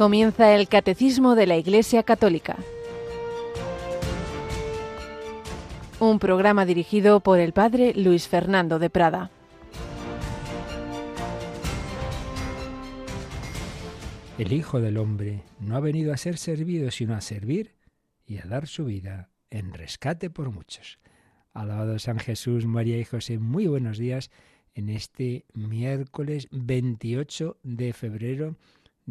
Comienza 0.00 0.54
el 0.56 0.66
Catecismo 0.66 1.34
de 1.34 1.46
la 1.46 1.58
Iglesia 1.58 2.02
Católica. 2.04 2.56
Un 5.98 6.18
programa 6.18 6.64
dirigido 6.64 7.20
por 7.20 7.38
el 7.38 7.52
Padre 7.52 7.92
Luis 7.94 8.26
Fernando 8.26 8.78
de 8.78 8.88
Prada. 8.88 9.30
El 14.38 14.54
Hijo 14.54 14.80
del 14.80 14.96
Hombre 14.96 15.42
no 15.58 15.76
ha 15.76 15.80
venido 15.80 16.14
a 16.14 16.16
ser 16.16 16.38
servido, 16.38 16.90
sino 16.90 17.14
a 17.14 17.20
servir 17.20 17.74
y 18.24 18.38
a 18.38 18.46
dar 18.46 18.68
su 18.68 18.86
vida 18.86 19.28
en 19.50 19.74
rescate 19.74 20.30
por 20.30 20.50
muchos. 20.50 20.98
Alabado 21.52 21.98
San 21.98 22.18
Jesús, 22.18 22.64
María 22.64 22.96
y 22.96 23.04
José, 23.04 23.38
muy 23.38 23.66
buenos 23.66 23.98
días 23.98 24.30
en 24.74 24.88
este 24.88 25.44
miércoles 25.52 26.48
28 26.52 27.58
de 27.62 27.92
febrero 27.92 28.56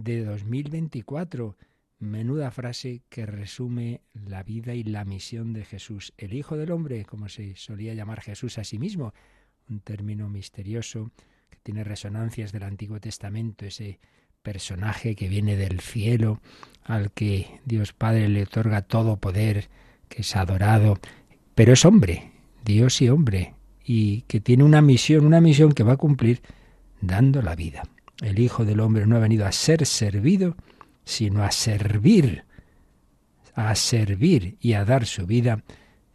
de 0.04 0.24
2024. 0.24 1.58
Menuda 2.00 2.52
frase 2.52 3.02
que 3.10 3.26
resume 3.26 4.02
la 4.14 4.44
vida 4.44 4.74
y 4.74 4.84
la 4.84 5.04
misión 5.04 5.52
de 5.52 5.66
Jesús, 5.66 6.14
el 6.18 6.34
Hijo 6.34 6.56
del 6.56 6.72
Hombre, 6.72 7.04
como 7.06 7.28
se 7.28 7.56
solía 7.56 7.94
llamar 7.94 8.22
Jesús 8.22 8.58
a 8.58 8.64
sí 8.64 8.80
mismo, 8.80 9.14
un 9.70 9.82
término 9.82 10.30
misterioso 10.30 11.12
que 11.50 11.60
tiene 11.62 11.84
resonancias 11.84 12.52
del 12.52 12.64
Antiguo 12.64 13.00
Testamento, 13.02 13.66
ese 13.66 14.00
personaje 14.42 15.16
que 15.16 15.28
viene 15.28 15.58
del 15.58 15.82
cielo, 15.82 16.42
al 16.84 17.12
que 17.12 17.60
Dios 17.66 17.92
Padre 17.92 18.30
le 18.30 18.44
otorga 18.44 18.82
todo 18.82 19.18
poder, 19.18 19.68
que 20.08 20.22
es 20.22 20.36
adorado, 20.38 20.98
pero 21.54 21.74
es 21.74 21.84
hombre, 21.84 22.32
Dios 22.64 23.02
y 23.02 23.10
hombre, 23.10 23.56
y 23.84 24.22
que 24.22 24.40
tiene 24.40 24.64
una 24.64 24.82
misión, 24.82 25.26
una 25.26 25.42
misión 25.42 25.74
que 25.74 25.84
va 25.84 25.94
a 25.94 25.98
cumplir 25.98 26.42
dando 27.02 27.42
la 27.42 27.56
vida. 27.56 27.84
El 28.22 28.40
Hijo 28.40 28.66
del 28.66 28.80
Hombre 28.80 29.06
no 29.06 29.16
ha 29.16 29.20
venido 29.20 29.46
a 29.46 29.52
ser 29.52 29.86
servido, 29.86 30.56
sino 31.06 31.44
a 31.44 31.52
servir, 31.52 32.44
a 33.56 33.74
servir 33.76 34.58
y 34.60 34.74
a 34.74 34.86
dar 34.86 35.06
su 35.06 35.26
vida 35.26 35.64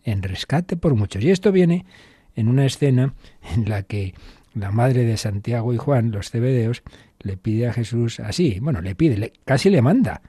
en 0.03 0.23
rescate 0.23 0.77
por 0.77 0.95
muchos. 0.95 1.25
Y 1.25 1.31
esto 1.31 1.51
viene 1.51 1.87
en 2.35 2.49
una 2.49 2.67
escena 2.67 3.15
en 3.55 3.69
la 3.69 3.83
que 3.83 4.15
la 4.55 4.71
madre 4.71 5.05
de 5.05 5.17
Santiago 5.17 5.73
y 5.73 5.79
Juan, 5.79 6.11
los 6.11 6.31
cebedeos, 6.31 6.83
le 7.21 7.37
pide 7.37 7.69
a 7.69 7.73
Jesús 7.73 8.21
así, 8.21 8.59
bueno, 8.61 8.81
le 8.83 8.95
pide, 8.95 9.33
casi 9.45 9.71
le 9.71 9.83
manda, 9.83 10.21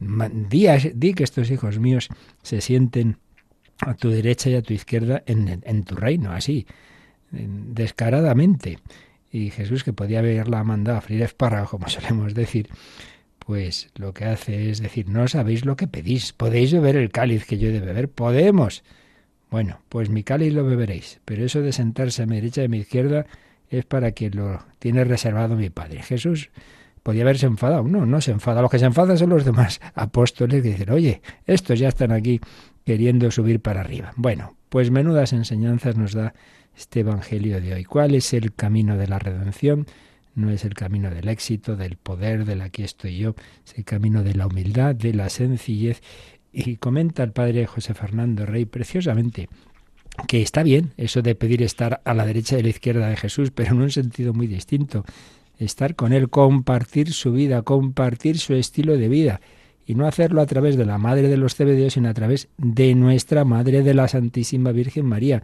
di, 0.00 1.14
que 1.14 1.24
estos 1.24 1.50
hijos 1.50 1.78
míos 1.78 2.08
se 2.42 2.60
sienten 2.60 3.18
a 3.80 3.94
tu 3.94 4.08
derecha 4.10 4.50
y 4.50 4.54
a 4.54 4.62
tu 4.62 4.72
izquierda 4.72 5.22
en 5.26 5.84
tu 5.84 5.94
reino, 5.94 6.32
así, 6.32 6.66
descaradamente 7.30 8.78
y 9.30 9.50
Jesús, 9.50 9.84
que 9.84 9.92
podía 9.92 10.20
haberla 10.20 10.64
mandado 10.64 10.98
a 10.98 11.00
freír 11.00 11.22
espárragos, 11.22 11.70
como 11.70 11.88
solemos 11.88 12.34
decir, 12.34 12.68
pues 13.38 13.90
lo 13.96 14.12
que 14.12 14.24
hace 14.24 14.70
es 14.70 14.80
decir, 14.80 15.08
no 15.08 15.26
sabéis 15.28 15.64
lo 15.64 15.76
que 15.76 15.86
pedís, 15.86 16.32
podéis 16.32 16.72
beber 16.72 16.96
el 16.96 17.10
cáliz 17.10 17.46
que 17.46 17.58
yo 17.58 17.68
he 17.68 17.72
de 17.72 17.80
beber, 17.80 18.08
podemos. 18.08 18.84
Bueno, 19.50 19.80
pues 19.88 20.10
mi 20.10 20.22
cáliz 20.22 20.52
lo 20.52 20.64
beberéis, 20.64 21.20
pero 21.24 21.44
eso 21.44 21.62
de 21.62 21.72
sentarse 21.72 22.22
a 22.22 22.26
mi 22.26 22.36
derecha 22.36 22.62
y 22.62 22.66
a 22.66 22.68
mi 22.68 22.78
izquierda 22.78 23.26
es 23.70 23.84
para 23.84 24.12
quien 24.12 24.36
lo 24.36 24.62
tiene 24.78 25.04
reservado 25.04 25.56
mi 25.56 25.70
Padre. 25.70 26.02
Jesús 26.02 26.50
podía 27.02 27.22
haberse 27.22 27.46
enfadado, 27.46 27.84
no, 27.84 28.04
no 28.04 28.20
se 28.20 28.32
enfada, 28.32 28.60
los 28.60 28.70
que 28.70 28.78
se 28.78 28.84
enfadan 28.84 29.16
son 29.16 29.30
los 29.30 29.44
demás 29.44 29.80
apóstoles 29.94 30.62
que 30.62 30.68
dicen, 30.68 30.90
oye, 30.90 31.22
estos 31.46 31.78
ya 31.78 31.88
están 31.88 32.12
aquí 32.12 32.40
queriendo 32.84 33.30
subir 33.30 33.60
para 33.60 33.80
arriba. 33.80 34.12
Bueno, 34.16 34.56
pues 34.68 34.90
menudas 34.90 35.32
enseñanzas 35.32 35.96
nos 35.96 36.12
da 36.12 36.34
este 36.78 37.00
Evangelio 37.00 37.60
de 37.60 37.74
hoy. 37.74 37.84
¿Cuál 37.84 38.14
es 38.14 38.32
el 38.32 38.54
camino 38.54 38.96
de 38.96 39.08
la 39.08 39.18
redención? 39.18 39.86
No 40.34 40.50
es 40.50 40.64
el 40.64 40.74
camino 40.74 41.10
del 41.10 41.28
éxito, 41.28 41.76
del 41.76 41.96
poder, 41.96 42.44
del 42.44 42.62
aquí 42.62 42.84
estoy 42.84 43.18
yo, 43.18 43.34
es 43.66 43.76
el 43.76 43.84
camino 43.84 44.22
de 44.22 44.34
la 44.34 44.46
humildad, 44.46 44.94
de 44.94 45.12
la 45.12 45.28
sencillez. 45.28 46.00
Y 46.52 46.76
comenta 46.76 47.24
el 47.24 47.32
padre 47.32 47.66
José 47.66 47.94
Fernando 47.94 48.46
Rey 48.46 48.64
preciosamente 48.64 49.48
que 50.26 50.42
está 50.42 50.64
bien 50.64 50.92
eso 50.96 51.22
de 51.22 51.36
pedir 51.36 51.62
estar 51.62 52.00
a 52.04 52.12
la 52.12 52.26
derecha 52.26 52.56
y 52.56 52.60
a 52.60 52.62
la 52.62 52.70
izquierda 52.70 53.08
de 53.08 53.16
Jesús, 53.16 53.52
pero 53.52 53.72
en 53.72 53.82
un 53.82 53.90
sentido 53.90 54.32
muy 54.32 54.46
distinto. 54.46 55.04
Estar 55.58 55.94
con 55.94 56.12
Él, 56.12 56.28
compartir 56.28 57.12
su 57.12 57.32
vida, 57.32 57.62
compartir 57.62 58.38
su 58.38 58.54
estilo 58.54 58.96
de 58.96 59.08
vida 59.08 59.40
y 59.86 59.94
no 59.94 60.06
hacerlo 60.06 60.40
a 60.40 60.46
través 60.46 60.76
de 60.76 60.86
la 60.86 60.98
Madre 60.98 61.28
de 61.28 61.36
los 61.36 61.54
Cebedeos, 61.54 61.92
sino 61.94 62.08
a 62.08 62.14
través 62.14 62.48
de 62.56 62.94
nuestra 62.94 63.44
Madre 63.44 63.82
de 63.82 63.94
la 63.94 64.08
Santísima 64.08 64.72
Virgen 64.72 65.06
María. 65.06 65.42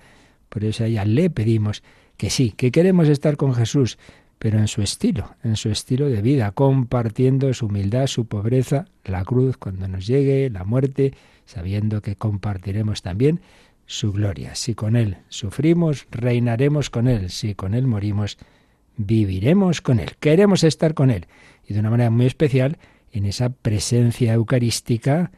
Por 0.48 0.64
eso 0.64 0.84
a 0.84 0.86
ella 0.86 1.04
le 1.04 1.30
pedimos 1.30 1.82
que 2.16 2.30
sí, 2.30 2.52
que 2.52 2.70
queremos 2.70 3.08
estar 3.08 3.36
con 3.36 3.54
Jesús, 3.54 3.98
pero 4.38 4.58
en 4.58 4.68
su 4.68 4.82
estilo, 4.82 5.34
en 5.42 5.56
su 5.56 5.70
estilo 5.70 6.08
de 6.08 6.22
vida, 6.22 6.50
compartiendo 6.52 7.52
su 7.54 7.66
humildad, 7.66 8.06
su 8.06 8.26
pobreza, 8.26 8.86
la 9.04 9.24
cruz 9.24 9.56
cuando 9.56 9.88
nos 9.88 10.06
llegue, 10.06 10.50
la 10.50 10.64
muerte, 10.64 11.14
sabiendo 11.46 12.02
que 12.02 12.16
compartiremos 12.16 13.02
también 13.02 13.40
su 13.86 14.12
gloria. 14.12 14.54
Si 14.54 14.74
con 14.74 14.96
Él 14.96 15.18
sufrimos, 15.28 16.06
reinaremos 16.10 16.90
con 16.90 17.08
Él. 17.08 17.30
Si 17.30 17.54
con 17.54 17.74
Él 17.74 17.86
morimos, 17.86 18.38
viviremos 18.96 19.80
con 19.80 20.00
Él. 20.00 20.12
Queremos 20.20 20.64
estar 20.64 20.94
con 20.94 21.10
Él. 21.10 21.26
Y 21.66 21.74
de 21.74 21.80
una 21.80 21.90
manera 21.90 22.10
muy 22.10 22.26
especial 22.26 22.78
en 23.12 23.26
esa 23.26 23.50
presencia 23.50 24.32
eucarística 24.34 25.30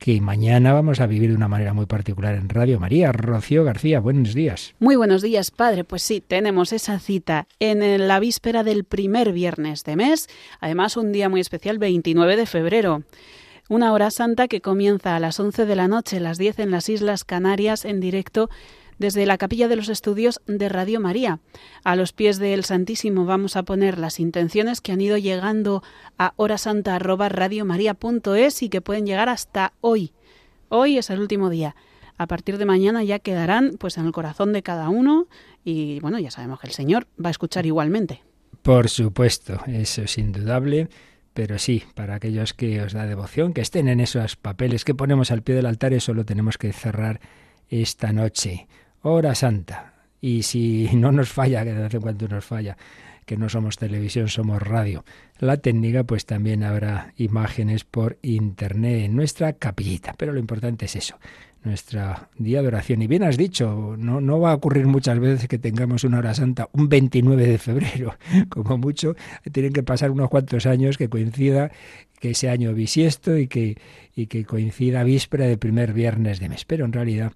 que 0.00 0.18
mañana 0.22 0.72
vamos 0.72 0.98
a 1.00 1.06
vivir 1.06 1.28
de 1.28 1.36
una 1.36 1.46
manera 1.46 1.74
muy 1.74 1.84
particular 1.84 2.34
en 2.34 2.48
Radio 2.48 2.80
María. 2.80 3.12
Rocío 3.12 3.64
García, 3.64 4.00
buenos 4.00 4.32
días. 4.32 4.74
Muy 4.80 4.96
buenos 4.96 5.20
días, 5.20 5.50
padre. 5.50 5.84
Pues 5.84 6.02
sí, 6.02 6.22
tenemos 6.22 6.72
esa 6.72 6.98
cita 6.98 7.46
en 7.60 8.08
la 8.08 8.18
víspera 8.18 8.64
del 8.64 8.84
primer 8.84 9.32
viernes 9.32 9.84
de 9.84 9.96
mes, 9.96 10.28
además 10.58 10.96
un 10.96 11.12
día 11.12 11.28
muy 11.28 11.42
especial, 11.42 11.78
29 11.78 12.36
de 12.36 12.46
febrero. 12.46 13.02
Una 13.68 13.92
hora 13.92 14.10
santa 14.10 14.48
que 14.48 14.62
comienza 14.62 15.16
a 15.16 15.20
las 15.20 15.38
11 15.38 15.66
de 15.66 15.76
la 15.76 15.86
noche, 15.86 16.18
las 16.18 16.38
10 16.38 16.60
en 16.60 16.70
las 16.70 16.88
Islas 16.88 17.24
Canarias, 17.24 17.84
en 17.84 18.00
directo 18.00 18.48
desde 19.00 19.26
la 19.26 19.36
capilla 19.38 19.66
de 19.66 19.74
los 19.74 19.88
estudios 19.88 20.40
de 20.46 20.68
Radio 20.68 21.00
María. 21.00 21.40
A 21.82 21.96
los 21.96 22.12
pies 22.12 22.38
del 22.38 22.62
Santísimo 22.64 23.24
vamos 23.24 23.56
a 23.56 23.64
poner 23.64 23.98
las 23.98 24.20
intenciones 24.20 24.80
que 24.82 24.92
han 24.92 25.00
ido 25.00 25.16
llegando 25.16 25.82
a 26.18 26.34
horasanta@radiomaria.es 26.36 28.62
y 28.62 28.68
que 28.68 28.82
pueden 28.82 29.06
llegar 29.06 29.30
hasta 29.30 29.72
hoy. 29.80 30.12
Hoy 30.68 30.98
es 30.98 31.08
el 31.08 31.18
último 31.18 31.48
día. 31.48 31.74
A 32.18 32.26
partir 32.26 32.58
de 32.58 32.66
mañana 32.66 33.02
ya 33.02 33.18
quedarán 33.18 33.76
pues 33.78 33.96
en 33.96 34.04
el 34.04 34.12
corazón 34.12 34.52
de 34.52 34.62
cada 34.62 34.90
uno 34.90 35.28
y 35.64 35.98
bueno, 36.00 36.18
ya 36.18 36.30
sabemos 36.30 36.60
que 36.60 36.66
el 36.66 36.74
Señor 36.74 37.06
va 37.18 37.28
a 37.28 37.32
escuchar 37.32 37.64
igualmente. 37.64 38.22
Por 38.60 38.90
supuesto, 38.90 39.62
eso 39.66 40.02
es 40.02 40.18
indudable. 40.18 40.90
Pero 41.32 41.58
sí, 41.58 41.84
para 41.94 42.16
aquellos 42.16 42.52
que 42.52 42.82
os 42.82 42.92
da 42.92 43.06
devoción, 43.06 43.54
que 43.54 43.62
estén 43.62 43.88
en 43.88 44.00
esos 44.00 44.36
papeles 44.36 44.84
que 44.84 44.94
ponemos 44.96 45.30
al 45.30 45.42
pie 45.42 45.54
del 45.54 45.66
altar, 45.66 45.94
eso 45.94 46.12
lo 46.12 46.26
tenemos 46.26 46.58
que 46.58 46.72
cerrar 46.72 47.20
esta 47.68 48.12
noche 48.12 48.66
hora 49.02 49.34
santa. 49.34 49.94
Y 50.20 50.42
si 50.42 50.88
no 50.94 51.12
nos 51.12 51.30
falla, 51.30 51.64
que 51.64 51.72
de 51.72 51.82
vez 51.82 51.94
en 51.94 52.00
cuando 52.00 52.28
nos 52.28 52.44
falla, 52.44 52.76
que 53.26 53.36
no 53.36 53.48
somos 53.48 53.78
televisión, 53.78 54.28
somos 54.28 54.60
radio, 54.60 55.04
la 55.38 55.56
técnica, 55.58 56.02
pues 56.02 56.26
también 56.26 56.64
habrá 56.64 57.12
imágenes 57.16 57.84
por 57.84 58.18
internet 58.22 59.04
en 59.04 59.14
nuestra 59.14 59.52
capillita. 59.52 60.14
Pero 60.16 60.32
lo 60.32 60.40
importante 60.40 60.86
es 60.86 60.96
eso, 60.96 61.16
nuestra 61.62 62.28
día 62.36 62.60
de 62.60 62.66
oración. 62.66 63.02
Y 63.02 63.06
bien 63.06 63.22
has 63.22 63.36
dicho, 63.36 63.94
no, 63.96 64.20
no 64.20 64.40
va 64.40 64.50
a 64.50 64.54
ocurrir 64.54 64.86
muchas 64.86 65.20
veces 65.20 65.46
que 65.46 65.58
tengamos 65.58 66.02
una 66.02 66.18
hora 66.18 66.34
santa 66.34 66.68
un 66.72 66.88
29 66.88 67.46
de 67.46 67.58
febrero. 67.58 68.16
Como 68.48 68.78
mucho, 68.78 69.14
tienen 69.52 69.72
que 69.72 69.84
pasar 69.84 70.10
unos 70.10 70.28
cuantos 70.28 70.66
años 70.66 70.98
que 70.98 71.08
coincida 71.08 71.70
que 72.18 72.30
ese 72.30 72.50
año 72.50 72.74
bisiesto 72.74 73.38
y 73.38 73.46
que, 73.46 73.78
y 74.16 74.26
que 74.26 74.44
coincida 74.44 75.04
víspera 75.04 75.46
de 75.46 75.56
primer 75.56 75.92
viernes 75.92 76.40
de 76.40 76.48
mes. 76.48 76.64
Pero 76.64 76.84
en 76.84 76.92
realidad 76.92 77.32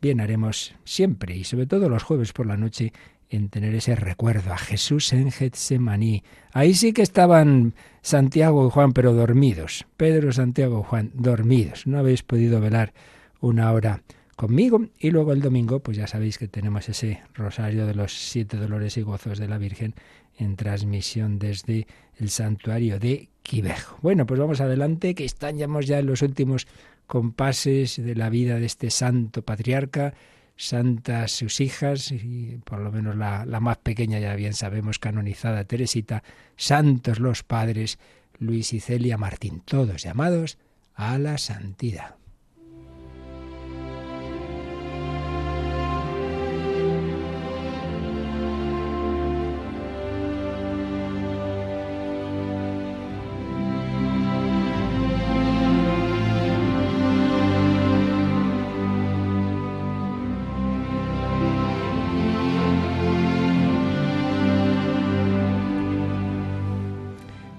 bien 0.00 0.20
haremos 0.20 0.74
siempre 0.84 1.36
y 1.36 1.44
sobre 1.44 1.66
todo 1.66 1.88
los 1.88 2.02
jueves 2.02 2.32
por 2.32 2.46
la 2.46 2.56
noche 2.56 2.92
en 3.28 3.48
tener 3.48 3.74
ese 3.74 3.96
recuerdo 3.96 4.52
a 4.52 4.58
Jesús 4.58 5.12
en 5.12 5.30
Getsemaní. 5.30 6.22
Ahí 6.52 6.74
sí 6.74 6.92
que 6.92 7.02
estaban 7.02 7.74
Santiago 8.02 8.66
y 8.66 8.70
Juan, 8.70 8.92
pero 8.92 9.12
dormidos. 9.12 9.86
Pedro, 9.96 10.32
Santiago 10.32 10.80
y 10.80 10.88
Juan, 10.88 11.10
dormidos. 11.14 11.86
No 11.86 11.98
habéis 11.98 12.22
podido 12.22 12.60
velar 12.60 12.92
una 13.40 13.72
hora 13.72 14.02
conmigo. 14.36 14.86
Y 14.98 15.10
luego 15.10 15.32
el 15.32 15.40
domingo, 15.40 15.80
pues 15.80 15.96
ya 15.96 16.06
sabéis 16.06 16.38
que 16.38 16.46
tenemos 16.46 16.88
ese 16.88 17.22
rosario 17.34 17.86
de 17.86 17.94
los 17.94 18.12
siete 18.12 18.56
dolores 18.56 18.96
y 18.96 19.02
gozos 19.02 19.38
de 19.38 19.48
la 19.48 19.58
Virgen 19.58 19.94
en 20.38 20.56
transmisión 20.56 21.38
desde 21.38 21.86
el 22.18 22.30
santuario 22.30 22.98
de 22.98 23.28
Quivejo. 23.42 23.98
Bueno, 24.02 24.26
pues 24.26 24.38
vamos 24.38 24.60
adelante, 24.60 25.14
que 25.14 25.24
estamos 25.24 25.86
ya 25.86 25.98
en 25.98 26.06
los 26.06 26.22
últimos 26.22 26.66
compases 27.06 28.02
de 28.02 28.14
la 28.14 28.30
vida 28.30 28.58
de 28.58 28.66
este 28.66 28.90
santo 28.90 29.42
patriarca, 29.42 30.14
santas 30.56 31.32
sus 31.32 31.60
hijas, 31.60 32.12
y 32.12 32.58
por 32.64 32.80
lo 32.80 32.90
menos 32.90 33.16
la, 33.16 33.44
la 33.44 33.60
más 33.60 33.78
pequeña 33.78 34.18
ya 34.18 34.34
bien 34.34 34.54
sabemos, 34.54 34.98
canonizada 34.98 35.64
Teresita, 35.64 36.22
santos 36.56 37.20
los 37.20 37.42
padres, 37.42 37.98
Luis 38.38 38.72
y 38.72 38.80
Celia 38.80 39.16
Martín, 39.18 39.62
todos 39.64 40.02
llamados 40.02 40.58
a 40.94 41.18
la 41.18 41.38
santidad. 41.38 42.15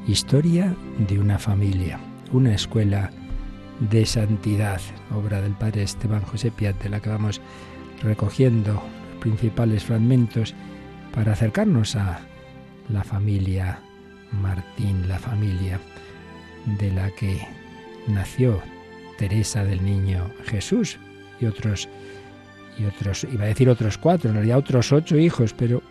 Historia 0.08 0.74
de 1.10 1.20
una 1.20 1.38
familia, 1.38 2.00
una 2.32 2.56
escuela 2.56 3.12
de 3.92 4.06
santidad, 4.06 4.80
obra 5.14 5.42
del 5.42 5.52
padre 5.52 5.84
Esteban 5.84 6.22
José 6.22 6.50
Piat, 6.50 6.82
de 6.82 6.88
la 6.88 7.02
que 7.02 7.10
vamos 7.10 7.42
recogiendo 8.02 8.72
los 8.72 9.20
principales 9.20 9.84
fragmentos 9.84 10.56
para 11.14 11.34
acercarnos 11.34 11.98
a 11.98 12.22
la 12.88 13.04
familia 13.04 13.82
Martín, 14.32 15.10
la 15.10 15.20
familia 15.20 15.78
de 16.80 16.90
la 16.92 17.12
que 17.12 17.46
nació 18.08 18.62
Teresa 19.18 19.66
del 19.66 19.84
Niño 19.84 20.32
Jesús 20.46 21.00
y 21.42 21.48
otros 21.48 21.90
y 22.80 22.86
otros, 22.86 23.26
iba 23.26 23.44
a 23.44 23.48
decir 23.48 23.70
otros 23.70 23.98
cuatro, 23.98 24.30
en 24.30 24.36
realidad 24.36 24.60
otros 24.60 24.94
ocho 24.94 25.18
hijos, 25.18 25.54
pero 25.54 25.82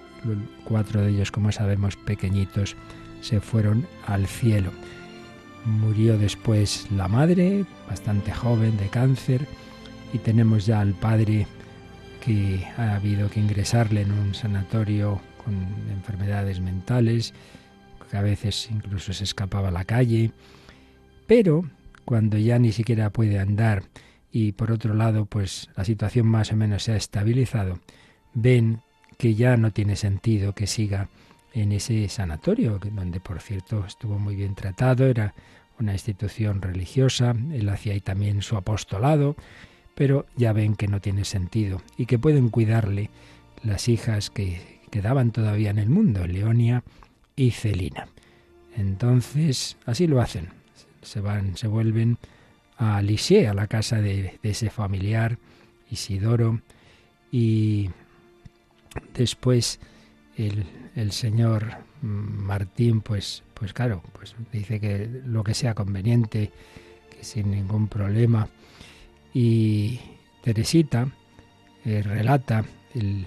cuatro 0.65 1.03
de 1.03 1.11
ellos, 1.11 1.31
como 1.31 1.53
sabemos, 1.53 1.97
pequeñitos, 1.97 2.77
se 3.21 3.41
fueron 3.41 3.87
al 4.07 4.27
cielo. 4.27 4.71
Murió 5.65 6.17
después 6.19 6.87
la 6.91 7.09
madre, 7.09 7.65
bastante 7.89 8.33
joven, 8.33 8.77
de 8.77 8.89
cáncer, 8.89 9.47
y 10.13 10.19
tenemos 10.19 10.67
ya 10.67 10.81
al 10.81 10.95
padre 10.95 11.47
que 12.25 12.65
ha 12.77 12.95
habido 12.95 13.29
que 13.31 13.41
ingresarle 13.41 14.03
en 14.03 14.13
un 14.13 14.35
sanatorio 14.35 15.21
con 15.45 15.55
enfermedades 15.93 16.61
mentales, 16.61 17.35
que 18.11 18.17
a 18.17 18.23
veces 18.23 18.69
incluso 18.71 19.13
se 19.13 19.25
escapaba 19.25 19.69
a 19.69 19.73
la 19.73 19.85
calle, 19.85 20.33
pero 21.27 21.65
cuando 22.05 22.39
ya 22.39 22.59
ni 22.59 22.73
siquiera 22.73 23.11
puede 23.11 23.39
andar 23.39 23.85
y 24.31 24.53
por 24.53 24.71
otro 24.71 24.95
lado 24.95 25.27
pues 25.27 25.69
la 25.77 25.85
situación 25.85 26.27
más 26.27 26.53
o 26.53 26.57
menos 26.57 26.85
se 26.85 26.93
ha 26.93 26.97
estabilizado, 26.97 27.81
ven 28.35 28.81
que 29.19 29.35
ya 29.35 29.57
no 29.57 29.73
tiene 29.73 29.97
sentido 29.97 30.55
que 30.55 30.67
siga 30.67 31.09
en 31.57 31.73
ese 31.73 32.09
sanatorio, 32.09 32.79
donde 32.79 33.19
por 33.19 33.41
cierto 33.41 33.85
estuvo 33.87 34.19
muy 34.19 34.37
bien 34.37 34.55
tratado, 34.55 35.07
era 35.07 35.35
una 35.79 35.93
institución 35.93 36.61
religiosa, 36.61 37.35
él 37.53 37.69
hacía 37.71 37.95
ahí 37.95 38.01
también 38.01 38.43
su 38.43 38.57
apostolado, 38.57 39.37
pero 39.95 40.27
ya 40.37 40.53
ven 40.53 40.77
que 40.77 40.87
no 40.87 41.01
tiene 41.01 41.25
sentido 41.25 41.81
y 41.97 42.05
que 42.05 42.19
pueden 42.19 42.51
cuidarle 42.51 43.09
las 43.63 43.89
hijas 43.89 44.29
que 44.29 44.81
quedaban 44.91 45.33
todavía 45.33 45.71
en 45.71 45.79
el 45.79 45.89
mundo, 45.89 46.27
Leonia 46.27 46.85
y 47.35 47.53
Celina. 47.53 48.09
Entonces, 48.77 49.79
así 49.87 50.07
lo 50.07 50.21
hacen. 50.21 50.51
Se 51.01 51.21
van, 51.21 51.57
se 51.57 51.69
vuelven 51.69 52.19
a 52.77 53.01
Lisieux, 53.01 53.49
a 53.49 53.55
la 53.55 53.67
casa 53.67 54.03
de, 54.03 54.39
de 54.43 54.51
ese 54.51 54.69
familiar, 54.69 55.39
Isidoro, 55.91 56.61
y 57.33 57.91
después 59.15 59.81
el, 60.37 61.13
señor 61.13 61.79
Martín, 62.03 63.01
pues, 63.01 63.43
pues 63.55 63.73
claro, 63.73 64.03
pues 64.13 64.35
dice 64.53 64.81
que 64.81 65.09
lo 65.27 65.43
que 65.43 65.55
sea 65.55 65.75
conveniente, 65.75 66.51
que 67.11 67.25
sin 67.25 67.51
ningún 67.51 67.89
problema. 67.89 68.49
Y 69.33 70.01
Teresita 70.43 71.09
eh, 71.85 72.03
relata 72.03 72.65
el, 72.95 73.27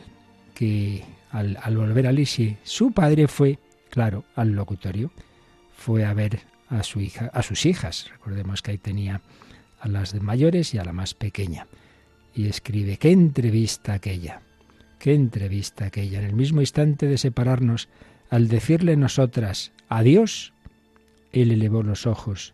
que 0.53 1.03
al, 1.31 1.77
volver 1.77 2.07
a 2.07 2.11
Lisieux, 2.11 2.57
su 2.63 2.91
padre 2.91 3.27
fue, 3.27 3.59
claro, 3.89 4.25
al 4.35 4.51
locutorio, 4.51 5.11
fue 5.75 6.05
a 6.05 6.13
ver 6.13 6.41
a 6.69 6.83
su 6.83 6.99
hija, 6.99 7.29
a 7.33 7.43
sus 7.43 7.65
hijas. 7.65 8.09
Recordemos 8.11 8.61
que 8.61 8.71
ahí 8.71 8.77
tenía 8.77 9.21
a 9.79 9.87
las 9.87 10.13
mayores 10.15 10.73
y 10.73 10.77
a 10.77 10.83
la 10.83 10.93
más 10.93 11.13
pequeña. 11.13 11.67
Y 12.35 12.47
escribe, 12.47 12.97
qué 12.97 13.11
entrevista 13.11 13.93
aquella. 13.93 14.41
Qué 14.99 15.13
entrevista 15.13 15.85
aquella. 15.85 16.19
En 16.19 16.25
el 16.25 16.33
mismo 16.33 16.59
instante 16.59 17.07
de 17.07 17.17
separarnos, 17.17 17.87
al 18.29 18.49
decirle 18.49 18.97
nosotras 18.97 19.71
adiós, 19.87 20.53
él 21.31 21.51
elevó 21.51 21.83
los 21.83 22.05
ojos 22.05 22.53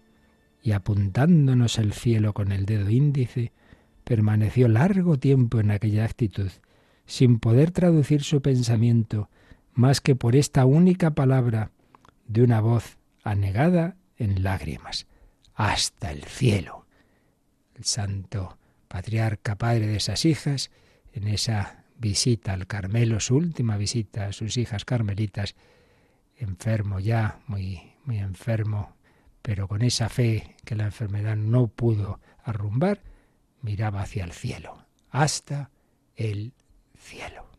y 0.61 0.71
apuntándonos 0.71 1.79
el 1.79 1.91
cielo 1.93 2.33
con 2.33 2.51
el 2.51 2.65
dedo 2.65 2.89
índice, 2.89 3.51
permaneció 4.03 4.67
largo 4.67 5.17
tiempo 5.17 5.59
en 5.59 5.71
aquella 5.71 6.05
actitud, 6.05 6.51
sin 7.07 7.39
poder 7.39 7.71
traducir 7.71 8.23
su 8.23 8.41
pensamiento 8.41 9.29
más 9.73 9.99
que 9.99 10.15
por 10.15 10.35
esta 10.35 10.65
única 10.65 11.11
palabra 11.11 11.71
de 12.27 12.43
una 12.43 12.61
voz 12.61 12.97
anegada 13.23 13.95
en 14.17 14.43
lágrimas. 14.43 15.07
Hasta 15.55 16.11
el 16.11 16.23
cielo. 16.23 16.85
El 17.75 17.85
santo 17.85 18.57
patriarca 18.87 19.57
padre 19.57 19.87
de 19.87 19.97
esas 19.97 20.25
hijas, 20.25 20.71
en 21.13 21.27
esa 21.27 21.84
visita 21.97 22.53
al 22.53 22.67
Carmelo, 22.67 23.19
su 23.19 23.35
última 23.35 23.77
visita 23.77 24.27
a 24.27 24.33
sus 24.33 24.57
hijas 24.57 24.85
carmelitas, 24.85 25.55
enfermo 26.37 26.99
ya, 26.99 27.39
muy, 27.47 27.93
muy 28.03 28.19
enfermo, 28.19 28.95
pero 29.41 29.67
con 29.67 29.81
esa 29.81 30.09
fe 30.09 30.55
que 30.65 30.75
la 30.75 30.85
enfermedad 30.85 31.35
no 31.35 31.67
pudo 31.67 32.19
arrumbar, 32.43 33.01
miraba 33.61 34.01
hacia 34.01 34.23
el 34.23 34.31
cielo, 34.31 34.85
hasta 35.09 35.71
el 36.15 36.53
cielo. 36.97 37.54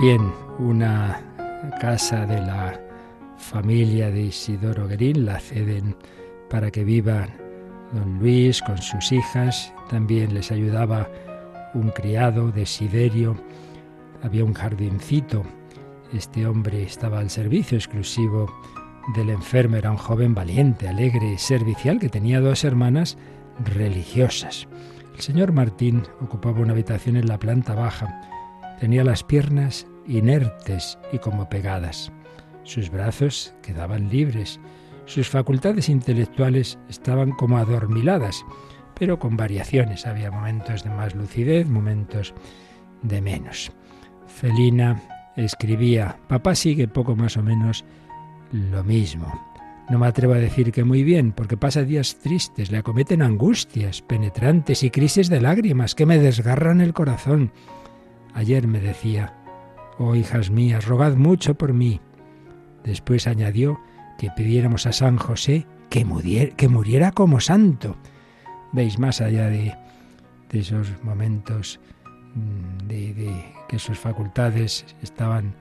Bien, 0.00 0.32
una 0.58 1.20
casa 1.80 2.24
de 2.24 2.40
la 2.40 2.80
familia 3.36 4.10
de 4.10 4.22
Isidoro 4.22 4.86
Guerín 4.86 5.26
la 5.26 5.40
ceden 5.40 5.96
para 6.48 6.70
que 6.70 6.84
vivan 6.84 7.30
don 7.92 8.18
Luis 8.18 8.62
con 8.62 8.78
sus 8.78 9.10
hijas. 9.10 9.72
También 9.90 10.34
les 10.34 10.52
ayudaba 10.52 11.08
un 11.74 11.90
criado, 11.90 12.52
Desiderio. 12.52 13.36
Había 14.22 14.44
un 14.44 14.54
jardincito. 14.54 15.42
Este 16.12 16.46
hombre 16.46 16.82
estaba 16.84 17.18
al 17.18 17.30
servicio 17.30 17.76
exclusivo 17.76 18.52
del 19.16 19.30
enfermo. 19.30 19.76
Era 19.76 19.90
un 19.90 19.96
joven 19.96 20.34
valiente, 20.34 20.86
alegre 20.86 21.32
y 21.32 21.38
servicial 21.38 21.98
que 21.98 22.08
tenía 22.08 22.40
dos 22.40 22.62
hermanas 22.62 23.18
religiosas. 23.64 24.68
El 25.16 25.20
señor 25.22 25.52
Martín 25.52 26.04
ocupaba 26.20 26.60
una 26.60 26.72
habitación 26.72 27.16
en 27.16 27.26
la 27.26 27.38
planta 27.38 27.74
baja 27.74 28.37
Tenía 28.80 29.04
las 29.04 29.24
piernas 29.24 29.86
inertes 30.06 30.98
y 31.12 31.18
como 31.18 31.48
pegadas. 31.48 32.12
Sus 32.62 32.90
brazos 32.90 33.54
quedaban 33.62 34.08
libres. 34.08 34.60
Sus 35.06 35.28
facultades 35.28 35.88
intelectuales 35.88 36.78
estaban 36.88 37.32
como 37.32 37.58
adormiladas, 37.58 38.44
pero 38.94 39.18
con 39.18 39.36
variaciones. 39.36 40.06
Había 40.06 40.30
momentos 40.30 40.84
de 40.84 40.90
más 40.90 41.14
lucidez, 41.14 41.66
momentos 41.68 42.34
de 43.02 43.20
menos. 43.20 43.72
Celina 44.26 45.02
escribía, 45.36 46.16
papá 46.28 46.54
sigue 46.54 46.88
poco 46.88 47.16
más 47.16 47.36
o 47.36 47.42
menos 47.42 47.84
lo 48.52 48.84
mismo. 48.84 49.48
No 49.88 49.98
me 49.98 50.06
atrevo 50.06 50.34
a 50.34 50.38
decir 50.38 50.70
que 50.70 50.84
muy 50.84 51.02
bien, 51.02 51.32
porque 51.32 51.56
pasa 51.56 51.82
días 51.82 52.18
tristes, 52.18 52.70
le 52.70 52.78
acometen 52.78 53.22
angustias 53.22 54.02
penetrantes 54.02 54.82
y 54.82 54.90
crisis 54.90 55.30
de 55.30 55.40
lágrimas 55.40 55.94
que 55.94 56.04
me 56.04 56.18
desgarran 56.18 56.82
el 56.82 56.92
corazón. 56.92 57.52
Ayer 58.38 58.68
me 58.68 58.78
decía, 58.78 59.34
oh 59.98 60.14
hijas 60.14 60.48
mías, 60.48 60.86
rogad 60.86 61.16
mucho 61.16 61.56
por 61.56 61.72
mí. 61.72 62.00
Después 62.84 63.26
añadió 63.26 63.80
que 64.16 64.30
pidiéramos 64.30 64.86
a 64.86 64.92
San 64.92 65.16
José 65.16 65.66
que 65.90 66.04
muriera, 66.04 67.10
como 67.10 67.40
santo. 67.40 67.96
Veis, 68.70 68.96
más 69.00 69.20
allá 69.20 69.48
de, 69.48 69.76
de 70.52 70.58
esos 70.60 71.02
momentos 71.02 71.80
mm, 72.36 72.86
de, 72.86 73.14
de 73.14 73.44
que 73.66 73.80
sus 73.80 73.98
facultades 73.98 74.86
estaban 75.02 75.56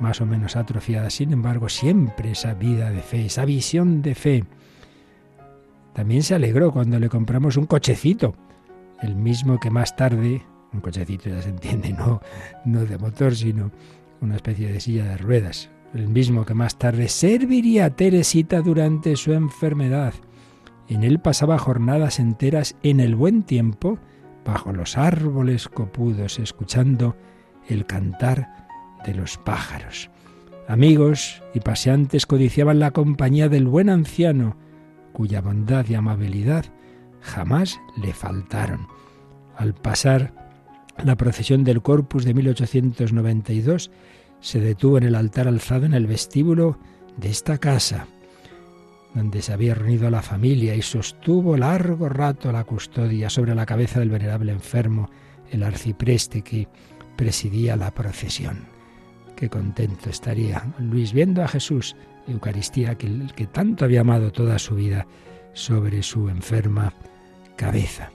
más 0.00 0.20
o 0.20 0.26
menos 0.26 0.56
atrofiadas, 0.56 1.14
sin 1.14 1.32
embargo, 1.32 1.68
siempre 1.68 2.32
esa 2.32 2.54
vida 2.54 2.90
de 2.90 3.02
fe, 3.02 3.26
esa 3.26 3.44
visión 3.44 4.02
de 4.02 4.16
fe. 4.16 4.44
También 5.94 6.24
se 6.24 6.34
alegró 6.34 6.72
cuando 6.72 6.98
le 6.98 7.08
compramos 7.08 7.56
un 7.56 7.66
cochecito, 7.66 8.34
el 9.00 9.14
mismo 9.14 9.60
que 9.60 9.70
más 9.70 9.94
tarde 9.94 10.42
un 10.72 10.80
cochecito 10.80 11.28
ya 11.28 11.42
se 11.42 11.50
entiende, 11.50 11.92
no, 11.98 12.20
no 12.64 12.84
de 12.84 12.98
motor, 12.98 13.34
sino 13.34 13.70
una 14.20 14.36
especie 14.36 14.72
de 14.72 14.80
silla 14.80 15.04
de 15.04 15.16
ruedas, 15.16 15.70
el 15.94 16.08
mismo 16.08 16.44
que 16.44 16.54
más 16.54 16.78
tarde 16.78 17.08
serviría 17.08 17.86
a 17.86 17.90
Teresita 17.90 18.60
durante 18.60 19.16
su 19.16 19.32
enfermedad. 19.32 20.14
En 20.88 21.04
él 21.04 21.20
pasaba 21.20 21.58
jornadas 21.58 22.18
enteras 22.18 22.76
en 22.82 23.00
el 23.00 23.14
buen 23.14 23.42
tiempo, 23.42 23.98
bajo 24.44 24.72
los 24.72 24.96
árboles 24.96 25.68
copudos, 25.68 26.38
escuchando 26.38 27.16
el 27.68 27.86
cantar 27.86 28.68
de 29.04 29.14
los 29.14 29.38
pájaros. 29.38 30.10
Amigos 30.68 31.42
y 31.54 31.60
paseantes 31.60 32.26
codiciaban 32.26 32.78
la 32.78 32.92
compañía 32.92 33.48
del 33.48 33.66
buen 33.66 33.88
anciano, 33.88 34.56
cuya 35.12 35.40
bondad 35.40 35.86
y 35.88 35.94
amabilidad 35.94 36.66
jamás 37.20 37.80
le 38.00 38.12
faltaron. 38.12 38.86
Al 39.56 39.74
pasar 39.74 40.49
la 41.04 41.16
procesión 41.16 41.64
del 41.64 41.82
Corpus 41.82 42.24
de 42.24 42.34
1892, 42.34 43.90
se 44.40 44.60
detuvo 44.60 44.98
en 44.98 45.04
el 45.04 45.14
altar 45.14 45.48
alzado 45.48 45.86
en 45.86 45.94
el 45.94 46.06
vestíbulo 46.06 46.78
de 47.16 47.28
esta 47.28 47.58
casa, 47.58 48.06
donde 49.14 49.42
se 49.42 49.52
había 49.52 49.74
reunido 49.74 50.08
la 50.10 50.22
familia 50.22 50.74
y 50.74 50.82
sostuvo 50.82 51.56
largo 51.56 52.08
rato 52.08 52.52
la 52.52 52.64
custodia 52.64 53.28
sobre 53.28 53.54
la 53.54 53.66
cabeza 53.66 54.00
del 54.00 54.10
venerable 54.10 54.52
enfermo, 54.52 55.10
el 55.50 55.62
arcipreste 55.62 56.42
que 56.42 56.68
presidía 57.16 57.76
la 57.76 57.90
procesión. 57.92 58.66
Qué 59.36 59.48
contento 59.48 60.10
estaría 60.10 60.72
Luis 60.78 61.12
viendo 61.12 61.42
a 61.42 61.48
Jesús, 61.48 61.96
Eucaristía, 62.28 62.94
que, 62.96 63.26
que 63.34 63.46
tanto 63.46 63.84
había 63.84 64.02
amado 64.02 64.30
toda 64.30 64.58
su 64.58 64.74
vida, 64.74 65.06
sobre 65.52 66.02
su 66.02 66.28
enferma 66.28 66.94
cabeza. 67.56 68.10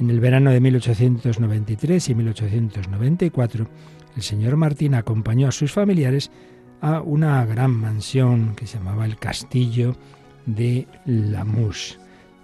En 0.00 0.10
el 0.10 0.20
verano 0.20 0.50
de 0.50 0.60
1893 0.60 2.08
y 2.08 2.14
1894, 2.14 3.68
el 4.16 4.22
señor 4.22 4.56
Martín 4.56 4.94
acompañó 4.94 5.48
a 5.48 5.52
sus 5.52 5.72
familiares 5.72 6.30
a 6.80 7.00
una 7.00 7.44
gran 7.46 7.70
mansión 7.70 8.54
que 8.56 8.66
se 8.66 8.78
llamaba 8.78 9.04
el 9.04 9.16
Castillo 9.16 9.96
de 10.46 10.86
Lamus, 11.06 11.98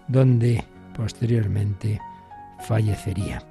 donde 0.07 0.65
posteriormente 0.97 2.01
fallecería. 2.61 3.43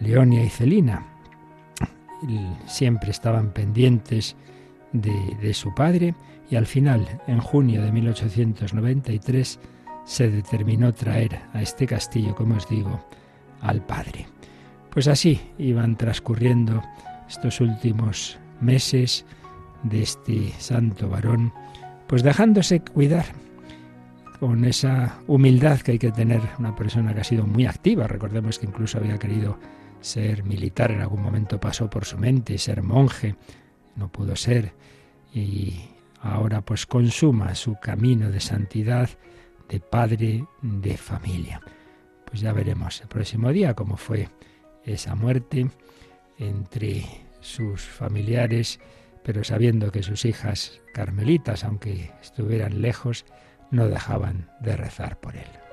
Leonia 0.00 0.44
y 0.44 0.48
Celina, 0.48 1.06
siempre 2.66 3.10
estaban 3.10 3.50
pendientes 3.50 4.36
de, 4.92 5.54
su 5.54 5.74
padre 5.74 6.14
y 6.50 6.56
al 6.56 6.66
final, 6.66 7.20
en 7.26 7.40
junio 7.40 7.82
de 7.82 7.92
1893, 7.92 9.60
se 10.08 10.30
determinó 10.30 10.94
traer 10.94 11.38
a 11.52 11.60
este 11.60 11.86
castillo, 11.86 12.34
como 12.34 12.56
os 12.56 12.66
digo, 12.66 12.98
al 13.60 13.84
padre. 13.84 14.26
Pues 14.90 15.06
así 15.06 15.38
iban 15.58 15.96
transcurriendo 15.96 16.82
estos 17.28 17.60
últimos 17.60 18.38
meses 18.58 19.26
de 19.82 20.02
este 20.02 20.50
santo 20.58 21.10
varón, 21.10 21.52
pues 22.06 22.22
dejándose 22.22 22.80
cuidar 22.80 23.26
con 24.40 24.64
esa 24.64 25.18
humildad 25.26 25.80
que 25.80 25.92
hay 25.92 25.98
que 25.98 26.10
tener 26.10 26.40
una 26.58 26.74
persona 26.74 27.12
que 27.12 27.20
ha 27.20 27.24
sido 27.24 27.46
muy 27.46 27.66
activa. 27.66 28.06
Recordemos 28.06 28.58
que 28.58 28.64
incluso 28.64 28.96
había 28.96 29.18
querido 29.18 29.58
ser 30.00 30.42
militar 30.42 30.90
en 30.90 31.02
algún 31.02 31.20
momento 31.20 31.60
pasó 31.60 31.90
por 31.90 32.06
su 32.06 32.16
mente, 32.16 32.56
ser 32.56 32.82
monje, 32.82 33.36
no 33.94 34.10
pudo 34.10 34.36
ser, 34.36 34.72
y 35.34 35.74
ahora 36.22 36.62
pues 36.62 36.86
consuma 36.86 37.54
su 37.54 37.74
camino 37.74 38.30
de 38.30 38.40
santidad 38.40 39.10
de 39.68 39.80
padre 39.80 40.44
de 40.62 40.96
familia. 40.96 41.60
Pues 42.24 42.40
ya 42.40 42.52
veremos 42.52 43.00
el 43.00 43.08
próximo 43.08 43.52
día 43.52 43.74
cómo 43.74 43.96
fue 43.96 44.28
esa 44.84 45.14
muerte 45.14 45.70
entre 46.38 47.04
sus 47.40 47.82
familiares, 47.82 48.80
pero 49.22 49.44
sabiendo 49.44 49.92
que 49.92 50.02
sus 50.02 50.24
hijas 50.24 50.80
carmelitas, 50.94 51.64
aunque 51.64 52.10
estuvieran 52.22 52.82
lejos, 52.82 53.24
no 53.70 53.88
dejaban 53.88 54.50
de 54.60 54.76
rezar 54.76 55.20
por 55.20 55.36
él. 55.36 55.67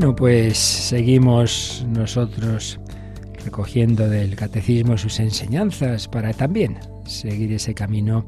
Bueno, 0.00 0.16
pues 0.16 0.56
seguimos 0.56 1.84
nosotros 1.86 2.80
recogiendo 3.44 4.08
del 4.08 4.34
catecismo 4.34 4.96
sus 4.96 5.20
enseñanzas 5.20 6.08
para 6.08 6.32
también 6.32 6.78
seguir 7.04 7.52
ese 7.52 7.74
camino 7.74 8.24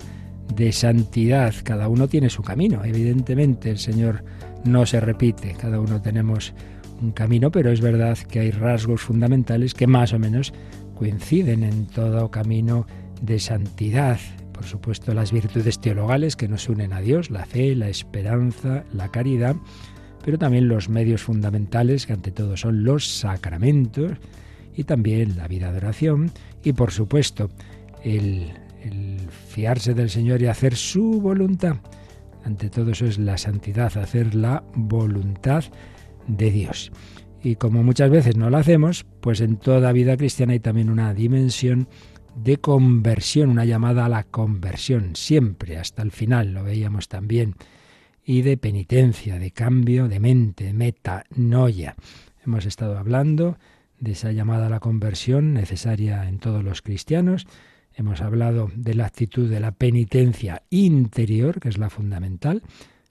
de 0.54 0.70
santidad. 0.72 1.54
Cada 1.64 1.88
uno 1.88 2.08
tiene 2.08 2.28
su 2.28 2.42
camino, 2.42 2.84
evidentemente 2.84 3.70
el 3.70 3.78
Señor 3.78 4.22
no 4.66 4.84
se 4.84 5.00
repite, 5.00 5.54
cada 5.58 5.80
uno 5.80 6.02
tenemos 6.02 6.52
un 7.00 7.12
camino, 7.12 7.50
pero 7.50 7.72
es 7.72 7.80
verdad 7.80 8.18
que 8.18 8.40
hay 8.40 8.50
rasgos 8.50 9.00
fundamentales 9.00 9.72
que 9.72 9.86
más 9.86 10.12
o 10.12 10.18
menos 10.18 10.52
coinciden 10.94 11.62
en 11.62 11.86
todo 11.86 12.30
camino 12.30 12.86
de 13.22 13.38
santidad. 13.38 14.20
Por 14.52 14.64
supuesto, 14.64 15.14
las 15.14 15.32
virtudes 15.32 15.80
teologales 15.80 16.36
que 16.36 16.48
nos 16.48 16.68
unen 16.68 16.92
a 16.92 17.00
Dios, 17.00 17.30
la 17.30 17.46
fe, 17.46 17.74
la 17.74 17.88
esperanza, 17.88 18.84
la 18.92 19.08
caridad, 19.08 19.56
pero 20.24 20.38
también 20.38 20.68
los 20.68 20.88
medios 20.88 21.22
fundamentales, 21.22 22.06
que 22.06 22.12
ante 22.12 22.30
todo 22.30 22.56
son 22.56 22.84
los 22.84 23.18
sacramentos, 23.18 24.12
y 24.74 24.84
también 24.84 25.36
la 25.36 25.48
vida 25.48 25.70
de 25.70 25.78
oración, 25.78 26.30
y 26.64 26.72
por 26.72 26.92
supuesto 26.92 27.50
el, 28.02 28.50
fiarse 29.48 29.94
del 29.94 30.10
Señor 30.10 30.42
y 30.42 30.46
hacer 30.46 30.74
su 30.74 31.20
voluntad. 31.20 31.76
Ante 32.44 32.70
todo 32.70 32.90
eso 32.90 33.06
es 33.06 33.18
la 33.18 33.38
santidad, 33.38 33.96
hacer 33.96 34.34
la 34.34 34.64
voluntad 34.74 35.64
de 36.26 36.50
Dios. 36.50 36.90
Y 37.42 37.56
como 37.56 37.82
muchas 37.82 38.10
veces 38.10 38.36
no 38.36 38.50
lo 38.50 38.56
hacemos, 38.56 39.04
pues 39.20 39.40
en 39.40 39.56
toda 39.56 39.92
vida 39.92 40.16
cristiana 40.16 40.52
hay 40.52 40.60
también 40.60 40.90
una 40.90 41.14
dimensión 41.14 41.88
de 42.34 42.56
conversión, 42.56 43.50
una 43.50 43.64
llamada 43.64 44.06
a 44.06 44.08
la 44.08 44.24
conversión, 44.24 45.14
siempre, 45.14 45.78
hasta 45.78 46.02
el 46.02 46.10
final, 46.10 46.54
lo 46.54 46.64
veíamos 46.64 47.08
también 47.08 47.54
y 48.24 48.42
de 48.42 48.56
penitencia, 48.56 49.38
de 49.38 49.50
cambio 49.50 50.08
de 50.08 50.20
mente, 50.20 50.72
metanoia. 50.72 51.96
Hemos 52.44 52.66
estado 52.66 52.98
hablando 52.98 53.58
de 53.98 54.12
esa 54.12 54.32
llamada 54.32 54.66
a 54.66 54.70
la 54.70 54.80
conversión 54.80 55.54
necesaria 55.54 56.28
en 56.28 56.38
todos 56.38 56.64
los 56.64 56.82
cristianos. 56.82 57.46
Hemos 57.94 58.20
hablado 58.20 58.70
de 58.74 58.94
la 58.94 59.06
actitud 59.06 59.48
de 59.48 59.60
la 59.60 59.72
penitencia 59.72 60.62
interior, 60.70 61.60
que 61.60 61.68
es 61.68 61.78
la 61.78 61.90
fundamental, 61.90 62.62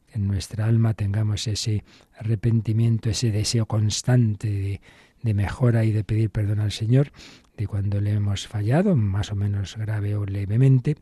que 0.07 0.17
en 0.17 0.27
nuestra 0.27 0.65
alma 0.65 0.93
tengamos 0.93 1.47
ese 1.47 1.83
arrepentimiento, 2.17 3.09
ese 3.09 3.31
deseo 3.31 3.65
constante 3.65 4.49
de, 4.49 4.81
de 5.21 5.33
mejora 5.33 5.85
y 5.85 5.91
de 5.91 6.03
pedir 6.03 6.29
perdón 6.29 6.59
al 6.59 6.71
Señor 6.71 7.11
de 7.57 7.67
cuando 7.67 8.01
le 8.01 8.11
hemos 8.11 8.47
fallado, 8.47 8.95
más 8.95 9.31
o 9.31 9.35
menos 9.35 9.77
grave 9.77 10.15
o 10.15 10.25
levemente. 10.25 10.95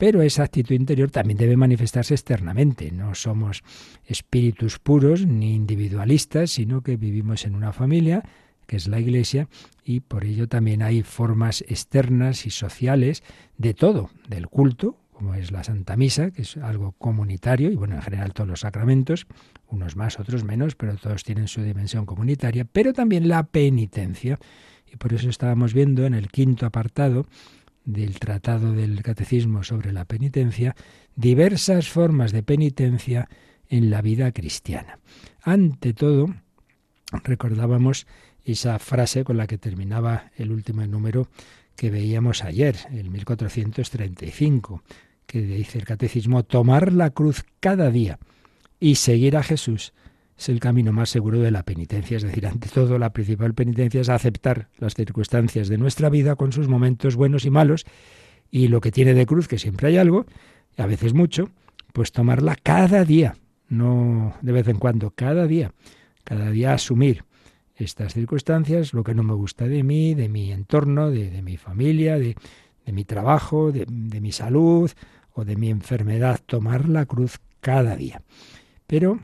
Pero 0.00 0.22
esa 0.22 0.44
actitud 0.44 0.74
interior 0.74 1.10
también 1.10 1.36
debe 1.36 1.58
manifestarse 1.58 2.14
externamente. 2.14 2.90
No 2.90 3.14
somos 3.14 3.62
espíritus 4.06 4.78
puros 4.78 5.26
ni 5.26 5.54
individualistas, 5.54 6.52
sino 6.52 6.80
que 6.80 6.96
vivimos 6.96 7.44
en 7.44 7.54
una 7.54 7.74
familia 7.74 8.24
que 8.66 8.76
es 8.76 8.88
la 8.88 8.98
Iglesia, 9.00 9.48
y 9.84 9.98
por 9.98 10.24
ello 10.24 10.48
también 10.48 10.80
hay 10.80 11.02
formas 11.02 11.62
externas 11.62 12.46
y 12.46 12.50
sociales 12.50 13.24
de 13.58 13.74
todo, 13.74 14.10
del 14.28 14.46
culto, 14.46 14.96
como 15.12 15.34
es 15.34 15.50
la 15.50 15.64
Santa 15.64 15.96
Misa, 15.96 16.30
que 16.30 16.42
es 16.42 16.56
algo 16.56 16.92
comunitario, 16.92 17.70
y 17.70 17.74
bueno, 17.74 17.96
en 17.96 18.02
general 18.02 18.32
todos 18.32 18.48
los 18.48 18.60
sacramentos, 18.60 19.26
unos 19.66 19.96
más, 19.96 20.20
otros 20.20 20.44
menos, 20.44 20.76
pero 20.76 20.94
todos 20.94 21.24
tienen 21.24 21.48
su 21.48 21.62
dimensión 21.62 22.06
comunitaria, 22.06 22.64
pero 22.64 22.92
también 22.92 23.28
la 23.28 23.42
penitencia. 23.42 24.38
Y 24.90 24.96
por 24.96 25.12
eso 25.12 25.28
estábamos 25.28 25.74
viendo 25.74 26.06
en 26.06 26.14
el 26.14 26.28
quinto 26.28 26.64
apartado 26.64 27.26
del 27.84 28.18
Tratado 28.18 28.72
del 28.72 29.02
Catecismo 29.02 29.62
sobre 29.62 29.92
la 29.92 30.04
penitencia, 30.04 30.74
diversas 31.16 31.88
formas 31.88 32.32
de 32.32 32.42
penitencia 32.42 33.28
en 33.68 33.90
la 33.90 34.02
vida 34.02 34.32
cristiana. 34.32 34.98
Ante 35.42 35.92
todo, 35.92 36.34
recordábamos 37.24 38.06
esa 38.44 38.78
frase 38.78 39.24
con 39.24 39.36
la 39.36 39.46
que 39.46 39.58
terminaba 39.58 40.30
el 40.36 40.50
último 40.50 40.86
número 40.86 41.28
que 41.76 41.90
veíamos 41.90 42.44
ayer, 42.44 42.76
el 42.92 43.10
1435, 43.10 44.82
que 45.26 45.40
dice 45.40 45.78
el 45.78 45.84
catecismo, 45.84 46.42
tomar 46.42 46.92
la 46.92 47.10
cruz 47.10 47.44
cada 47.60 47.90
día 47.90 48.18
y 48.78 48.96
seguir 48.96 49.36
a 49.36 49.42
Jesús 49.42 49.92
es 50.40 50.48
el 50.48 50.58
camino 50.58 50.90
más 50.90 51.10
seguro 51.10 51.40
de 51.40 51.50
la 51.50 51.64
penitencia. 51.64 52.16
Es 52.16 52.22
decir, 52.22 52.46
ante 52.46 52.70
todo, 52.70 52.98
la 52.98 53.12
principal 53.12 53.52
penitencia 53.52 54.00
es 54.00 54.08
aceptar 54.08 54.68
las 54.78 54.94
circunstancias 54.94 55.68
de 55.68 55.76
nuestra 55.76 56.08
vida 56.08 56.34
con 56.34 56.50
sus 56.52 56.66
momentos 56.66 57.14
buenos 57.14 57.44
y 57.44 57.50
malos 57.50 57.84
Y 58.50 58.68
lo 58.68 58.80
que 58.80 58.90
tiene 58.90 59.12
de 59.12 59.26
cruz, 59.26 59.48
que 59.48 59.58
siempre 59.58 59.88
hay 59.88 59.98
algo, 59.98 60.24
a 60.78 60.86
veces 60.86 61.12
mucho, 61.12 61.50
pues 61.92 62.10
tomarla 62.10 62.56
cada 62.56 63.04
día, 63.04 63.36
no 63.68 64.34
de 64.40 64.52
vez 64.52 64.66
en 64.68 64.78
cuando, 64.78 65.10
cada 65.10 65.46
día, 65.46 65.72
cada 66.24 66.50
día 66.50 66.72
asumir 66.72 67.24
estas 67.76 68.14
circunstancias, 68.14 68.94
lo 68.94 69.04
que 69.04 69.14
no 69.14 69.22
me 69.22 69.34
gusta 69.34 69.66
de 69.66 69.82
mí, 69.82 70.14
de 70.14 70.30
mi 70.30 70.52
entorno, 70.52 71.10
de, 71.10 71.42
mi 71.42 71.58
familia, 71.58 72.18
de, 72.18 72.34
mi 72.86 73.04
trabajo, 73.04 73.72
de, 73.72 73.84
de 73.86 74.20
mi 74.22 74.32
salud 74.32 74.90
o 75.34 75.44
de 75.44 75.56
mi 75.56 75.68
enfermedad, 75.68 76.40
tomar 76.44 76.88
la 76.88 77.04
cruz 77.04 77.40
cada 77.60 77.94
día. 77.94 78.22
Pero 78.86 79.20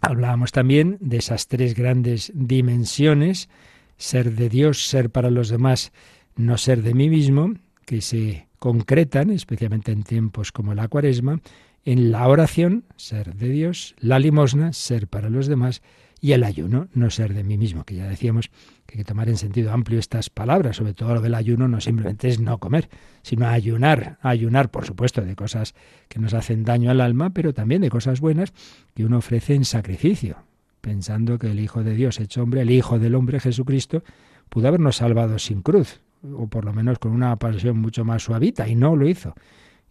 hablábamos 0.00 0.52
también 0.52 0.98
de 1.00 1.18
esas 1.18 1.48
tres 1.48 1.74
grandes 1.74 2.32
dimensiones, 2.34 3.48
ser 3.96 4.32
de 4.32 4.48
Dios, 4.48 4.88
ser 4.88 5.10
para 5.10 5.30
los 5.30 5.48
demás, 5.48 5.92
no 6.36 6.56
ser 6.58 6.82
de 6.82 6.94
mí 6.94 7.10
mismo, 7.10 7.54
que 7.84 8.00
se 8.00 8.46
concretan, 8.58 9.30
especialmente 9.30 9.92
en 9.92 10.02
tiempos 10.02 10.52
como 10.52 10.74
la 10.74 10.88
cuaresma, 10.88 11.40
en 11.84 12.12
la 12.12 12.28
oración, 12.28 12.84
ser 12.96 13.34
de 13.34 13.48
Dios, 13.48 13.94
la 13.98 14.18
limosna, 14.18 14.72
ser 14.72 15.08
para 15.08 15.30
los 15.30 15.46
demás, 15.46 15.82
y 16.20 16.32
el 16.32 16.44
ayuno, 16.44 16.88
no 16.92 17.10
ser 17.10 17.32
de 17.32 17.44
mí 17.44 17.56
mismo, 17.56 17.84
que 17.84 17.94
ya 17.94 18.06
decíamos 18.06 18.50
que 18.90 18.98
hay 18.98 19.04
que 19.04 19.08
tomar 19.08 19.28
en 19.28 19.36
sentido 19.36 19.72
amplio 19.72 20.00
estas 20.00 20.30
palabras, 20.30 20.76
sobre 20.76 20.94
todo 20.94 21.14
lo 21.14 21.20
del 21.20 21.36
ayuno 21.36 21.68
no 21.68 21.80
simplemente 21.80 22.26
es 22.28 22.40
no 22.40 22.58
comer, 22.58 22.88
sino 23.22 23.46
ayunar, 23.46 24.18
ayunar, 24.20 24.72
por 24.72 24.84
supuesto, 24.84 25.20
de 25.20 25.36
cosas 25.36 25.74
que 26.08 26.18
nos 26.18 26.34
hacen 26.34 26.64
daño 26.64 26.90
al 26.90 27.00
alma, 27.00 27.30
pero 27.30 27.54
también 27.54 27.82
de 27.82 27.88
cosas 27.88 28.20
buenas 28.20 28.52
que 28.94 29.04
uno 29.04 29.18
ofrece 29.18 29.54
en 29.54 29.64
sacrificio, 29.64 30.38
pensando 30.80 31.38
que 31.38 31.52
el 31.52 31.60
Hijo 31.60 31.84
de 31.84 31.94
Dios 31.94 32.18
hecho 32.18 32.42
hombre, 32.42 32.62
el 32.62 32.70
Hijo 32.70 32.98
del 32.98 33.14
hombre 33.14 33.38
Jesucristo, 33.38 34.02
pudo 34.48 34.66
habernos 34.66 34.96
salvado 34.96 35.38
sin 35.38 35.62
cruz, 35.62 36.00
o 36.24 36.48
por 36.48 36.64
lo 36.64 36.72
menos 36.72 36.98
con 36.98 37.12
una 37.12 37.36
pasión 37.36 37.78
mucho 37.78 38.04
más 38.04 38.24
suavita, 38.24 38.66
y 38.66 38.74
no 38.74 38.96
lo 38.96 39.08
hizo. 39.08 39.34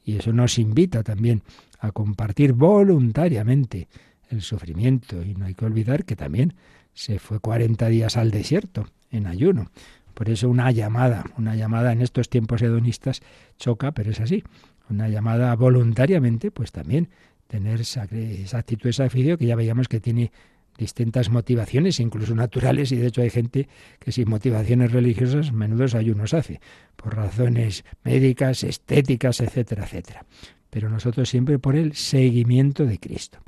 Y 0.03 0.17
eso 0.17 0.33
nos 0.33 0.59
invita 0.59 1.03
también 1.03 1.41
a 1.79 1.93
compartir 1.93 2.51
voluntariamente 2.51 3.87
el 4.29 4.41
sufrimiento. 4.41 5.23
Y 5.23 5.35
no 5.35 5.45
hay 5.45 5.55
que 5.55 5.65
olvidar 5.65 6.03
que 6.03 6.17
también 6.17 6.53
se 6.99 7.17
fue 7.17 7.39
40 7.39 7.87
días 7.87 8.17
al 8.17 8.29
desierto 8.29 8.85
en 9.09 9.25
ayuno. 9.25 9.71
Por 10.13 10.29
eso 10.29 10.49
una 10.49 10.69
llamada, 10.71 11.23
una 11.37 11.55
llamada 11.55 11.93
en 11.93 12.01
estos 12.01 12.29
tiempos 12.29 12.61
hedonistas 12.61 13.21
choca, 13.57 13.93
pero 13.93 14.11
es 14.11 14.19
así. 14.19 14.43
Una 14.89 15.07
llamada 15.07 15.55
voluntariamente, 15.55 16.51
pues 16.51 16.73
también 16.73 17.07
tener 17.47 17.79
esa, 17.79 18.01
actitud 18.01 18.89
de 18.89 18.93
sacrificio 18.93 19.37
que 19.37 19.45
ya 19.45 19.55
veíamos 19.55 19.87
que 19.87 20.01
tiene 20.01 20.33
distintas 20.77 21.29
motivaciones, 21.29 22.01
incluso 22.01 22.35
naturales, 22.35 22.91
y 22.91 22.97
de 22.97 23.07
hecho 23.07 23.21
hay 23.21 23.29
gente 23.29 23.69
que 23.99 24.11
sin 24.11 24.29
motivaciones 24.29 24.91
religiosas 24.91 25.53
menudos 25.53 25.95
ayunos 25.95 26.33
hace, 26.33 26.59
por 26.97 27.15
razones 27.15 27.85
médicas, 28.03 28.65
estéticas, 28.65 29.39
etcétera, 29.39 29.85
etcétera. 29.85 30.25
Pero 30.69 30.89
nosotros 30.89 31.29
siempre 31.29 31.59
por 31.59 31.77
el 31.77 31.93
seguimiento 31.93 32.85
de 32.85 32.99
Cristo. 32.99 33.39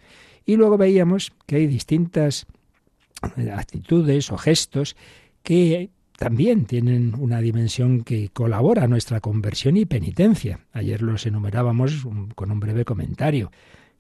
Y 0.46 0.56
luego 0.56 0.78
veíamos 0.78 1.34
que 1.46 1.58
hay 1.58 1.68
distintas 1.68 2.48
actitudes 3.54 4.32
o 4.32 4.38
gestos 4.38 4.96
que 5.44 5.90
también 6.18 6.66
tienen 6.66 7.16
una 7.18 7.42
dimensión 7.42 8.04
que 8.04 8.30
colabora 8.30 8.84
a 8.84 8.88
nuestra 8.88 9.22
conversión 9.22 9.78
y 9.78 9.86
penitencia. 9.86 10.60
Ayer 10.72 11.02
los 11.02 11.26
enumerábamos 11.26 12.06
con 12.36 12.52
un 12.52 12.60
breve 12.60 12.86
comentario 12.86 13.52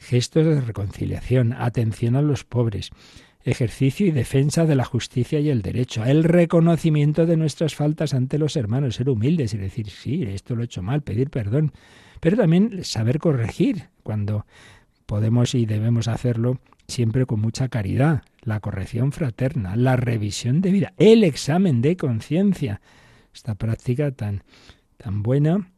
gestos 0.01 0.45
de 0.45 0.61
reconciliación, 0.61 1.53
atención 1.53 2.15
a 2.15 2.21
los 2.21 2.43
pobres, 2.43 2.89
ejercicio 3.43 4.07
y 4.07 4.11
defensa 4.11 4.65
de 4.65 4.75
la 4.75 4.83
justicia 4.83 5.39
y 5.39 5.49
el 5.49 5.61
derecho, 5.61 6.03
el 6.03 6.23
reconocimiento 6.23 7.25
de 7.25 7.37
nuestras 7.37 7.75
faltas 7.75 8.13
ante 8.13 8.37
los 8.37 8.55
hermanos, 8.55 8.95
ser 8.95 9.09
humildes 9.09 9.53
y 9.53 9.57
decir, 9.57 9.89
sí, 9.89 10.23
esto 10.23 10.55
lo 10.55 10.63
he 10.63 10.65
hecho 10.65 10.81
mal, 10.81 11.01
pedir 11.01 11.29
perdón, 11.29 11.71
pero 12.19 12.35
también 12.35 12.83
saber 12.83 13.19
corregir 13.19 13.89
cuando 14.03 14.45
podemos 15.05 15.55
y 15.55 15.65
debemos 15.65 16.07
hacerlo 16.07 16.59
siempre 16.87 17.25
con 17.25 17.39
mucha 17.39 17.69
caridad, 17.69 18.23
la 18.43 18.59
corrección 18.59 19.11
fraterna, 19.11 19.75
la 19.75 19.95
revisión 19.95 20.61
de 20.61 20.71
vida, 20.71 20.93
el 20.97 21.23
examen 21.23 21.81
de 21.81 21.97
conciencia, 21.97 22.81
esta 23.33 23.55
práctica 23.55 24.11
tan, 24.11 24.43
tan 24.97 25.23
buena 25.23 25.71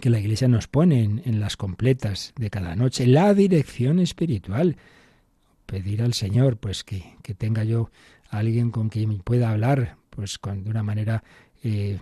que 0.00 0.10
la 0.10 0.18
Iglesia 0.18 0.48
nos 0.48 0.66
pone 0.66 1.02
en, 1.02 1.40
las 1.40 1.56
completas 1.56 2.32
de 2.36 2.50
cada 2.50 2.74
noche, 2.74 3.06
la 3.06 3.34
dirección 3.34 3.98
espiritual. 3.98 4.76
Pedir 5.66 6.02
al 6.02 6.14
Señor, 6.14 6.56
pues 6.56 6.84
que, 6.84 7.16
que 7.22 7.34
tenga 7.34 7.64
yo 7.64 7.90
a 8.30 8.38
alguien 8.38 8.70
con 8.70 8.88
quien 8.88 9.18
pueda 9.18 9.50
hablar, 9.50 9.96
pues 10.10 10.38
con, 10.38 10.64
de 10.64 10.70
una 10.70 10.82
manera 10.82 11.22
eh, 11.62 11.98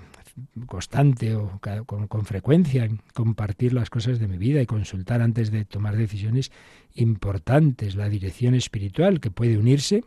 constante 0.67 1.35
o 1.35 1.61
con, 1.87 2.07
con, 2.07 2.25
frecuencia, 2.25 2.89
compartir 3.15 3.73
las 3.73 3.91
cosas 3.91 4.19
de 4.19 4.29
mi 4.29 4.39
vida 4.39 4.61
y 4.61 4.67
consultar 4.67 5.21
antes 5.21 5.51
de 5.51 5.65
tomar 5.65 5.97
decisiones 5.97 6.51
importantes, 6.95 7.95
la 7.95 8.09
dirección 8.09 8.55
espiritual 8.55 9.21
que 9.21 9.31
puede 9.31 9.59
unirse, 9.59 10.05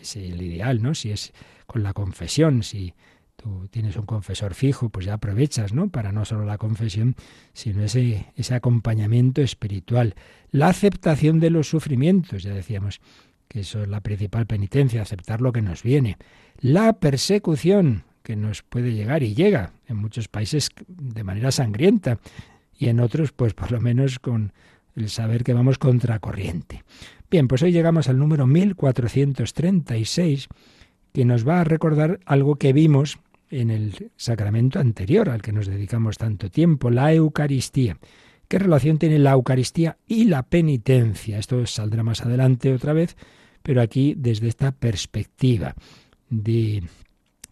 es 0.00 0.16
el 0.16 0.40
ideal, 0.42 0.82
¿no? 0.82 0.94
Si 0.94 1.10
es 1.10 1.32
con 1.66 1.82
la 1.82 1.92
confesión, 1.92 2.62
si 2.62 2.94
tú 3.36 3.68
tienes 3.70 3.96
un 3.96 4.06
confesor 4.06 4.54
fijo, 4.54 4.88
pues 4.88 5.06
ya 5.06 5.14
aprovechas, 5.14 5.72
¿no? 5.72 5.88
Para 5.88 6.12
no 6.12 6.24
solo 6.24 6.44
la 6.44 6.58
confesión, 6.58 7.16
sino 7.52 7.82
ese, 7.82 8.32
ese 8.36 8.54
acompañamiento 8.54 9.42
espiritual. 9.42 10.14
La 10.50 10.68
aceptación 10.68 11.40
de 11.40 11.50
los 11.50 11.68
sufrimientos, 11.68 12.42
ya 12.42 12.52
decíamos 12.52 13.00
que 13.48 13.60
eso 13.60 13.82
es 13.82 13.88
la 13.88 14.00
principal 14.00 14.46
penitencia, 14.46 15.02
aceptar 15.02 15.40
lo 15.40 15.52
que 15.52 15.62
nos 15.62 15.82
viene. 15.82 16.16
La 16.60 16.94
persecución 16.94 18.04
que 18.24 18.34
nos 18.34 18.62
puede 18.62 18.94
llegar 18.94 19.22
y 19.22 19.34
llega 19.34 19.72
en 19.86 19.98
muchos 19.98 20.28
países 20.28 20.70
de 20.88 21.22
manera 21.22 21.52
sangrienta 21.52 22.18
y 22.76 22.88
en 22.88 22.98
otros, 22.98 23.32
pues 23.32 23.54
por 23.54 23.70
lo 23.70 23.80
menos 23.80 24.18
con 24.18 24.52
el 24.96 25.10
saber 25.10 25.44
que 25.44 25.52
vamos 25.52 25.78
contracorriente. 25.78 26.82
Bien, 27.30 27.46
pues 27.46 27.62
hoy 27.62 27.70
llegamos 27.70 28.08
al 28.08 28.18
número 28.18 28.46
1436 28.46 30.48
que 31.12 31.24
nos 31.24 31.46
va 31.46 31.60
a 31.60 31.64
recordar 31.64 32.18
algo 32.24 32.56
que 32.56 32.72
vimos 32.72 33.18
en 33.50 33.70
el 33.70 34.10
sacramento 34.16 34.80
anterior 34.80 35.28
al 35.28 35.42
que 35.42 35.52
nos 35.52 35.66
dedicamos 35.66 36.16
tanto 36.16 36.50
tiempo, 36.50 36.90
la 36.90 37.12
Eucaristía. 37.12 37.98
¿Qué 38.48 38.58
relación 38.58 38.98
tiene 38.98 39.18
la 39.18 39.32
Eucaristía 39.32 39.98
y 40.06 40.24
la 40.24 40.44
penitencia? 40.44 41.38
Esto 41.38 41.66
saldrá 41.66 42.02
más 42.02 42.22
adelante 42.22 42.72
otra 42.72 42.94
vez, 42.94 43.16
pero 43.62 43.82
aquí 43.82 44.14
desde 44.16 44.48
esta 44.48 44.72
perspectiva 44.72 45.74
de 46.30 46.82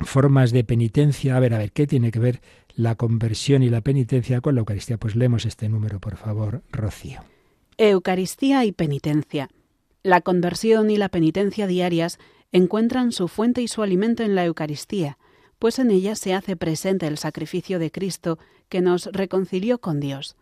formas 0.05 0.53
de 0.53 0.65
penitencia. 0.65 1.37
A 1.37 1.41
ver, 1.41 1.55
a 1.55 1.59
ver, 1.59 1.73
¿qué 1.73 1.87
tiene 1.87 2.11
que 2.11 2.19
ver 2.19 2.41
la 2.75 2.95
conversión 2.95 3.62
y 3.62 3.69
la 3.69 3.81
penitencia 3.81 4.41
con 4.41 4.55
la 4.55 4.61
Eucaristía? 4.61 4.99
Pues 4.99 5.17
leemos 5.17 5.45
este 5.47 5.69
número, 5.69 6.01
por 6.01 6.17
favor, 6.17 6.62
Rocío. 6.71 7.21
Eucaristía 7.79 8.65
y 8.65 8.73
penitencia. 8.73 9.49
La 10.03 10.21
conversión 10.21 10.91
y 10.91 10.97
la 10.97 11.09
penitencia 11.09 11.67
diarias 11.67 12.19
encuentran 12.51 13.12
su 13.12 13.29
fuente 13.29 13.62
y 13.62 13.69
su 13.69 13.83
alimento 13.83 14.23
en 14.23 14.35
la 14.35 14.45
Eucaristía, 14.45 15.19
pues 15.59 15.79
en 15.79 15.91
ella 15.91 16.17
se 16.17 16.35
hace 16.35 16.57
presente 16.57 17.07
el 17.07 17.19
sacrificio 17.19 17.79
de 17.79 17.91
Cristo 17.91 18.38
que 18.69 18.81
nos 18.81 19.07
reconcilió 19.07 19.81
con 19.81 20.01
Dios. 20.01 20.37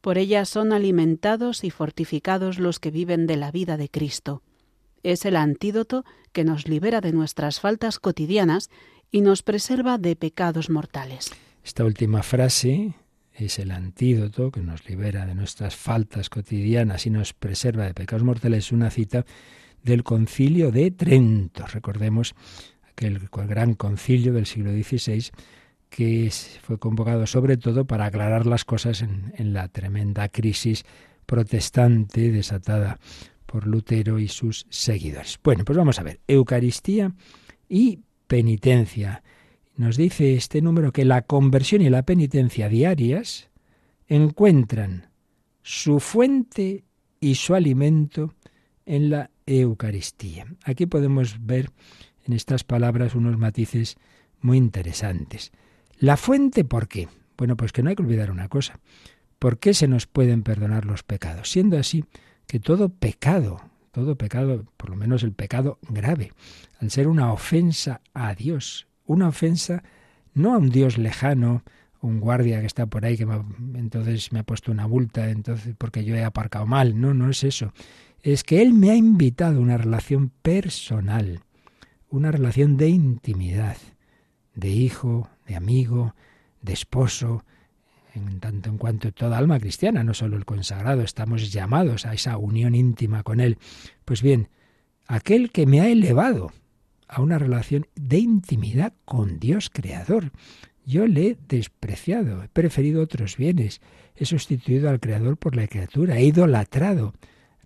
Por 0.00 0.18
ella 0.18 0.44
son 0.44 0.72
alimentados 0.72 1.64
y 1.64 1.70
fortificados 1.70 2.58
los 2.58 2.78
que 2.78 2.90
viven 2.90 3.26
de 3.26 3.36
la 3.36 3.50
vida 3.50 3.76
de 3.76 3.88
Cristo. 3.88 4.42
Es 5.02 5.24
el 5.24 5.36
antídoto 5.36 6.04
que 6.32 6.44
nos 6.44 6.68
libera 6.68 7.00
de 7.00 7.12
nuestras 7.12 7.60
faltas 7.60 7.98
cotidianas 7.98 8.70
y 9.12 9.20
nos 9.20 9.42
preserva 9.42 9.98
de 9.98 10.16
pecados 10.16 10.70
mortales. 10.70 11.30
Esta 11.62 11.84
última 11.84 12.22
frase 12.24 12.94
es 13.34 13.58
el 13.58 13.70
antídoto 13.70 14.50
que 14.50 14.62
nos 14.62 14.88
libera 14.88 15.26
de 15.26 15.34
nuestras 15.34 15.76
faltas 15.76 16.28
cotidianas 16.30 17.06
y 17.06 17.10
nos 17.10 17.34
preserva 17.34 17.84
de 17.84 17.94
pecados 17.94 18.24
mortales. 18.24 18.66
Es 18.66 18.72
una 18.72 18.90
cita 18.90 19.24
del 19.82 20.02
concilio 20.02 20.72
de 20.72 20.90
Trento. 20.90 21.66
Recordemos 21.66 22.34
aquel 22.90 23.20
gran 23.46 23.74
concilio 23.74 24.32
del 24.32 24.46
siglo 24.46 24.72
XVI 24.72 25.30
que 25.90 26.32
fue 26.62 26.78
convocado 26.78 27.26
sobre 27.26 27.58
todo 27.58 27.84
para 27.84 28.06
aclarar 28.06 28.46
las 28.46 28.64
cosas 28.64 29.02
en, 29.02 29.34
en 29.36 29.52
la 29.52 29.68
tremenda 29.68 30.30
crisis 30.30 30.84
protestante 31.26 32.32
desatada 32.32 32.98
por 33.44 33.66
Lutero 33.66 34.18
y 34.18 34.28
sus 34.28 34.66
seguidores. 34.70 35.38
Bueno, 35.44 35.66
pues 35.66 35.76
vamos 35.76 35.98
a 35.98 36.02
ver, 36.02 36.20
Eucaristía 36.26 37.12
y 37.68 38.00
penitencia. 38.32 39.22
Nos 39.76 39.98
dice 39.98 40.32
este 40.36 40.62
número 40.62 40.90
que 40.90 41.04
la 41.04 41.20
conversión 41.20 41.82
y 41.82 41.90
la 41.90 42.04
penitencia 42.04 42.70
diarias 42.70 43.50
encuentran 44.06 45.10
su 45.60 46.00
fuente 46.00 46.86
y 47.20 47.34
su 47.34 47.54
alimento 47.54 48.32
en 48.86 49.10
la 49.10 49.30
Eucaristía. 49.44 50.46
Aquí 50.64 50.86
podemos 50.86 51.44
ver 51.44 51.72
en 52.24 52.32
estas 52.32 52.64
palabras 52.64 53.14
unos 53.14 53.36
matices 53.36 53.98
muy 54.40 54.56
interesantes. 54.56 55.52
La 55.98 56.16
fuente, 56.16 56.64
¿por 56.64 56.88
qué? 56.88 57.10
Bueno, 57.36 57.54
pues 57.58 57.70
que 57.70 57.82
no 57.82 57.90
hay 57.90 57.96
que 57.96 58.02
olvidar 58.02 58.30
una 58.30 58.48
cosa. 58.48 58.80
¿Por 59.38 59.58
qué 59.58 59.74
se 59.74 59.88
nos 59.88 60.06
pueden 60.06 60.42
perdonar 60.42 60.86
los 60.86 61.02
pecados? 61.02 61.50
Siendo 61.50 61.76
así 61.76 62.06
que 62.46 62.60
todo 62.60 62.88
pecado, 62.88 63.60
todo 63.92 64.16
pecado, 64.16 64.64
por 64.76 64.90
lo 64.90 64.96
menos 64.96 65.22
el 65.22 65.32
pecado 65.32 65.78
grave, 65.88 66.32
al 66.80 66.90
ser 66.90 67.06
una 67.06 67.32
ofensa 67.32 68.00
a 68.14 68.34
Dios, 68.34 68.88
una 69.06 69.28
ofensa 69.28 69.84
no 70.34 70.54
a 70.54 70.58
un 70.58 70.70
Dios 70.70 70.98
lejano 70.98 71.62
un 72.02 72.18
guardia 72.20 72.60
que 72.60 72.66
está 72.66 72.86
por 72.86 73.04
ahí 73.04 73.16
que 73.16 73.26
entonces 73.74 74.32
me 74.32 74.40
ha 74.40 74.42
puesto 74.42 74.72
una 74.72 74.88
multa, 74.88 75.30
entonces 75.30 75.74
porque 75.78 76.04
yo 76.04 76.16
he 76.16 76.24
aparcado 76.24 76.66
mal. 76.66 77.00
No, 77.00 77.14
no 77.14 77.30
es 77.30 77.44
eso. 77.44 77.72
Es 78.22 78.44
que 78.44 78.60
él 78.60 78.74
me 78.74 78.90
ha 78.90 78.96
invitado 78.96 79.58
a 79.58 79.62
una 79.62 79.78
relación 79.78 80.30
personal, 80.42 81.40
una 82.10 82.30
relación 82.30 82.76
de 82.76 82.88
intimidad, 82.88 83.76
de 84.54 84.70
hijo, 84.70 85.28
de 85.46 85.56
amigo, 85.56 86.14
de 86.60 86.72
esposo, 86.72 87.44
en 88.14 88.40
tanto 88.40 88.70
en 88.70 88.78
cuanto 88.78 89.12
toda 89.12 89.38
alma 89.38 89.58
cristiana, 89.58 90.04
no 90.04 90.14
solo 90.14 90.36
el 90.36 90.44
consagrado, 90.44 91.02
estamos 91.02 91.52
llamados 91.52 92.06
a 92.06 92.14
esa 92.14 92.36
unión 92.36 92.74
íntima 92.74 93.22
con 93.22 93.40
Él. 93.40 93.58
Pues 94.04 94.22
bien, 94.22 94.48
aquel 95.06 95.50
que 95.50 95.66
me 95.66 95.80
ha 95.80 95.88
elevado 95.88 96.52
a 97.08 97.20
una 97.20 97.38
relación 97.38 97.86
de 97.94 98.18
intimidad 98.18 98.94
con 99.04 99.38
Dios 99.38 99.70
Creador. 99.70 100.30
Yo 100.84 101.06
le 101.06 101.26
he 101.28 101.38
despreciado, 101.48 102.42
he 102.42 102.48
preferido 102.48 103.02
otros 103.02 103.36
bienes, 103.36 103.80
he 104.16 104.24
sustituido 104.24 104.88
al 104.88 105.00
Creador 105.00 105.36
por 105.36 105.54
la 105.54 105.68
criatura, 105.68 106.16
he 106.16 106.24
idolatrado 106.24 107.12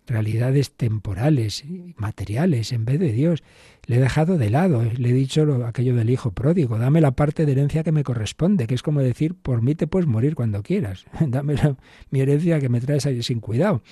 realidades 0.07 0.73
temporales, 0.73 1.65
materiales, 1.97 2.73
en 2.73 2.85
vez 2.85 3.01
de 3.01 3.13
Dios. 3.13 3.43
Le 3.87 3.97
he 3.97 4.01
dejado 4.01 4.39
de 4.39 4.51
lado, 4.51 4.83
le 4.83 5.11
he 5.11 5.13
dicho 5.13 5.65
aquello 5.67 5.95
del 5.95 6.11
hijo 6.11 6.33
pródigo, 6.33 6.79
dame 6.79 7.01
la 7.01 7.13
parte 7.13 7.47
de 7.47 7.53
herencia 7.53 7.85
que 7.85 7.93
me 7.93 8.05
corresponde, 8.05 8.67
que 8.67 8.75
es 8.75 8.83
como 8.83 9.01
decir, 9.01 9.35
por 9.35 9.63
mí 9.63 9.75
te 9.75 9.87
puedes 9.87 10.09
morir 10.09 10.35
cuando 10.35 10.63
quieras, 10.63 11.07
dame 11.27 11.55
mi 12.11 12.21
herencia 12.21 12.61
que 12.61 12.69
me 12.69 12.81
traes 12.81 13.07
ahí 13.07 13.23
sin 13.23 13.41
cuidado. 13.41 13.83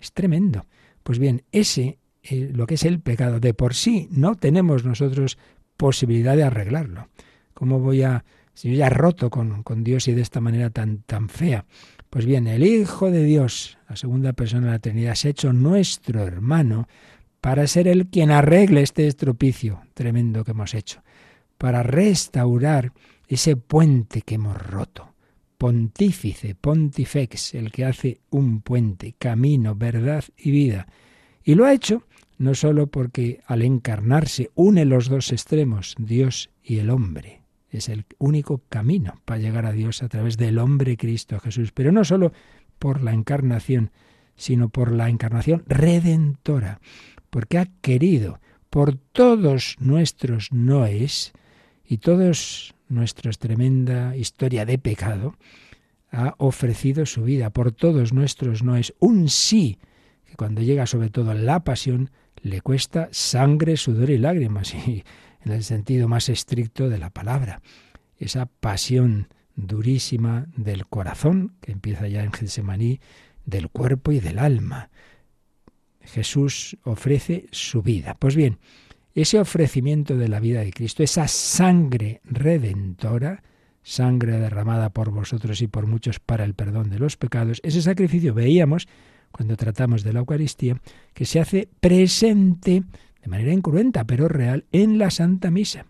Es 0.00 0.12
tremendo. 0.12 0.66
Pues 1.02 1.18
bien, 1.18 1.42
ese, 1.52 1.98
eh, 2.22 2.50
lo 2.52 2.66
que 2.66 2.74
es 2.74 2.84
el 2.84 3.00
pecado, 3.00 3.40
de 3.40 3.54
por 3.54 3.74
sí 3.74 4.08
no 4.10 4.34
tenemos 4.34 4.84
nosotros 4.84 5.38
posibilidad 5.76 6.36
de 6.36 6.44
arreglarlo. 6.44 7.08
¿Cómo 7.54 7.78
voy 7.78 8.02
a 8.02 8.24
si 8.54 8.70
yo 8.70 8.76
ya 8.76 8.88
roto 8.88 9.30
con, 9.30 9.62
con, 9.62 9.84
Dios 9.84 10.08
y 10.08 10.12
de 10.12 10.22
esta 10.22 10.40
manera 10.40 10.70
tan, 10.70 10.98
tan 10.98 11.28
fea. 11.28 11.64
Pues 12.12 12.26
bien, 12.26 12.46
el 12.46 12.62
Hijo 12.62 13.10
de 13.10 13.24
Dios, 13.24 13.78
la 13.88 13.96
segunda 13.96 14.34
persona 14.34 14.66
de 14.66 14.72
la 14.72 14.78
Trinidad, 14.80 15.14
se 15.14 15.28
ha 15.28 15.30
hecho 15.30 15.54
nuestro 15.54 16.22
hermano 16.22 16.86
para 17.40 17.66
ser 17.66 17.88
el 17.88 18.08
quien 18.08 18.30
arregle 18.30 18.82
este 18.82 19.06
estropicio 19.06 19.80
tremendo 19.94 20.44
que 20.44 20.50
hemos 20.50 20.74
hecho, 20.74 21.02
para 21.56 21.82
restaurar 21.82 22.92
ese 23.28 23.56
puente 23.56 24.20
que 24.20 24.34
hemos 24.34 24.60
roto. 24.60 25.14
Pontífice, 25.56 26.54
pontifex, 26.54 27.54
el 27.54 27.72
que 27.72 27.86
hace 27.86 28.20
un 28.28 28.60
puente, 28.60 29.14
camino, 29.18 29.74
verdad 29.74 30.22
y 30.36 30.50
vida. 30.50 30.88
Y 31.42 31.54
lo 31.54 31.64
ha 31.64 31.72
hecho 31.72 32.06
no 32.36 32.54
sólo 32.54 32.88
porque 32.88 33.40
al 33.46 33.62
encarnarse 33.62 34.50
une 34.54 34.84
los 34.84 35.08
dos 35.08 35.32
extremos, 35.32 35.94
Dios 35.98 36.50
y 36.62 36.76
el 36.76 36.90
hombre, 36.90 37.41
es 37.72 37.88
el 37.88 38.04
único 38.18 38.62
camino 38.68 39.20
para 39.24 39.40
llegar 39.40 39.66
a 39.66 39.72
Dios 39.72 40.02
a 40.02 40.08
través 40.08 40.36
del 40.36 40.58
hombre 40.58 40.96
Cristo 40.96 41.40
Jesús, 41.40 41.72
pero 41.72 41.92
no 41.92 42.04
solo 42.04 42.32
por 42.78 43.02
la 43.02 43.12
encarnación, 43.12 43.90
sino 44.36 44.68
por 44.68 44.92
la 44.92 45.08
encarnación 45.08 45.64
redentora, 45.66 46.80
porque 47.30 47.58
ha 47.58 47.66
querido 47.80 48.40
por 48.70 48.96
todos 48.96 49.76
nuestros 49.80 50.52
noes 50.52 51.32
y 51.84 51.98
todos 51.98 52.74
nuestros 52.88 53.38
tremenda 53.38 54.16
historia 54.16 54.64
de 54.64 54.78
pecado, 54.78 55.36
ha 56.10 56.34
ofrecido 56.38 57.06
su 57.06 57.24
vida 57.24 57.50
por 57.50 57.72
todos 57.72 58.12
nuestros 58.12 58.62
noes, 58.62 58.94
un 58.98 59.28
sí, 59.28 59.78
que 60.26 60.36
cuando 60.36 60.60
llega 60.60 60.86
sobre 60.86 61.10
todo 61.10 61.34
la 61.34 61.64
pasión, 61.64 62.10
le 62.42 62.60
cuesta 62.60 63.08
sangre, 63.12 63.76
sudor 63.76 64.10
y 64.10 64.18
lágrimas. 64.18 64.74
Y 64.86 65.04
en 65.44 65.52
el 65.52 65.64
sentido 65.64 66.08
más 66.08 66.28
estricto 66.28 66.88
de 66.88 66.98
la 66.98 67.10
palabra. 67.10 67.62
Esa 68.18 68.46
pasión 68.46 69.28
durísima 69.56 70.46
del 70.56 70.86
corazón, 70.86 71.54
que 71.60 71.72
empieza 71.72 72.08
ya 72.08 72.22
en 72.22 72.32
Getsemaní, 72.32 73.00
del 73.44 73.68
cuerpo 73.68 74.12
y 74.12 74.20
del 74.20 74.38
alma. 74.38 74.90
Jesús 76.00 76.76
ofrece 76.84 77.46
su 77.50 77.82
vida. 77.82 78.16
Pues 78.18 78.36
bien, 78.36 78.58
ese 79.14 79.38
ofrecimiento 79.38 80.16
de 80.16 80.28
la 80.28 80.40
vida 80.40 80.60
de 80.60 80.72
Cristo, 80.72 81.02
esa 81.02 81.28
sangre 81.28 82.20
redentora, 82.24 83.42
sangre 83.82 84.38
derramada 84.38 84.90
por 84.90 85.10
vosotros 85.10 85.60
y 85.60 85.66
por 85.66 85.86
muchos 85.86 86.18
para 86.18 86.44
el 86.44 86.54
perdón 86.54 86.90
de 86.90 86.98
los 86.98 87.16
pecados, 87.16 87.60
ese 87.62 87.82
sacrificio 87.82 88.32
veíamos 88.32 88.88
cuando 89.30 89.56
tratamos 89.56 90.02
de 90.02 90.12
la 90.12 90.20
Eucaristía, 90.20 90.80
que 91.14 91.24
se 91.24 91.40
hace 91.40 91.68
presente 91.80 92.84
de 93.22 93.28
manera 93.28 93.52
incruenta, 93.52 94.04
pero 94.04 94.28
real, 94.28 94.64
en 94.72 94.98
la 94.98 95.10
Santa 95.10 95.50
Misa. 95.50 95.86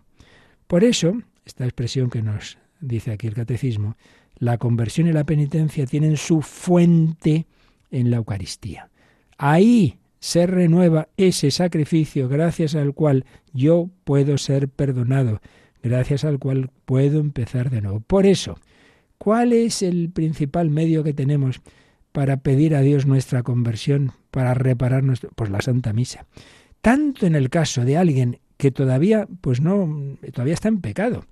Por 0.67 0.83
eso, 0.83 1.21
esta 1.45 1.65
expresión 1.65 2.09
que 2.09 2.21
nos 2.21 2.57
dice 2.79 3.11
aquí 3.11 3.27
el 3.27 3.33
Catecismo, 3.33 3.97
la 4.37 4.57
conversión 4.57 5.07
y 5.07 5.13
la 5.13 5.23
penitencia 5.23 5.85
tienen 5.85 6.17
su 6.17 6.41
fuente 6.41 7.47
en 7.91 8.11
la 8.11 8.17
Eucaristía. 8.17 8.89
Ahí 9.37 9.97
se 10.19 10.47
renueva 10.47 11.09
ese 11.17 11.51
sacrificio 11.51 12.29
gracias 12.29 12.75
al 12.75 12.93
cual 12.93 13.25
yo 13.51 13.89
puedo 14.03 14.37
ser 14.37 14.69
perdonado, 14.69 15.41
gracias 15.81 16.23
al 16.23 16.39
cual 16.39 16.69
puedo 16.85 17.19
empezar 17.19 17.69
de 17.69 17.81
nuevo. 17.81 17.99
Por 17.99 18.25
eso, 18.25 18.57
¿cuál 19.17 19.53
es 19.53 19.81
el 19.81 20.09
principal 20.11 20.69
medio 20.69 21.03
que 21.03 21.13
tenemos 21.13 21.61
para 22.11 22.37
pedir 22.37 22.75
a 22.75 22.81
Dios 22.81 23.05
nuestra 23.05 23.43
conversión, 23.43 24.11
para 24.29 24.53
reparar 24.53 25.03
nuestro... 25.03 25.31
Pues 25.35 25.49
la 25.49 25.61
Santa 25.61 25.93
Misa 25.93 26.25
tanto 26.83 27.25
en 27.25 27.35
el 27.35 27.49
caso 27.49 27.85
de 27.85 27.95
alguien 27.95 28.39
que 28.57 28.69
todavía, 28.69 29.25
pues 29.39 29.61
no, 29.61 30.17
todavía 30.33 30.53
está 30.53 30.67
en 30.67 30.81
pecado 30.81 31.23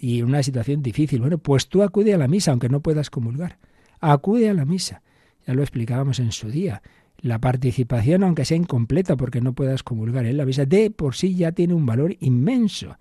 y 0.00 0.20
en 0.20 0.24
una 0.24 0.42
situación 0.42 0.82
difícil. 0.82 1.20
Bueno, 1.20 1.36
pues 1.36 1.68
tú 1.68 1.82
acude 1.82 2.14
a 2.14 2.16
la 2.16 2.26
misa, 2.26 2.52
aunque 2.52 2.70
no 2.70 2.80
puedas 2.80 3.10
comulgar. 3.10 3.58
Acude 4.00 4.48
a 4.48 4.54
la 4.54 4.64
misa. 4.64 5.02
Ya 5.46 5.52
lo 5.52 5.60
explicábamos 5.60 6.20
en 6.20 6.32
su 6.32 6.50
día. 6.50 6.80
La 7.18 7.38
participación, 7.38 8.24
aunque 8.24 8.46
sea 8.46 8.56
incompleta 8.56 9.14
porque 9.14 9.42
no 9.42 9.52
puedas 9.52 9.82
comulgar 9.82 10.24
en 10.24 10.38
la 10.38 10.46
misa, 10.46 10.64
de 10.64 10.90
por 10.90 11.16
sí 11.16 11.34
ya 11.34 11.52
tiene 11.52 11.74
un 11.74 11.84
valor 11.84 12.16
inmenso. 12.20 12.96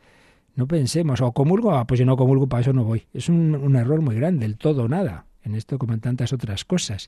No 0.56 0.68
pensemos, 0.68 1.22
o 1.22 1.32
comulgo, 1.32 1.72
ah, 1.72 1.88
pues 1.88 2.02
yo 2.02 2.06
no 2.06 2.18
comulgo, 2.18 2.48
para 2.48 2.64
eso 2.64 2.74
no 2.74 2.84
voy. 2.84 3.08
Es 3.14 3.30
un, 3.30 3.56
un 3.56 3.78
error 3.78 4.02
muy 4.02 4.16
grande, 4.16 4.46
el 4.46 4.58
todo 4.58 4.84
o 4.84 4.88
nada. 4.90 5.26
En 5.42 5.56
esto 5.56 5.80
como 5.80 5.94
en 5.94 6.02
tantas 6.02 6.34
otras 6.34 6.66
cosas. 6.66 7.08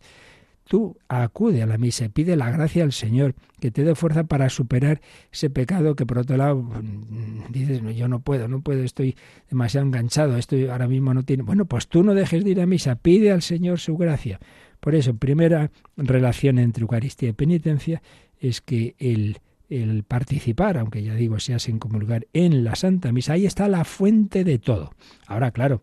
Tú 0.66 0.98
acude 1.10 1.62
a 1.62 1.66
la 1.66 1.78
misa, 1.78 2.08
pide 2.10 2.36
la 2.36 2.50
gracia 2.50 2.84
al 2.84 2.94
Señor, 2.94 3.36
que 3.60 3.70
te 3.70 3.84
dé 3.84 3.96
fuerza 3.96 4.24
para 4.24 4.50
superar 4.50 5.02
ese 5.32 5.50
pecado 5.50 5.96
que 5.96 6.06
por 6.06 6.20
otro 6.20 6.38
lado 6.38 6.56
mm, 6.62 7.52
dices, 7.52 7.84
no, 7.84 7.92
yo 7.92 8.08
no 8.08 8.22
puedo, 8.22 8.48
no 8.48 8.62
puedo, 8.62 8.84
estoy 8.84 9.16
demasiado 9.50 9.86
enganchado, 9.86 10.38
esto 10.38 10.56
ahora 10.72 10.88
mismo 10.88 11.14
no 11.14 11.24
tiene... 11.24 11.44
Bueno, 11.44 11.66
pues 11.66 11.88
tú 11.88 12.04
no 12.04 12.14
dejes 12.14 12.44
de 12.44 12.52
ir 12.52 12.62
a 12.62 12.66
misa, 12.66 12.96
pide 12.96 13.32
al 13.32 13.42
Señor 13.42 13.80
su 13.80 13.98
gracia. 13.98 14.40
Por 14.80 14.96
eso, 14.96 15.16
primera 15.16 15.72
relación 15.98 16.60
entre 16.60 16.82
Eucaristía 16.82 17.30
y 17.30 17.34
penitencia 17.34 18.02
es 18.40 18.62
que 18.62 18.96
el, 19.00 19.40
el 19.70 20.04
participar, 20.04 20.78
aunque 20.78 21.04
ya 21.04 21.16
digo, 21.16 21.40
seas 21.40 21.68
en 21.70 21.80
comulgar 21.80 22.28
en 22.34 22.64
la 22.64 22.76
Santa 22.76 23.12
Misa, 23.12 23.34
ahí 23.34 23.46
está 23.46 23.68
la 23.68 23.86
fuente 23.86 24.44
de 24.44 24.60
todo. 24.60 24.92
Ahora, 25.26 25.52
claro, 25.52 25.82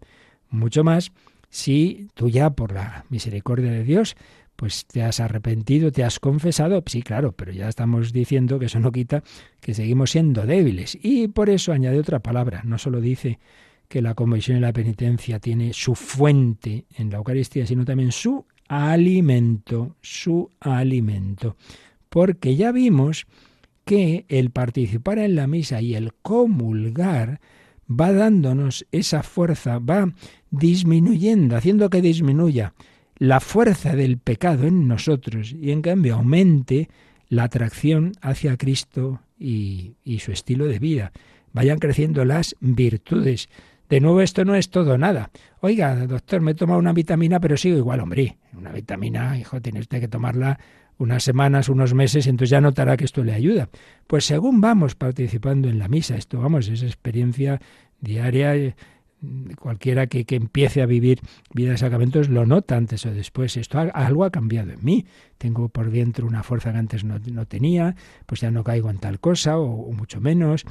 mucho 0.50 0.84
más 0.84 1.12
si 1.48 2.08
tú 2.14 2.28
ya 2.28 2.50
por 2.50 2.72
la 2.72 3.04
misericordia 3.08 3.70
de 3.70 3.84
Dios 3.84 4.16
pues 4.60 4.84
te 4.84 5.02
has 5.02 5.20
arrepentido, 5.20 5.90
te 5.90 6.04
has 6.04 6.20
confesado, 6.20 6.82
sí, 6.84 7.00
claro, 7.00 7.32
pero 7.32 7.50
ya 7.50 7.66
estamos 7.66 8.12
diciendo 8.12 8.58
que 8.58 8.66
eso 8.66 8.78
no 8.78 8.92
quita 8.92 9.22
que 9.58 9.72
seguimos 9.72 10.10
siendo 10.10 10.44
débiles. 10.44 10.98
Y 11.00 11.28
por 11.28 11.48
eso 11.48 11.72
añade 11.72 11.98
otra 11.98 12.18
palabra, 12.18 12.60
no 12.66 12.76
solo 12.76 13.00
dice 13.00 13.38
que 13.88 14.02
la 14.02 14.12
conversión 14.12 14.58
y 14.58 14.60
la 14.60 14.74
penitencia 14.74 15.38
tiene 15.38 15.72
su 15.72 15.94
fuente 15.94 16.84
en 16.94 17.08
la 17.08 17.16
Eucaristía, 17.16 17.64
sino 17.64 17.86
también 17.86 18.12
su 18.12 18.44
alimento, 18.68 19.96
su 20.02 20.50
alimento. 20.60 21.56
Porque 22.10 22.54
ya 22.54 22.70
vimos 22.70 23.26
que 23.86 24.26
el 24.28 24.50
participar 24.50 25.20
en 25.20 25.36
la 25.36 25.46
misa 25.46 25.80
y 25.80 25.94
el 25.94 26.12
comulgar 26.20 27.40
va 27.90 28.12
dándonos 28.12 28.86
esa 28.92 29.22
fuerza, 29.22 29.78
va 29.78 30.12
disminuyendo, 30.50 31.56
haciendo 31.56 31.88
que 31.88 32.02
disminuya 32.02 32.74
la 33.20 33.38
fuerza 33.38 33.94
del 33.94 34.16
pecado 34.16 34.66
en 34.66 34.88
nosotros 34.88 35.52
y 35.52 35.72
en 35.72 35.82
cambio 35.82 36.14
aumente 36.14 36.88
la 37.28 37.44
atracción 37.44 38.12
hacia 38.22 38.56
Cristo 38.56 39.20
y, 39.38 39.94
su 40.20 40.32
estilo 40.32 40.66
de 40.66 40.78
vida. 40.78 41.12
Vayan 41.52 41.78
creciendo 41.78 42.24
las 42.24 42.56
virtudes. 42.60 43.50
De 43.90 44.00
nuevo, 44.00 44.22
esto 44.22 44.46
no 44.46 44.54
es 44.54 44.70
todo 44.70 44.96
nada. 44.96 45.30
Oiga, 45.60 46.06
doctor, 46.06 46.40
me 46.40 46.52
he 46.52 46.54
tomado 46.54 46.78
una 46.78 46.94
vitamina, 46.94 47.40
pero 47.40 47.58
sigo 47.58 47.76
igual, 47.76 48.00
hombre. 48.00 48.38
Una 48.56 48.72
vitamina, 48.72 49.38
hijo, 49.38 49.60
tiene 49.60 49.80
usted 49.80 50.00
que 50.00 50.08
tomarla 50.08 50.58
unas 50.96 51.22
semanas, 51.22 51.68
unos 51.68 51.92
meses, 51.92 52.26
entonces 52.26 52.50
ya 52.50 52.62
notará 52.62 52.96
que 52.96 53.04
esto 53.04 53.22
le 53.22 53.34
ayuda. 53.34 53.68
Pues 54.06 54.24
según 54.24 54.62
vamos 54.62 54.94
participando 54.94 55.68
en 55.68 55.78
la 55.78 55.88
misa, 55.88 56.16
esto, 56.16 56.40
vamos, 56.40 56.68
es 56.68 56.82
experiencia 56.82 57.60
diaria, 58.00 58.74
cualquiera 59.58 60.06
que, 60.06 60.24
empiece 60.28 60.82
a 60.82 60.86
vivir 60.86 61.20
vida 61.52 61.72
de 61.72 61.78
sacramentos 61.78 62.28
lo 62.28 62.46
nota 62.46 62.76
antes 62.76 63.04
o 63.06 63.10
después. 63.12 63.56
Esto 63.56 63.78
algo 63.92 64.24
ha 64.24 64.30
cambiado 64.30 64.72
en 64.72 64.84
mí. 64.84 65.06
Tengo 65.38 65.68
por 65.68 65.90
dentro 65.90 66.26
una 66.26 66.42
fuerza 66.42 66.72
que 66.72 66.78
antes 66.78 67.04
no, 67.04 67.20
tenía, 67.46 67.96
pues 68.26 68.40
ya 68.40 68.50
no 68.50 68.64
caigo 68.64 68.90
en 68.90 68.98
tal 68.98 69.20
cosa 69.20 69.58
o, 69.58 69.92
mucho 69.92 70.20
menos. 70.20 70.64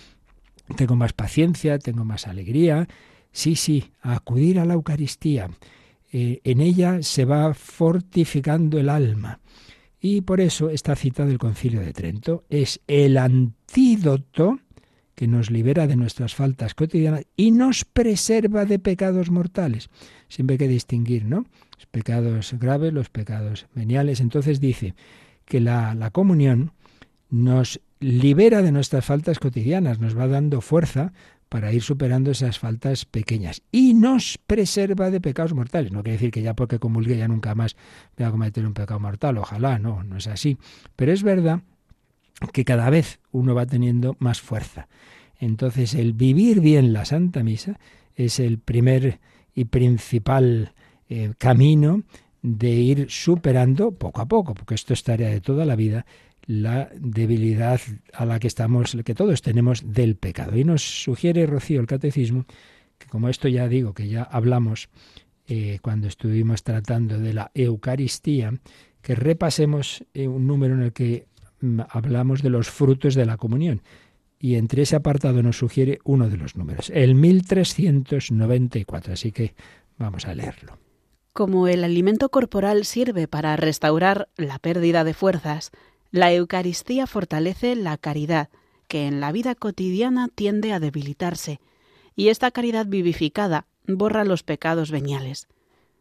Tengo 0.75 0.95
más 0.95 1.13
paciencia, 1.13 1.79
tengo 1.79 2.05
más 2.05 2.27
alegría, 2.27 2.88
Sí, 3.31 3.55
sí, 3.55 3.91
acudir 4.01 4.59
a 4.59 4.65
la 4.65 4.73
Eucaristía. 4.73 5.49
Eh, 6.12 6.41
en 6.43 6.62
ella 6.62 7.03
se 7.03 7.25
va 7.25 7.53
fortificando 7.53 8.79
el 8.79 8.89
alma. 8.89 9.39
Y 10.01 10.21
por 10.21 10.39
eso 10.41 10.69
esta 10.69 10.95
cita 10.95 11.25
del 11.25 11.38
Concilio 11.38 11.81
de 11.81 11.93
Trento 11.93 12.45
es 12.49 12.79
el 12.88 13.17
antídoto 13.17 14.59
que 15.19 15.27
nos 15.27 15.51
libera 15.51 15.86
de 15.86 15.97
nuestras 15.97 16.34
faltas 16.34 16.75
cotidianas 16.75 17.25
y 17.36 17.51
nos 17.51 17.84
preserva 17.84 18.63
de 18.63 18.79
pecados 18.79 19.29
mortales. 19.29 19.89
Siempre 20.29 20.53
hay 20.53 20.60
que 20.60 20.67
distinguir, 20.69 21.25
¿no? 21.25 21.43
Los 21.75 21.88
pecados 21.88 22.55
graves, 22.58 22.93
los 22.93 23.10
pecados 23.10 23.67
veniales. 23.75 24.21
Entonces 24.21 24.62
dice 24.62 24.95
que 25.43 25.60
la, 25.60 25.93
la 25.93 26.12
comunión 26.12 26.71
nos 27.29 27.82
libera 27.99 28.62
de 28.62 28.71
nuestras 28.71 29.03
faltas 29.03 29.39
cotidianas, 29.39 29.99
nos 29.99 30.17
va 30.17 30.25
dando 30.27 30.62
fuerza 30.62 31.12
para 31.49 31.73
ir 31.73 31.82
superando 31.82 32.32
esas 32.32 32.58
faltas 32.58 33.03
pequeñas 33.03 33.62
y 33.73 33.95
nos 33.95 34.38
preserva 34.38 35.12
de 35.12 35.19
pecados 35.19 35.53
mortales. 35.53 35.91
No 35.91 36.01
quiere 36.01 36.13
decir 36.13 36.32
que 36.32 36.43
ya 36.43 36.53
porque 36.53 36.79
comulgue 36.79 37.17
ya 37.17 37.27
nunca 37.27 37.55
más 37.55 37.75
voy 38.17 38.25
a 38.25 38.32
cometer 38.32 38.65
un 38.65 38.73
pecado 38.73 39.01
mortal, 39.01 39.38
ojalá, 39.38 39.79
no, 39.79 40.01
no 40.01 40.15
es 40.15 40.27
así. 40.27 40.58
Pero 40.95 41.12
es 41.12 41.23
verdad 41.23 41.60
que 42.54 42.65
cada 42.65 42.89
vez 42.89 43.19
uno 43.32 43.56
va 43.56 43.65
teniendo 43.65 44.15
más 44.19 44.41
fuerza. 44.41 44.88
Entonces 45.39 45.93
el 45.93 46.13
vivir 46.13 46.60
bien 46.60 46.93
la 46.93 47.06
Santa 47.06 47.43
Misa 47.43 47.80
es 48.15 48.39
el 48.39 48.60
primer 48.60 49.19
y 49.56 49.65
principal 49.65 50.73
eh, 51.10 51.34
camino 51.38 52.04
de 52.41 52.69
ir 52.69 53.06
superando 53.10 53.91
poco 53.91 54.21
a 54.21 54.28
poco, 54.28 54.54
porque 54.54 54.75
esto 54.75 54.93
es 54.93 55.04
tarea 55.04 55.30
de 55.30 55.41
toda 55.41 55.65
la 55.65 55.75
vida, 55.75 56.06
la 56.45 56.89
debilidad 56.95 57.80
a 58.13 58.25
la 58.25 58.39
que 58.39 58.47
estamos, 58.47 58.95
que 59.04 59.15
todos 59.15 59.41
tenemos 59.41 59.93
del 59.93 60.15
pecado. 60.15 60.58
Y 60.58 60.63
nos 60.63 61.04
sugiere 61.04 61.45
Rocío 61.45 61.80
el 61.80 61.88
Catecismo, 61.88 62.45
que 62.97 63.08
como 63.08 63.30
esto 63.30 63.47
ya 63.47 63.67
digo, 63.67 63.93
que 63.93 64.08
ya 64.08 64.23
hablamos 64.23 64.89
eh, 65.47 65.80
cuando 65.82 66.08
estuvimos 66.08 66.63
tratando 66.63 67.19
de 67.19 67.34
la 67.34 67.52
Eucaristía, 67.54 68.54
que 69.02 69.15
repasemos 69.15 70.04
eh, 70.13 70.28
un 70.28 70.47
número 70.47 70.75
en 70.75 70.84
el 70.84 70.93
que 70.93 71.25
hablamos 71.89 72.41
de 72.41 72.49
los 72.49 72.69
frutos 72.69 73.15
de 73.15 73.25
la 73.25 73.37
comunión. 73.37 73.81
Y 74.39 74.55
entre 74.55 74.83
ese 74.83 74.95
apartado 74.95 75.43
nos 75.43 75.57
sugiere 75.57 75.99
uno 76.03 76.29
de 76.29 76.37
los 76.37 76.55
números, 76.55 76.89
el 76.93 77.15
1394. 77.15 79.13
Así 79.13 79.31
que 79.31 79.53
vamos 79.97 80.25
a 80.25 80.33
leerlo. 80.33 80.77
Como 81.33 81.67
el 81.67 81.83
alimento 81.83 82.29
corporal 82.29 82.85
sirve 82.85 83.27
para 83.27 83.55
restaurar 83.55 84.29
la 84.35 84.59
pérdida 84.59 85.03
de 85.03 85.13
fuerzas, 85.13 85.71
la 86.11 86.33
Eucaristía 86.33 87.05
fortalece 87.05 87.75
la 87.75 87.97
caridad, 87.97 88.49
que 88.87 89.07
en 89.07 89.19
la 89.19 89.31
vida 89.31 89.55
cotidiana 89.55 90.29
tiende 90.33 90.73
a 90.73 90.79
debilitarse, 90.79 91.59
y 92.15 92.29
esta 92.29 92.51
caridad 92.51 92.87
vivificada 92.87 93.67
borra 93.87 94.25
los 94.25 94.43
pecados 94.43 94.91
veniales. 94.91 95.47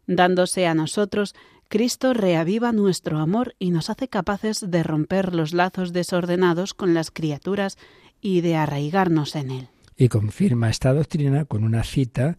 Dándose 0.07 0.67
a 0.67 0.75
nosotros, 0.75 1.35
Cristo 1.69 2.15
reaviva 2.15 2.73
nuestro 2.73 3.19
amor 3.19 3.55
y 3.59 3.71
nos 3.71 3.91
hace 3.91 4.09
capaces 4.09 4.71
de 4.71 4.83
romper 4.83 5.35
los 5.35 5.53
lazos 5.53 5.93
desordenados 5.93 6.73
con 6.73 6.95
las 6.95 7.11
criaturas 7.11 7.77
y 8.23 8.41
de 8.41 8.57
arraigarnos 8.57 9.37
en 9.37 9.51
Él. 9.51 9.69
Y 9.95 10.09
confirma 10.09 10.71
esta 10.71 10.95
doctrina 10.95 11.45
con 11.45 11.65
una 11.65 11.85
cita 11.85 12.39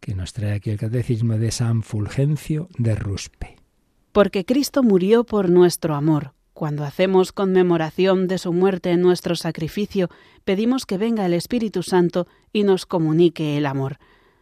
que 0.00 0.14
nos 0.14 0.32
trae 0.32 0.54
aquí 0.54 0.70
el 0.70 0.78
Catecismo 0.78 1.36
de 1.36 1.50
San 1.50 1.82
Fulgencio 1.82 2.68
de 2.78 2.94
Ruspe. 2.94 3.56
Porque 4.12 4.46
Cristo 4.46 4.82
murió 4.82 5.24
por 5.24 5.50
nuestro 5.50 5.94
amor. 5.94 6.32
Cuando 6.54 6.84
hacemos 6.84 7.32
conmemoración 7.32 8.28
de 8.28 8.38
su 8.38 8.54
muerte 8.54 8.92
en 8.92 9.02
nuestro 9.02 9.36
sacrificio, 9.36 10.08
pedimos 10.44 10.86
que 10.86 10.96
venga 10.96 11.26
el 11.26 11.34
Espíritu 11.34 11.82
Santo 11.82 12.26
y 12.50 12.62
nos 12.62 12.86
comunique 12.86 13.58
el 13.58 13.66
amor. 13.66 13.98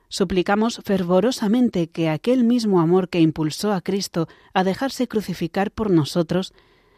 Suplicamos 0.08 0.80
fervorosamente 0.84 1.88
que 1.88 2.08
aquel 2.08 2.44
mismo 2.44 2.80
amor 2.80 3.08
que 3.10 3.20
impulsó 3.20 3.72
a 3.72 3.82
Cristo 3.82 4.26
a 4.54 4.64
dejarse 4.64 5.06
crucificar 5.06 5.70
por 5.70 5.90
nosotros 5.90 6.54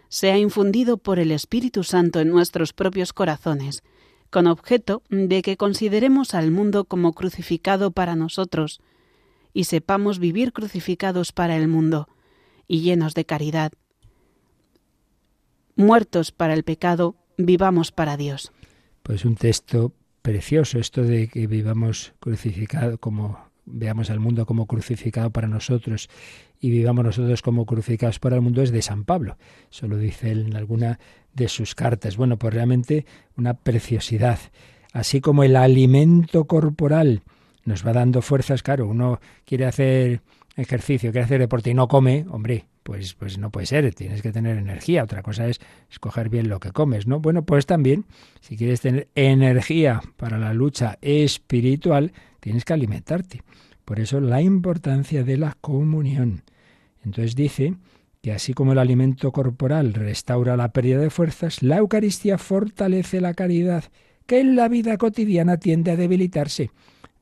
sea 0.09 0.39
infundido 0.39 0.97
por 0.97 1.19
el 1.19 1.33
Espíritu 1.33 1.83
Santo 1.83 2.21
en 2.21 2.31
nuestros 2.31 2.73
propios 2.73 3.13
corazones, 3.13 3.83
con 4.31 4.47
objeto 4.47 5.03
de 5.09 5.43
que 5.43 5.57
consideremos 5.57 6.35
al 6.35 6.53
mundo 6.53 6.85
como 6.85 7.13
crucificado 7.13 7.91
para 7.91 8.15
nosotros, 8.15 8.81
y 9.53 9.65
sepamos 9.65 10.21
vivir 10.21 10.53
crucificados 10.53 11.33
para 11.33 11.57
el 11.57 11.67
mundo, 11.67 12.09
y 12.69 12.83
llenos 12.83 13.15
de 13.15 13.25
caridad. 13.25 13.73
Muertos 15.75 16.31
para 16.31 16.55
el 16.55 16.63
pecado, 16.63 17.17
vivamos 17.37 17.91
para 17.91 18.17
Dios. 18.17 18.53
Pues 19.03 19.25
un 19.25 19.35
texto 19.35 19.93
precioso, 20.23 20.79
esto 20.79 21.03
de 21.03 21.29
que 21.29 21.47
vivamos 21.47 22.15
crucificado 22.21 22.99
como 22.99 23.51
veamos 23.73 24.11
al 24.11 24.21
mundo 24.21 24.47
como 24.47 24.67
crucificado 24.67 25.31
para 25.31 25.49
nosotros 25.49 26.09
y 26.61 26.71
vivamos 26.71 27.05
nosotros 27.05 27.43
como 27.43 27.67
crucificados 27.67 28.19
para 28.19 28.37
el 28.37 28.43
mundo 28.43 28.63
es 28.63 28.71
de 28.71 28.83
San 28.83 29.05
Pablo. 29.05 29.37
Eso 29.71 29.89
lo 29.89 29.97
dice 29.97 30.31
él 30.31 30.47
en 30.47 30.57
alguna 30.57 30.99
de 31.35 31.49
sus 31.49 31.75
cartas. 31.75 32.17
Bueno, 32.17 32.39
pues 32.39 32.53
realmente 32.53 33.07
una 33.37 33.55
preciosidad. 33.55 34.39
Así 34.93 35.21
como 35.21 35.45
el 35.45 35.57
alimento 35.57 36.45
corporal 36.45 37.23
nos 37.65 37.87
va 37.87 37.93
dando 37.93 38.23
fuerzas, 38.23 38.63
claro, 38.63 38.87
uno 38.89 39.21
quiere 39.45 39.67
hacer 39.67 40.23
ejercicio, 40.57 41.13
quiere 41.13 41.25
hacer 41.25 41.41
deporte 41.41 41.71
y 41.71 41.75
no 41.75 41.89
come, 41.89 42.27
hombre, 42.29 42.67
pues, 42.91 43.15
pues 43.15 43.39
no 43.39 43.51
puede 43.51 43.67
ser, 43.67 43.95
tienes 43.95 44.21
que 44.21 44.33
tener 44.33 44.59
energía. 44.59 45.05
Otra 45.05 45.23
cosa 45.23 45.47
es 45.47 45.61
escoger 45.93 46.29
bien 46.29 46.49
lo 46.49 46.59
que 46.59 46.73
comes, 46.73 47.07
¿no? 47.07 47.21
Bueno, 47.21 47.45
pues 47.45 47.65
también, 47.65 48.05
si 48.41 48.57
quieres 48.57 48.81
tener 48.81 49.07
energía 49.15 50.01
para 50.17 50.39
la 50.39 50.53
lucha 50.55 50.99
espiritual, 51.01 52.13
tienes 52.41 52.65
que 52.65 52.73
alimentarte. 52.73 53.43
Por 53.85 54.01
eso 54.01 54.21
la 54.21 54.43
importancia 54.43 55.23
de 55.23 55.37
la 55.37 55.57
comunión. 55.61 56.43
Entonces 57.05 57.37
dice 57.37 57.77
que 58.23 58.33
así 58.33 58.55
como 58.55 58.73
el 58.73 58.79
alimento 58.79 59.31
corporal 59.31 59.95
restaura 59.95 60.57
la 60.57 60.73
pérdida 60.73 60.99
de 60.99 61.11
fuerzas, 61.11 61.63
la 61.63 61.77
Eucaristía 61.77 62.39
fortalece 62.39 63.21
la 63.21 63.35
caridad, 63.35 63.85
que 64.27 64.41
en 64.41 64.57
la 64.57 64.67
vida 64.67 64.99
cotidiana 64.99 65.59
tiende 65.59 65.93
a 65.93 65.97
debilitarse. 65.97 66.73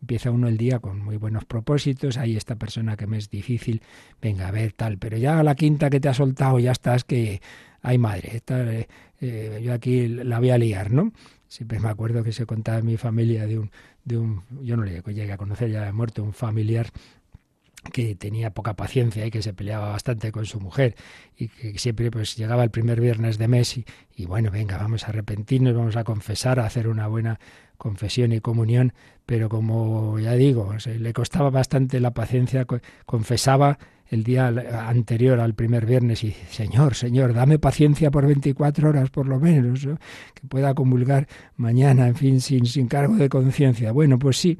Empieza 0.00 0.30
uno 0.30 0.48
el 0.48 0.56
día 0.56 0.78
con 0.78 1.00
muy 1.00 1.16
buenos 1.16 1.44
propósitos, 1.44 2.18
hay 2.18 2.36
esta 2.36 2.56
persona 2.56 2.96
que 2.96 3.06
me 3.06 3.18
es 3.18 3.30
difícil, 3.30 3.82
venga 4.22 4.46
a 4.48 4.50
ver 4.52 4.72
tal, 4.72 4.98
pero 4.98 5.16
ya 5.16 5.40
a 5.40 5.42
la 5.42 5.54
quinta 5.54 5.90
que 5.90 5.98
te 5.98 6.08
ha 6.08 6.14
soltado 6.14 6.58
ya 6.60 6.70
estás 6.70 7.02
que, 7.04 7.40
ay 7.82 7.98
madre, 7.98 8.40
eh, 8.48 8.86
eh, 9.20 9.60
yo 9.62 9.72
aquí 9.72 10.06
la 10.06 10.38
voy 10.38 10.50
a 10.50 10.58
liar, 10.58 10.92
¿no? 10.92 11.12
Siempre 11.48 11.80
me 11.80 11.88
acuerdo 11.88 12.22
que 12.22 12.32
se 12.32 12.46
contaba 12.46 12.78
en 12.78 12.86
mi 12.86 12.96
familia 12.96 13.46
de 13.46 13.58
un, 13.58 13.70
de 14.04 14.18
un 14.18 14.42
yo 14.62 14.76
no 14.76 14.84
le 14.84 15.02
llegué 15.02 15.32
a 15.32 15.36
conocer, 15.36 15.70
ya 15.70 15.84
de 15.84 15.92
muerto, 15.92 16.22
un 16.22 16.32
familiar 16.32 16.86
que 17.92 18.14
tenía 18.14 18.50
poca 18.50 18.74
paciencia 18.74 19.24
y 19.26 19.30
que 19.30 19.42
se 19.42 19.52
peleaba 19.52 19.90
bastante 19.90 20.32
con 20.32 20.46
su 20.46 20.60
mujer 20.60 20.96
y 21.36 21.48
que 21.48 21.78
siempre 21.78 22.10
pues 22.10 22.36
llegaba 22.36 22.64
el 22.64 22.70
primer 22.70 23.00
viernes 23.00 23.38
de 23.38 23.48
mes 23.48 23.78
y, 24.16 24.26
bueno, 24.26 24.50
venga, 24.50 24.76
vamos 24.76 25.04
a 25.04 25.08
arrepentirnos, 25.08 25.74
vamos 25.74 25.96
a 25.96 26.04
confesar, 26.04 26.60
a 26.60 26.66
hacer 26.66 26.88
una 26.88 27.06
buena 27.06 27.38
confesión 27.76 28.32
y 28.32 28.40
comunión, 28.40 28.92
pero 29.24 29.48
como 29.48 30.18
ya 30.18 30.32
digo, 30.32 30.74
le 30.84 31.12
costaba 31.12 31.50
bastante 31.50 32.00
la 32.00 32.10
paciencia, 32.10 32.66
confesaba 33.06 33.78
el 34.10 34.24
día 34.24 34.48
anterior 34.88 35.38
al 35.38 35.54
primer 35.54 35.84
viernes 35.86 36.24
y 36.24 36.34
Señor, 36.50 36.94
Señor, 36.94 37.34
dame 37.34 37.58
paciencia 37.58 38.10
por 38.10 38.26
24 38.26 38.88
horas 38.88 39.10
por 39.10 39.26
lo 39.26 39.38
menos, 39.38 39.86
que 40.34 40.46
pueda 40.48 40.74
comulgar 40.74 41.28
mañana, 41.56 42.08
en 42.08 42.16
fin, 42.16 42.40
sin, 42.40 42.66
sin 42.66 42.88
cargo 42.88 43.16
de 43.16 43.28
conciencia. 43.28 43.92
Bueno, 43.92 44.18
pues 44.18 44.38
sí, 44.38 44.58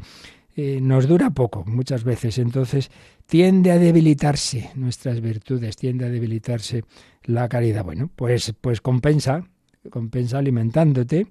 eh, 0.60 0.80
nos 0.80 1.06
dura 1.06 1.30
poco 1.30 1.62
muchas 1.68 2.02
veces, 2.02 2.36
entonces 2.36 2.90
tiende 3.26 3.70
a 3.70 3.78
debilitarse 3.78 4.70
nuestras 4.74 5.20
virtudes, 5.20 5.76
tiende 5.76 6.04
a 6.04 6.08
debilitarse 6.08 6.82
la 7.22 7.48
caridad. 7.48 7.84
Bueno, 7.84 8.10
pues, 8.16 8.52
pues 8.60 8.80
compensa, 8.80 9.44
compensa 9.88 10.38
alimentándote. 10.38 11.28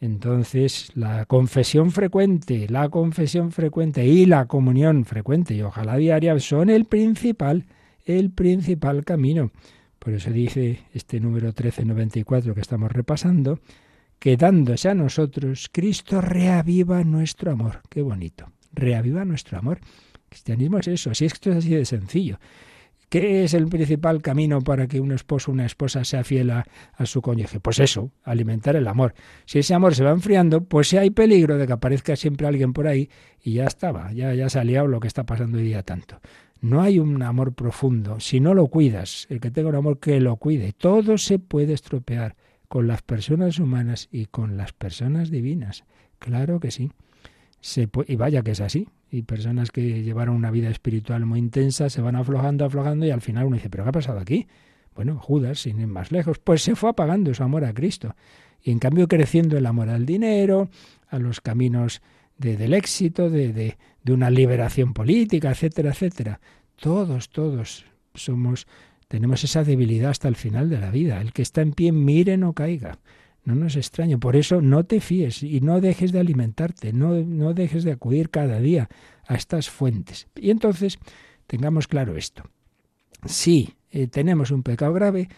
Entonces, 0.00 0.88
la 0.94 1.26
confesión 1.26 1.90
frecuente, 1.90 2.66
la 2.70 2.88
confesión 2.88 3.52
frecuente 3.52 4.06
y 4.06 4.24
la 4.24 4.46
comunión 4.46 5.04
frecuente 5.04 5.52
y 5.52 5.60
ojalá 5.60 5.98
diaria 5.98 6.38
son 6.38 6.70
el 6.70 6.86
principal, 6.86 7.66
el 8.06 8.30
principal 8.30 9.04
camino. 9.04 9.50
Por 9.98 10.14
eso 10.14 10.30
dice 10.30 10.78
este 10.94 11.20
número 11.20 11.48
1394 11.48 12.54
que 12.54 12.62
estamos 12.62 12.90
repasando, 12.90 13.58
que 14.24 14.38
dándose 14.38 14.88
a 14.88 14.94
nosotros, 14.94 15.68
Cristo 15.70 16.22
reaviva 16.22 17.04
nuestro 17.04 17.52
amor. 17.52 17.82
Qué 17.90 18.00
bonito 18.00 18.46
reaviva 18.72 19.22
nuestro 19.26 19.58
amor. 19.58 19.80
cristianismo 20.30 20.78
es 20.78 20.88
eso, 20.88 21.10
así 21.10 21.26
es 21.26 21.32
que 21.32 21.36
esto 21.36 21.50
es 21.50 21.56
así 21.58 21.68
de 21.68 21.84
sencillo. 21.84 22.38
¿Qué 23.10 23.44
es 23.44 23.52
el 23.52 23.66
principal 23.66 24.22
camino 24.22 24.62
para 24.62 24.86
que 24.86 24.98
un 24.98 25.12
esposo 25.12 25.50
o 25.50 25.54
una 25.54 25.66
esposa 25.66 26.04
sea 26.04 26.24
fiel 26.24 26.52
a, 26.52 26.64
su 27.04 27.20
cónyuge? 27.20 27.60
Pues 27.60 27.78
eso, 27.80 28.12
alimentar 28.22 28.76
el 28.76 28.88
amor. 28.88 29.12
Si 29.44 29.58
ese 29.58 29.74
amor 29.74 29.94
se 29.94 30.04
va 30.04 30.12
enfriando, 30.12 30.64
pues 30.64 30.88
si 30.88 30.96
hay 30.96 31.10
peligro 31.10 31.58
de 31.58 31.66
que 31.66 31.74
aparezca 31.74 32.16
siempre 32.16 32.46
alguien 32.46 32.72
por 32.72 32.86
ahí 32.86 33.10
y 33.42 33.52
ya 33.52 33.66
estaba, 33.66 34.10
ya, 34.14 34.32
ya 34.32 34.48
se 34.48 34.58
ha 34.58 34.64
liado 34.64 34.86
lo 34.86 35.00
que 35.00 35.08
está 35.08 35.24
pasando 35.24 35.58
hoy 35.58 35.64
día 35.64 35.82
tanto. 35.82 36.18
No 36.62 36.80
hay 36.80 36.98
un 36.98 37.22
amor 37.22 37.52
profundo. 37.52 38.20
Si 38.20 38.40
no 38.40 38.54
lo 38.54 38.68
cuidas, 38.68 39.26
el 39.28 39.38
que 39.38 39.50
tenga 39.50 39.68
un 39.68 39.74
amor 39.74 40.00
que 40.00 40.18
lo 40.18 40.36
cuide, 40.36 40.72
todo 40.72 41.18
se 41.18 41.38
puede 41.38 41.74
estropear 41.74 42.36
con 42.68 42.86
las 42.86 43.02
personas 43.02 43.58
humanas 43.58 44.08
y 44.10 44.26
con 44.26 44.56
las 44.56 44.72
personas 44.72 45.30
divinas. 45.30 45.84
Claro 46.18 46.60
que 46.60 46.70
sí 46.70 46.90
y 48.06 48.16
vaya 48.16 48.42
que 48.42 48.50
es 48.50 48.60
así, 48.60 48.88
y 49.10 49.22
personas 49.22 49.70
que 49.70 50.02
llevaron 50.02 50.36
una 50.36 50.50
vida 50.50 50.68
espiritual 50.68 51.24
muy 51.24 51.38
intensa 51.38 51.88
se 51.88 52.02
van 52.02 52.16
aflojando, 52.16 52.64
aflojando 52.64 53.06
y 53.06 53.10
al 53.10 53.20
final 53.20 53.46
uno 53.46 53.56
dice, 53.56 53.70
¿pero 53.70 53.84
qué 53.84 53.88
ha 53.88 53.92
pasado 53.92 54.20
aquí? 54.20 54.46
Bueno, 54.94 55.18
Judas, 55.18 55.60
sin 55.60 55.80
ir 55.80 55.86
más 55.86 56.12
lejos, 56.12 56.38
pues 56.38 56.62
se 56.62 56.76
fue 56.76 56.90
apagando 56.90 57.32
su 57.32 57.42
amor 57.42 57.64
a 57.64 57.72
Cristo. 57.72 58.14
Y 58.62 58.70
en 58.70 58.78
cambio 58.78 59.08
creciendo 59.08 59.56
el 59.56 59.66
amor 59.66 59.88
al 59.88 60.06
dinero, 60.06 60.68
a 61.08 61.18
los 61.18 61.40
caminos 61.40 62.02
de, 62.38 62.56
del 62.56 62.74
éxito, 62.74 63.30
de, 63.30 63.52
de, 63.52 63.76
de 64.02 64.12
una 64.12 64.30
liberación 64.30 64.92
política, 64.92 65.50
etcétera, 65.50 65.90
etcétera. 65.90 66.40
Todos, 66.76 67.30
todos 67.30 67.86
somos, 68.14 68.66
tenemos 69.08 69.44
esa 69.44 69.64
debilidad 69.64 70.10
hasta 70.10 70.28
el 70.28 70.36
final 70.36 70.68
de 70.70 70.78
la 70.78 70.90
vida. 70.90 71.20
El 71.20 71.32
que 71.32 71.42
está 71.42 71.60
en 71.62 71.72
pie, 71.72 71.92
mire, 71.92 72.36
no 72.36 72.52
caiga. 72.52 72.98
No 73.44 73.54
nos 73.54 73.76
extraño. 73.76 74.18
Por 74.18 74.36
eso 74.36 74.62
no 74.62 74.84
te 74.84 75.00
fíes 75.00 75.42
y 75.42 75.60
no 75.60 75.80
dejes 75.80 76.12
de 76.12 76.20
alimentarte, 76.20 76.92
no, 76.92 77.14
no 77.14 77.52
dejes 77.52 77.84
de 77.84 77.92
acudir 77.92 78.30
cada 78.30 78.58
día 78.58 78.88
a 79.26 79.34
estas 79.34 79.68
fuentes. 79.68 80.28
Y 80.34 80.50
entonces 80.50 80.98
tengamos 81.46 81.86
claro 81.86 82.16
esto. 82.16 82.44
Si 83.26 83.74
eh, 83.90 84.06
tenemos 84.06 84.50
un 84.50 84.62
pecado 84.62 84.92
grave, 84.92 85.28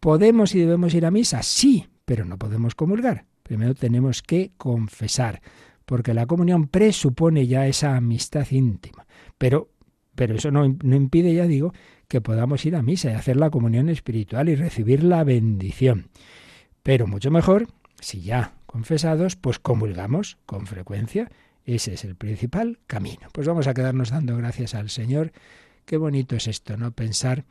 ¿podemos 0.00 0.54
y 0.54 0.60
debemos 0.60 0.94
ir 0.94 1.06
a 1.06 1.10
misa? 1.10 1.42
Sí, 1.42 1.86
pero 2.04 2.24
no 2.24 2.38
podemos 2.38 2.74
comulgar. 2.74 3.26
Primero 3.42 3.74
tenemos 3.74 4.22
que 4.22 4.52
confesar, 4.56 5.40
porque 5.84 6.14
la 6.14 6.26
comunión 6.26 6.68
presupone 6.68 7.46
ya 7.46 7.66
esa 7.66 7.96
amistad 7.96 8.46
íntima. 8.50 9.06
Pero, 9.38 9.70
pero 10.14 10.36
eso 10.36 10.50
no, 10.50 10.76
no 10.82 10.96
impide, 10.96 11.34
ya 11.34 11.46
digo, 11.46 11.72
que 12.12 12.20
podamos 12.20 12.66
ir 12.66 12.76
a 12.76 12.82
misa 12.82 13.10
y 13.10 13.14
hacer 13.14 13.38
la 13.38 13.48
comunión 13.48 13.88
espiritual 13.88 14.50
y 14.50 14.54
recibir 14.54 15.02
la 15.02 15.24
bendición. 15.24 16.10
Pero 16.82 17.06
mucho 17.06 17.30
mejor, 17.30 17.68
si 18.00 18.20
ya 18.20 18.52
confesados, 18.66 19.34
pues 19.34 19.58
comulgamos 19.58 20.36
con 20.44 20.66
frecuencia. 20.66 21.30
Ese 21.64 21.94
es 21.94 22.04
el 22.04 22.14
principal 22.14 22.78
camino. 22.86 23.28
Pues 23.32 23.48
vamos 23.48 23.66
a 23.66 23.72
quedarnos 23.72 24.10
dando 24.10 24.36
gracias 24.36 24.74
al 24.74 24.90
Señor. 24.90 25.32
Qué 25.86 25.96
bonito 25.96 26.36
es 26.36 26.48
esto, 26.48 26.76
¿no? 26.76 26.90
Pensar 26.92 27.46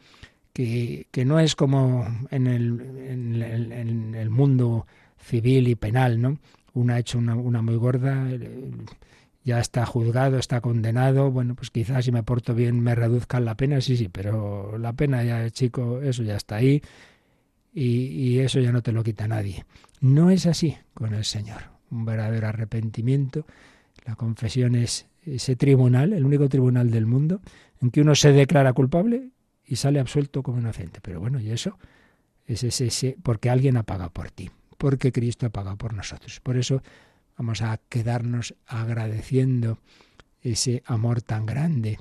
que, 0.54 1.08
que 1.10 1.26
no 1.26 1.40
es 1.40 1.56
como 1.56 2.06
en 2.30 2.46
el, 2.46 2.82
en, 3.10 4.14
el, 4.14 4.30
mundo 4.30 4.86
civil 5.18 5.70
y 5.70 5.74
penal, 5.74 6.22
¿no? 6.22 6.38
Uno 6.76 6.94
ha 6.94 7.00
hecho 7.00 7.18
una, 7.18 7.34
una 7.34 7.64
muy 7.64 7.78
gorda, 7.78 8.28
ya 9.44 9.60
está 9.60 9.86
juzgado, 9.86 10.38
está 10.38 10.62
condenado, 10.62 11.32
bueno, 11.32 11.56
pues 11.56 11.72
quizás 11.72 12.06
si 12.06 12.12
me 12.12 12.24
porto 12.24 12.54
bien 12.54 12.80
me 12.80 12.96
reduzcan 12.96 13.46
la 13.46 13.56
pena, 13.56 13.82
sí, 13.82 13.98
sí, 13.98 14.08
pero 14.08 14.78
la 14.78 14.94
pena 14.94 15.24
ya, 15.24 15.50
chico, 15.50 16.02
eso 16.02 16.24
ya 16.24 16.36
está 16.36 16.58
ahí, 16.58 16.82
y, 17.74 18.40
eso 18.40 18.60
ya 18.60 18.72
no 18.72 18.82
te 18.82 18.92
lo 18.92 19.04
quita 19.04 19.28
nadie. 19.28 19.66
No 20.00 20.30
es 20.30 20.46
así 20.46 20.78
con 20.94 21.14
el 21.14 21.24
Señor. 21.24 21.64
Un 21.90 22.06
verdadero 22.06 22.48
arrepentimiento. 22.48 23.46
La 24.06 24.16
confesión 24.16 24.76
es 24.76 25.08
ese 25.24 25.56
tribunal, 25.56 26.14
el 26.14 26.26
único 26.26 26.50
tribunal 26.50 26.92
del 26.92 27.06
mundo, 27.06 27.42
en 27.82 27.92
que 27.92 28.02
uno 28.02 28.16
se 28.16 28.32
declara 28.32 28.74
culpable 28.74 29.30
y 29.66 29.76
sale 29.76 30.00
absuelto 30.00 30.44
como 30.44 30.60
inocente. 30.60 31.00
Pero 31.02 31.20
bueno, 31.20 31.40
y 31.40 31.52
eso 31.52 31.78
es 32.46 32.64
ese, 32.64 32.88
ese 32.88 33.18
porque 33.22 33.50
alguien 33.50 33.78
ha 33.78 33.84
pagado 33.84 34.10
por 34.10 34.32
ti, 34.32 34.50
porque 34.78 35.12
Cristo 35.12 35.46
ha 35.46 35.50
pagado 35.50 35.78
por 35.78 35.94
nosotros. 35.94 36.40
Por 36.42 36.58
eso 36.58 36.82
vamos 37.38 37.62
a 37.62 37.78
quedarnos 37.90 38.56
agradeciendo 38.68 39.80
ese 40.42 40.84
amor 40.86 41.22
tan 41.22 41.46
grande, 41.46 42.00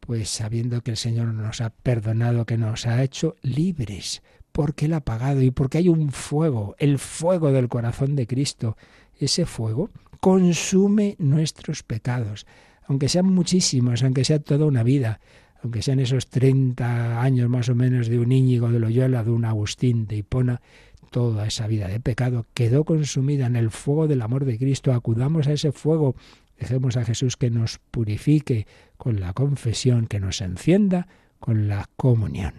pues 0.00 0.30
sabiendo 0.30 0.82
que 0.82 0.92
el 0.92 0.96
Señor 0.96 1.34
nos 1.34 1.60
ha 1.60 1.70
perdonado, 1.70 2.46
que 2.46 2.58
nos 2.58 2.86
ha 2.86 3.02
hecho 3.02 3.36
libres 3.42 4.22
porque 4.58 4.86
Él 4.86 4.94
ha 4.94 5.00
pagado 5.00 5.40
y 5.40 5.52
porque 5.52 5.78
hay 5.78 5.88
un 5.88 6.10
fuego, 6.10 6.74
el 6.80 6.98
fuego 6.98 7.52
del 7.52 7.68
corazón 7.68 8.16
de 8.16 8.26
Cristo. 8.26 8.76
Ese 9.16 9.46
fuego 9.46 9.90
consume 10.18 11.14
nuestros 11.20 11.84
pecados, 11.84 12.44
aunque 12.84 13.08
sean 13.08 13.26
muchísimos, 13.26 14.02
aunque 14.02 14.24
sea 14.24 14.40
toda 14.40 14.66
una 14.66 14.82
vida, 14.82 15.20
aunque 15.62 15.80
sean 15.80 16.00
esos 16.00 16.28
30 16.28 17.22
años 17.22 17.48
más 17.48 17.68
o 17.68 17.76
menos 17.76 18.08
de 18.08 18.18
un 18.18 18.32
Íñigo 18.32 18.68
de 18.70 18.80
Loyola, 18.80 19.22
de 19.22 19.30
un 19.30 19.44
Agustín 19.44 20.08
de 20.08 20.16
Hipona, 20.16 20.60
toda 21.10 21.46
esa 21.46 21.66
vida 21.66 21.88
de 21.88 22.00
pecado 22.00 22.46
quedó 22.54 22.84
consumida 22.84 23.46
en 23.46 23.56
el 23.56 23.70
fuego 23.70 24.08
del 24.08 24.22
amor 24.22 24.44
de 24.44 24.58
Cristo. 24.58 24.92
Acudamos 24.92 25.46
a 25.46 25.52
ese 25.52 25.72
fuego, 25.72 26.14
dejemos 26.58 26.96
a 26.96 27.04
Jesús 27.04 27.36
que 27.36 27.50
nos 27.50 27.78
purifique 27.90 28.66
con 28.96 29.20
la 29.20 29.32
confesión, 29.32 30.06
que 30.06 30.20
nos 30.20 30.40
encienda 30.40 31.08
con 31.40 31.68
la 31.68 31.88
comunión. 31.96 32.54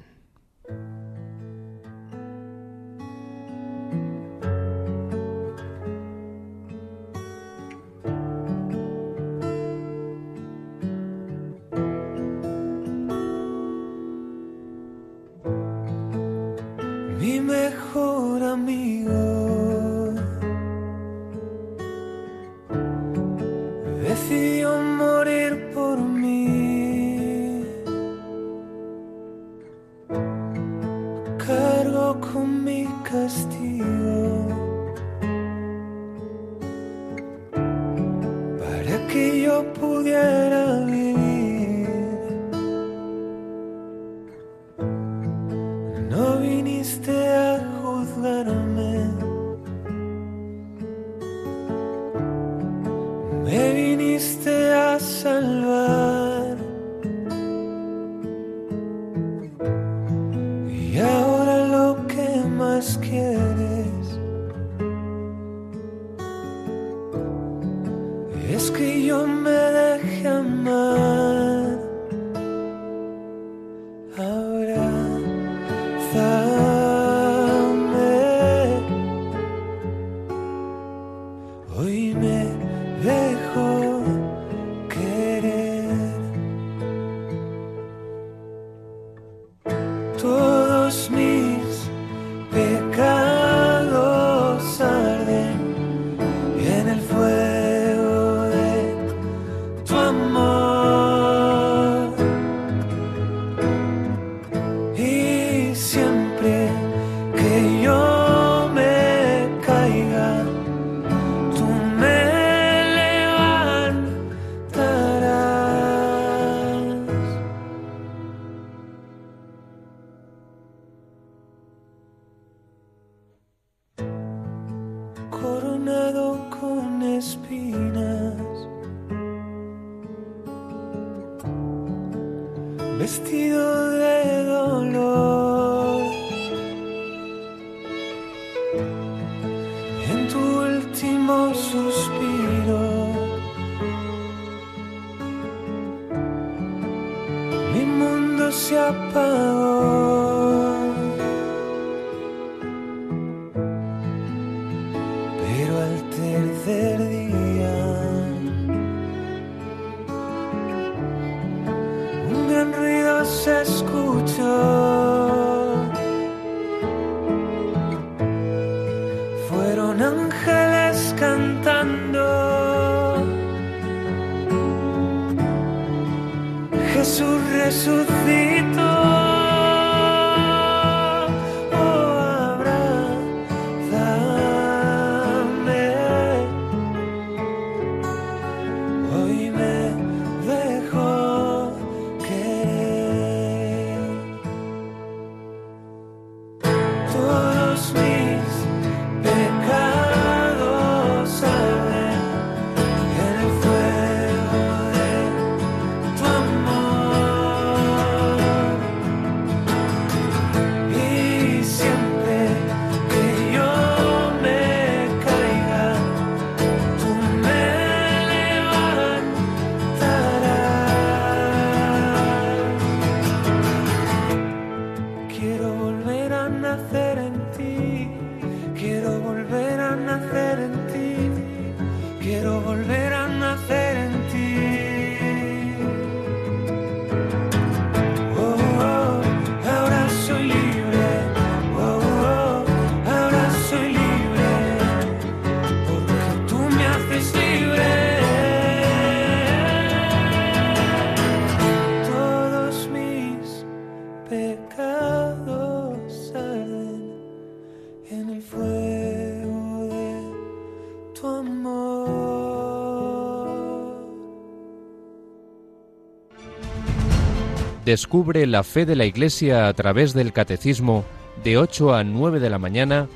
Descubre 267.90 268.46
la 268.46 268.62
fe 268.62 268.86
de 268.86 268.96
la 268.96 269.06
Iglesia 269.06 269.68
a 269.68 269.74
través 269.74 270.14
del 270.14 270.32
Catecismo 270.32 271.06
de 271.44 271.58
8 271.58 271.96
a 271.96 272.04
9 272.04 272.40
de 272.40 272.52
la 272.52 272.60
mañana, 272.60 273.08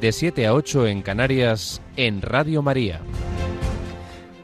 de 0.00 0.10
7 0.10 0.46
a 0.46 0.54
8 0.54 0.86
en 0.86 1.02
Canarias, 1.02 1.82
en 1.96 2.22
Radio 2.22 2.62
María. 2.62 3.02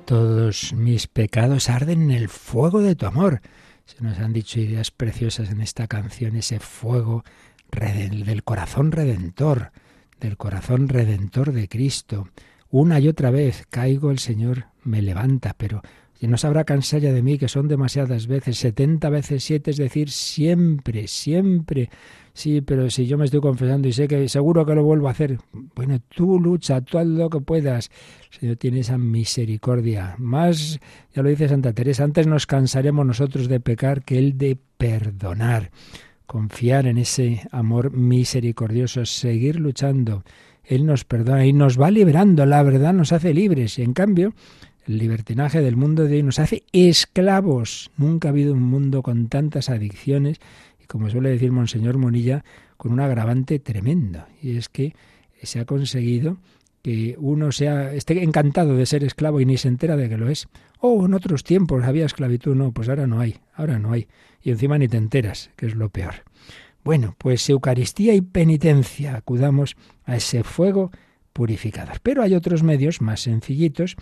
Todos 0.05 0.75
mis 0.75 1.07
pecados 1.07 1.71
arden 1.71 2.03
en 2.03 2.11
el 2.11 2.29
fuego 2.29 2.83
de 2.83 2.97
tu 2.97 3.07
amor. 3.07 3.41
Se 3.87 4.05
nos 4.05 4.19
han 4.19 4.35
dicho 4.35 4.61
ideas 4.61 4.91
preciosas 4.91 5.49
en 5.49 5.63
esta 5.63 5.87
canción, 5.87 6.37
ese 6.37 6.61
fuego 6.61 7.25
del 7.73 8.45
corazón 8.45 8.93
redentor, 8.93 9.73
del 10.21 10.37
corazón 10.37 10.91
redentor 10.91 11.53
de 11.53 11.67
Cristo. 11.67 12.29
Una 12.69 13.01
y 13.01 13.09
otra 13.09 13.31
vez 13.31 13.67
caigo, 13.71 14.11
el 14.11 14.19
Señor 14.19 14.67
me 14.85 15.01
levanta, 15.01 15.55
pero 15.57 15.81
y 16.21 16.27
no 16.27 16.37
sabrá 16.37 16.65
cansar 16.65 17.01
de 17.01 17.23
mí, 17.23 17.39
que 17.39 17.49
son 17.49 17.69
demasiadas 17.69 18.27
veces, 18.27 18.59
setenta 18.59 19.09
veces 19.09 19.45
siete, 19.45 19.71
es 19.71 19.77
decir, 19.77 20.11
siempre, 20.11 21.07
siempre. 21.07 21.91
Sí, 22.33 22.61
pero 22.61 22.89
si 22.89 23.07
yo 23.07 23.19
me 23.19 23.25
estoy 23.25 23.41
confesando 23.41 23.89
y 23.89 23.93
sé 23.93 24.07
que 24.07 24.29
seguro 24.29 24.65
que 24.65 24.75
lo 24.75 24.85
vuelvo 24.85 25.09
a 25.09 25.11
hacer, 25.11 25.39
bueno, 25.75 25.99
tú 26.09 26.39
lucha, 26.39 26.81
tú 26.81 26.99
haz 26.99 27.07
lo 27.07 27.29
que 27.31 27.41
puedas. 27.41 27.91
El 28.33 28.39
Señor 28.39 28.57
tiene 28.57 28.81
esa 28.81 28.99
misericordia. 28.99 30.15
Más, 30.19 30.79
ya 31.15 31.23
lo 31.23 31.29
dice 31.29 31.49
Santa 31.49 31.73
Teresa, 31.73 32.05
antes 32.05 32.27
nos 32.27 32.47
cansaremos 32.47 33.05
nosotros 33.05 33.49
de 33.49 33.61
pecar 33.61 34.05
que 34.05 34.19
Él 34.19 34.39
de 34.39 34.57
perdonar. 34.77 35.71
Confiar 36.27 36.87
en 36.87 36.99
ese 36.99 37.43
amor 37.51 37.93
misericordioso, 37.93 39.05
seguir 39.05 39.59
luchando. 39.59 40.23
Él 40.63 40.85
nos 40.85 41.05
perdona 41.05 41.47
y 41.47 41.53
nos 41.53 41.81
va 41.81 41.91
liberando, 41.91 42.45
la 42.45 42.63
verdad 42.63 42.93
nos 42.93 43.13
hace 43.13 43.33
libres. 43.33 43.79
Y 43.79 43.83
en 43.83 43.95
cambio, 43.95 44.35
el 44.89 44.99
libertinaje 44.99 45.61
del 45.61 45.77
mundo 45.77 46.05
de 46.05 46.17
hoy 46.17 46.23
nos 46.23 46.39
hace 46.39 46.65
esclavos. 46.73 47.91
Nunca 47.97 48.29
ha 48.29 48.31
habido 48.31 48.55
un 48.55 48.63
mundo 48.63 49.03
con 49.03 49.29
tantas 49.29 49.69
adicciones 49.69 50.39
y, 50.83 50.87
como 50.87 51.11
suele 51.11 51.29
decir 51.31 51.53
Monseñor 51.53 51.99
Monilla, 51.99 52.45
con 52.77 52.93
un 52.93 53.01
agravante 53.01 53.59
tremendo. 53.59 54.25
Y 54.43 54.57
es 54.57 54.69
que 54.69 54.95
se 55.43 55.61
ha 55.61 55.67
conseguido 55.67 56.39
que 56.83 57.17
uno 57.19 57.53
sea, 57.53 57.93
esté 57.93 58.23
encantado 58.23 58.77
de 58.77 58.87
ser 58.87 59.05
esclavo 59.05 59.41
y 59.41 59.47
ni 59.47 59.59
se 59.59 59.69
entera 59.69 59.97
de 59.97 60.09
que 60.09 60.17
lo 60.17 60.31
es. 60.31 60.49
Oh, 60.81 61.05
en 61.05 61.13
otros 61.13 61.45
tiempos 61.45 61.85
había 61.85 62.07
esclavitud. 62.07 62.55
No, 62.55 62.73
pues 62.73 62.89
ahora 62.89 63.07
no 63.07 63.21
hay, 63.21 63.37
ahora 63.55 63.79
no 63.79 63.93
hay. 63.93 64.09
Y 64.43 64.51
encima 64.51 64.79
ni 64.79 64.89
te 64.89 64.97
enteras, 64.97 65.51
que 65.57 65.67
es 65.67 65.75
lo 65.75 65.91
peor. 65.91 66.15
Bueno, 66.83 67.15
pues 67.19 67.49
Eucaristía 67.51 68.15
y 68.15 68.23
penitencia, 68.23 69.17
acudamos 69.17 69.77
a 70.05 70.17
ese 70.17 70.45
fuego 70.45 70.91
purificador. 71.35 72.01
Pero 72.03 72.23
hay 72.23 72.35
otros 72.35 72.63
medios 72.63 73.03
más 73.03 73.21
sencillitos 73.21 73.97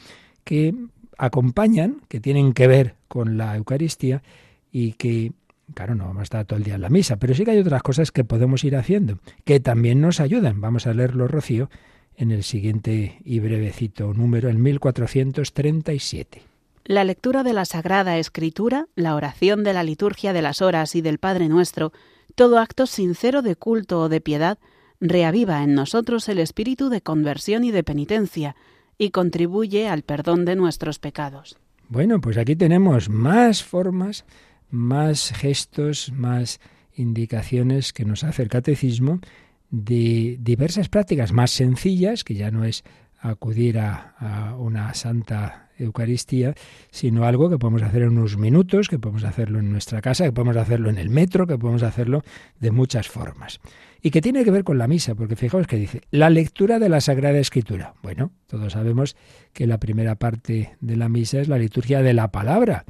que 0.47 0.73
acompañan, 1.19 2.03
que 2.09 2.21
tienen 2.21 2.53
que 2.53 2.69
ver 2.69 2.95
con 3.09 3.37
la 3.37 3.57
Eucaristía 3.57 4.23
y 4.71 4.93
que, 4.93 5.33
claro, 5.75 5.97
no 5.97 6.05
vamos 6.05 6.21
a 6.21 6.23
estar 6.23 6.45
todo 6.45 6.57
el 6.57 6.65
día 6.65 6.77
en 6.77 6.83
la 6.83 6.89
misa, 6.89 7.17
pero 7.17 7.35
sí 7.35 7.45
que 7.45 7.51
hay 7.51 7.59
otras 7.59 7.83
cosas 7.83 8.13
que 8.13 8.23
podemos 8.23 8.63
ir 8.63 8.77
haciendo, 8.77 9.19
que 9.45 9.59
también 9.59 10.01
nos 10.01 10.21
ayudan. 10.21 10.61
Vamos 10.61 10.87
a 10.87 10.95
leerlo, 10.95 11.27
Rocío, 11.27 11.69
en 12.17 12.31
el 12.31 12.45
siguiente 12.45 13.19
y 13.25 13.41
brevecito 13.41 14.15
número, 14.15 14.49
el 14.49 14.59
1437. 14.59 16.43
La 16.85 17.03
lectura 17.03 17.43
de 17.43 17.53
la 17.53 17.65
Sagrada 17.65 18.17
Escritura, 18.17 18.87
la 18.95 19.17
oración 19.17 19.65
de 19.65 19.73
la 19.73 19.83
liturgia 19.83 20.33
de 20.33 20.43
las 20.43 20.63
horas 20.63 20.95
y 20.95 21.01
del 21.01 21.19
Padre 21.19 21.49
Nuestro, 21.49 21.93
todo 22.37 22.61
acto 22.61 22.87
sincero 22.87 23.43
de 23.43 23.57
culto 23.57 24.03
o 24.03 24.09
de 24.09 24.21
piedad, 24.21 24.59
reaviva 25.01 25.65
en 25.65 25.75
nosotros 25.75 26.29
el 26.29 26.39
espíritu 26.39 26.89
de 26.89 27.01
conversión 27.01 27.65
y 27.65 27.73
de 27.73 27.83
penitencia, 27.83 28.55
y 28.99 29.11
contribuye 29.11 29.89
al 29.89 30.03
perdón 30.03 30.45
de 30.45 30.57
nuestros 30.57 30.99
pecados. 30.99 31.57
Bueno, 31.89 32.21
pues 32.21 32.37
aquí 32.39 32.57
tenemos 32.57 33.09
más 33.09 33.63
formas, 33.63 34.25
más 34.71 35.33
gestos, 35.33 36.13
más 36.13 36.61
indicaciones 36.95 37.93
que 37.93 38.05
nos 38.05 38.25
hace 38.25 38.43
el 38.43 38.49
catecismo 38.49 39.21
de 39.71 40.39
diversas 40.41 40.89
prácticas 40.89 41.33
más 41.33 41.51
sencillas, 41.51 42.25
que 42.25 42.35
ya 42.35 42.51
no 42.51 42.65
es 42.65 42.85
acudir 43.21 43.79
a, 43.79 44.15
a, 44.19 44.57
una 44.57 44.95
santa 44.95 45.71
Eucaristía, 45.79 46.55
sino 46.91 47.25
algo 47.25 47.51
que 47.51 47.59
podemos 47.59 47.83
hacer 47.83 48.03
en 48.03 48.17
unos 48.17 48.39
minutos, 48.39 48.89
que 48.89 48.99
podemos 48.99 49.25
hacerlo 49.25 49.59
en 49.59 49.71
nuestra 49.71 50.01
casa, 50.01 50.25
que 50.25 50.33
podemos 50.33 50.57
hacerlo 50.57 50.89
en 50.89 50.97
el 50.97 51.11
metro, 51.11 51.47
que 51.47 51.59
podemos 51.59 51.83
hacerlo 51.83 52.23
de 52.61 52.71
muchas 52.71 53.09
formas 53.09 53.61
y 54.03 54.11
que 54.11 54.21
tiene 54.21 54.45
que 54.45 54.51
ver 54.51 54.65
con 54.65 54.79
la 54.79 54.89
misa, 54.89 55.15
porque 55.15 55.37
fijaos 55.37 55.67
que 55.67 55.77
dice, 55.77 56.03
la 56.11 56.31
lectura 56.31 56.79
de 56.79 56.89
la 56.89 57.01
Sagrada 57.01 57.39
Escritura. 57.39 57.95
Bueno, 58.03 58.33
todos 58.47 58.73
sabemos 58.73 59.17
que 59.53 59.67
la 59.67 59.79
primera 59.79 60.15
parte 60.17 60.77
de 60.81 60.97
la 60.97 61.09
misa 61.09 61.41
es 61.41 61.49
la 61.49 61.59
liturgia 61.59 62.03
de 62.03 62.15
la 62.15 62.31
palabra. 62.31 62.85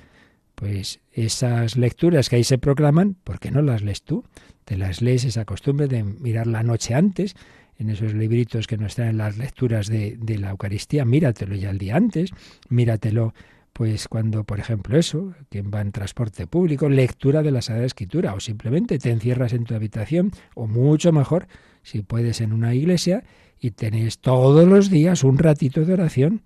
Pues 0.54 1.00
esas 1.12 1.76
lecturas 1.76 2.28
que 2.28 2.36
ahí 2.36 2.44
se 2.44 2.58
proclaman, 2.58 3.14
¿por 3.24 3.38
qué 3.38 3.50
no 3.50 3.62
las 3.62 3.82
lees 3.82 4.02
tú? 4.02 4.24
Te 4.64 4.76
las 4.76 5.02
lees 5.02 5.24
esa 5.24 5.44
costumbre 5.44 5.86
de 5.86 6.02
mirar 6.02 6.46
la 6.46 6.62
noche 6.62 6.94
antes, 6.94 7.36
en 7.78 7.90
esos 7.90 8.14
libritos 8.14 8.66
que 8.66 8.78
nos 8.78 8.94
traen 8.94 9.18
las 9.18 9.36
lecturas 9.36 9.86
de, 9.88 10.16
de 10.18 10.38
la 10.38 10.50
Eucaristía, 10.50 11.04
míratelo 11.04 11.54
ya 11.56 11.70
el 11.70 11.78
día 11.78 11.96
antes, 11.96 12.30
míratelo 12.70 13.34
pues 13.76 14.08
cuando, 14.08 14.44
por 14.44 14.58
ejemplo, 14.58 14.96
eso, 14.96 15.34
quien 15.50 15.70
va 15.70 15.82
en 15.82 15.92
transporte 15.92 16.46
público, 16.46 16.88
lectura 16.88 17.42
de 17.42 17.50
la 17.50 17.60
Sagrada 17.60 17.84
Escritura, 17.84 18.32
o 18.32 18.40
simplemente 18.40 18.98
te 18.98 19.10
encierras 19.10 19.52
en 19.52 19.64
tu 19.64 19.74
habitación, 19.74 20.32
o 20.54 20.66
mucho 20.66 21.12
mejor, 21.12 21.46
si 21.82 22.00
puedes 22.00 22.40
en 22.40 22.54
una 22.54 22.74
iglesia, 22.74 23.22
y 23.60 23.72
tenés 23.72 24.18
todos 24.20 24.66
los 24.66 24.88
días 24.88 25.24
un 25.24 25.36
ratito 25.36 25.84
de 25.84 25.92
oración, 25.92 26.40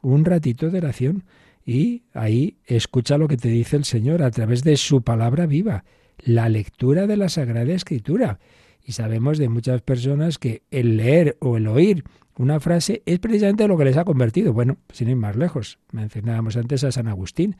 un 0.00 0.24
ratito 0.24 0.70
de 0.70 0.78
oración, 0.78 1.24
y 1.66 2.04
ahí 2.14 2.56
escucha 2.64 3.18
lo 3.18 3.28
que 3.28 3.36
te 3.36 3.48
dice 3.48 3.76
el 3.76 3.84
Señor 3.84 4.22
a 4.22 4.30
través 4.30 4.64
de 4.64 4.78
su 4.78 5.02
palabra 5.02 5.44
viva, 5.44 5.84
la 6.16 6.48
lectura 6.48 7.06
de 7.06 7.18
la 7.18 7.28
Sagrada 7.28 7.74
Escritura. 7.74 8.38
Y 8.82 8.92
sabemos 8.92 9.36
de 9.36 9.50
muchas 9.50 9.82
personas 9.82 10.38
que 10.38 10.62
el 10.70 10.96
leer 10.96 11.36
o 11.40 11.58
el 11.58 11.66
oír 11.66 12.04
una 12.40 12.58
frase 12.58 13.02
es 13.04 13.18
precisamente 13.18 13.68
lo 13.68 13.76
que 13.76 13.84
les 13.84 13.98
ha 13.98 14.04
convertido. 14.06 14.54
Bueno, 14.54 14.78
sin 14.94 15.10
ir 15.10 15.16
más 15.16 15.36
lejos, 15.36 15.78
mencionábamos 15.92 16.56
antes 16.56 16.82
a 16.84 16.90
San 16.90 17.06
Agustín. 17.06 17.56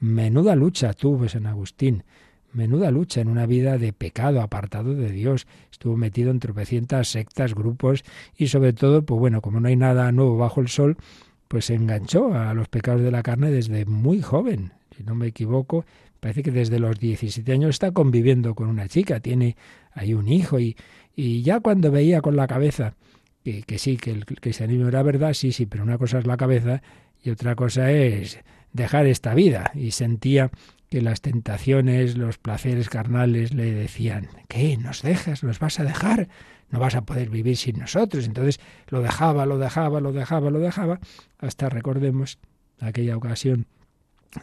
Menuda 0.00 0.56
lucha 0.56 0.92
tuvo 0.94 1.28
San 1.28 1.46
Agustín. 1.46 2.02
menuda 2.52 2.90
lucha 2.90 3.20
en 3.20 3.28
una 3.28 3.46
vida 3.46 3.78
de 3.78 3.92
pecado, 3.92 4.42
apartado 4.42 4.94
de 4.94 5.12
Dios. 5.12 5.46
Estuvo 5.70 5.96
metido 5.96 6.32
en 6.32 6.40
tropecientas 6.40 7.06
sectas, 7.06 7.54
grupos 7.54 8.02
y 8.36 8.48
sobre 8.48 8.72
todo, 8.72 9.04
pues 9.04 9.20
bueno, 9.20 9.40
como 9.40 9.60
no 9.60 9.68
hay 9.68 9.76
nada 9.76 10.10
nuevo 10.10 10.36
bajo 10.36 10.60
el 10.60 10.66
sol, 10.66 10.96
pues 11.46 11.66
se 11.66 11.74
enganchó 11.74 12.34
a 12.34 12.52
los 12.52 12.66
pecados 12.66 13.02
de 13.02 13.12
la 13.12 13.22
carne 13.22 13.52
desde 13.52 13.84
muy 13.84 14.22
joven. 14.22 14.72
Si 14.96 15.04
no 15.04 15.14
me 15.14 15.28
equivoco, 15.28 15.84
parece 16.18 16.42
que 16.42 16.50
desde 16.50 16.80
los 16.80 16.98
17 16.98 17.52
años 17.52 17.70
está 17.70 17.92
conviviendo 17.92 18.56
con 18.56 18.66
una 18.66 18.88
chica, 18.88 19.20
tiene 19.20 19.56
ahí 19.92 20.14
un 20.14 20.26
hijo 20.26 20.58
y, 20.58 20.76
y 21.14 21.42
ya 21.42 21.60
cuando 21.60 21.92
veía 21.92 22.20
con 22.22 22.34
la 22.34 22.48
cabeza 22.48 22.96
que, 23.46 23.62
que 23.62 23.78
sí, 23.78 23.96
que 23.96 24.10
el 24.10 24.26
cristianismo 24.26 24.88
era 24.88 25.04
verdad, 25.04 25.32
sí, 25.32 25.52
sí, 25.52 25.66
pero 25.66 25.84
una 25.84 25.98
cosa 25.98 26.18
es 26.18 26.26
la 26.26 26.36
cabeza 26.36 26.82
y 27.22 27.30
otra 27.30 27.54
cosa 27.54 27.92
es 27.92 28.40
dejar 28.72 29.06
esta 29.06 29.34
vida. 29.34 29.70
Y 29.72 29.92
sentía 29.92 30.50
que 30.90 31.00
las 31.00 31.20
tentaciones, 31.20 32.16
los 32.16 32.38
placeres 32.38 32.88
carnales 32.88 33.54
le 33.54 33.70
decían, 33.70 34.30
¿qué? 34.48 34.76
¿Nos 34.76 35.02
dejas? 35.02 35.44
¿Nos 35.44 35.60
vas 35.60 35.78
a 35.78 35.84
dejar? 35.84 36.28
No 36.70 36.80
vas 36.80 36.96
a 36.96 37.02
poder 37.02 37.30
vivir 37.30 37.56
sin 37.56 37.78
nosotros. 37.78 38.26
Entonces 38.26 38.58
lo 38.88 39.00
dejaba, 39.00 39.46
lo 39.46 39.58
dejaba, 39.58 40.00
lo 40.00 40.10
dejaba, 40.10 40.50
lo 40.50 40.58
dejaba, 40.58 40.98
hasta 41.38 41.68
recordemos 41.68 42.40
aquella 42.80 43.16
ocasión 43.16 43.66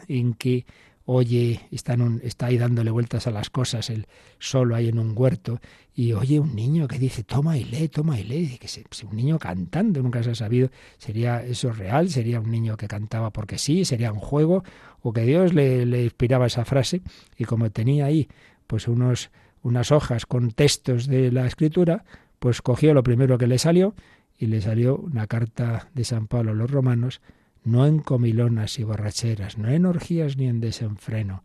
en 0.08 0.32
que 0.32 0.64
oye, 1.06 1.60
está, 1.70 1.96
está 2.22 2.46
ahí 2.46 2.56
dándole 2.56 2.90
vueltas 2.90 3.26
a 3.26 3.30
las 3.30 3.50
cosas, 3.50 3.90
él 3.90 4.06
solo 4.38 4.74
ahí 4.74 4.88
en 4.88 4.98
un 4.98 5.12
huerto, 5.14 5.60
y 5.94 6.12
oye 6.12 6.40
un 6.40 6.54
niño 6.54 6.88
que 6.88 6.98
dice, 6.98 7.22
toma 7.24 7.58
y 7.58 7.64
lee, 7.64 7.88
toma 7.88 8.18
y 8.18 8.24
lee, 8.24 8.54
y 8.54 8.58
que 8.58 8.68
se, 8.68 8.84
un 9.08 9.16
niño 9.16 9.38
cantando, 9.38 10.02
nunca 10.02 10.22
se 10.22 10.30
ha 10.30 10.34
sabido, 10.34 10.70
sería 10.98 11.44
eso 11.44 11.72
real, 11.72 12.08
sería 12.10 12.40
un 12.40 12.50
niño 12.50 12.76
que 12.76 12.88
cantaba 12.88 13.30
porque 13.30 13.58
sí, 13.58 13.84
sería 13.84 14.12
un 14.12 14.20
juego, 14.20 14.64
o 15.02 15.12
que 15.12 15.22
Dios 15.22 15.52
le, 15.52 15.84
le 15.84 16.04
inspiraba 16.04 16.46
esa 16.46 16.64
frase, 16.64 17.02
y 17.36 17.44
como 17.44 17.70
tenía 17.70 18.06
ahí 18.06 18.28
pues 18.66 18.88
unos, 18.88 19.30
unas 19.62 19.92
hojas 19.92 20.24
con 20.24 20.52
textos 20.52 21.06
de 21.06 21.30
la 21.30 21.46
escritura, 21.46 22.04
pues 22.38 22.62
cogió 22.62 22.94
lo 22.94 23.02
primero 23.02 23.36
que 23.36 23.46
le 23.46 23.58
salió, 23.58 23.94
y 24.38 24.46
le 24.46 24.60
salió 24.60 24.96
una 24.96 25.26
carta 25.26 25.90
de 25.94 26.04
San 26.04 26.26
Pablo 26.26 26.52
a 26.52 26.54
los 26.54 26.70
romanos, 26.70 27.20
no 27.64 27.86
en 27.86 27.98
comilonas 27.98 28.78
y 28.78 28.84
borracheras, 28.84 29.58
no 29.58 29.68
en 29.68 29.86
orgías 29.86 30.36
ni 30.36 30.46
en 30.46 30.60
desenfreno, 30.60 31.42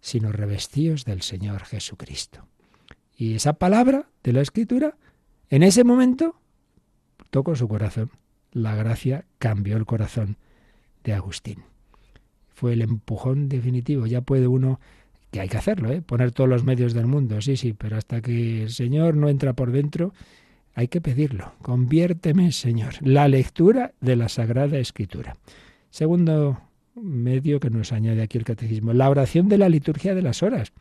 sino 0.00 0.32
revestidos 0.32 1.04
del 1.04 1.22
Señor 1.22 1.64
Jesucristo. 1.64 2.46
Y 3.16 3.34
esa 3.34 3.54
palabra 3.54 4.08
de 4.22 4.32
la 4.32 4.40
Escritura, 4.40 4.96
en 5.50 5.62
ese 5.62 5.84
momento, 5.84 6.36
tocó 7.30 7.54
su 7.56 7.68
corazón. 7.68 8.10
La 8.52 8.74
gracia 8.74 9.26
cambió 9.38 9.76
el 9.76 9.84
corazón 9.84 10.38
de 11.04 11.12
Agustín. 11.12 11.64
Fue 12.48 12.72
el 12.72 12.82
empujón 12.82 13.48
definitivo. 13.48 14.06
Ya 14.06 14.22
puede 14.22 14.46
uno, 14.46 14.80
que 15.30 15.40
hay 15.40 15.48
que 15.48 15.58
hacerlo, 15.58 15.90
¿eh? 15.90 16.00
poner 16.00 16.32
todos 16.32 16.48
los 16.48 16.64
medios 16.64 16.94
del 16.94 17.06
mundo, 17.06 17.40
sí, 17.40 17.56
sí, 17.56 17.72
pero 17.72 17.96
hasta 17.96 18.20
que 18.20 18.62
el 18.62 18.70
Señor 18.70 19.16
no 19.16 19.28
entra 19.28 19.52
por 19.52 19.70
dentro, 19.70 20.12
hay 20.74 20.88
que 20.88 21.00
pedirlo. 21.00 21.52
Conviérteme, 21.62 22.52
Señor. 22.52 22.94
La 23.00 23.28
lectura 23.28 23.92
de 24.00 24.16
la 24.16 24.28
Sagrada 24.28 24.78
Escritura. 24.78 25.36
Segundo 25.90 26.60
medio 26.94 27.60
que 27.60 27.70
nos 27.70 27.92
añade 27.92 28.22
aquí 28.22 28.38
el 28.38 28.44
catecismo, 28.44 28.92
la 28.92 29.10
oración 29.10 29.48
de 29.48 29.58
la 29.58 29.68
liturgia 29.68 30.14
de 30.14 30.22
las 30.22 30.42
horas. 30.42 30.72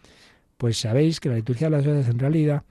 Pues 0.57 0.77
sabéis 0.77 1.19
que 1.19 1.29
la 1.29 1.35
liturgia 1.35 1.69
de 1.69 1.77
las 1.77 1.87
horas 1.87 2.07
en 2.09 2.19
realidad 2.19 2.63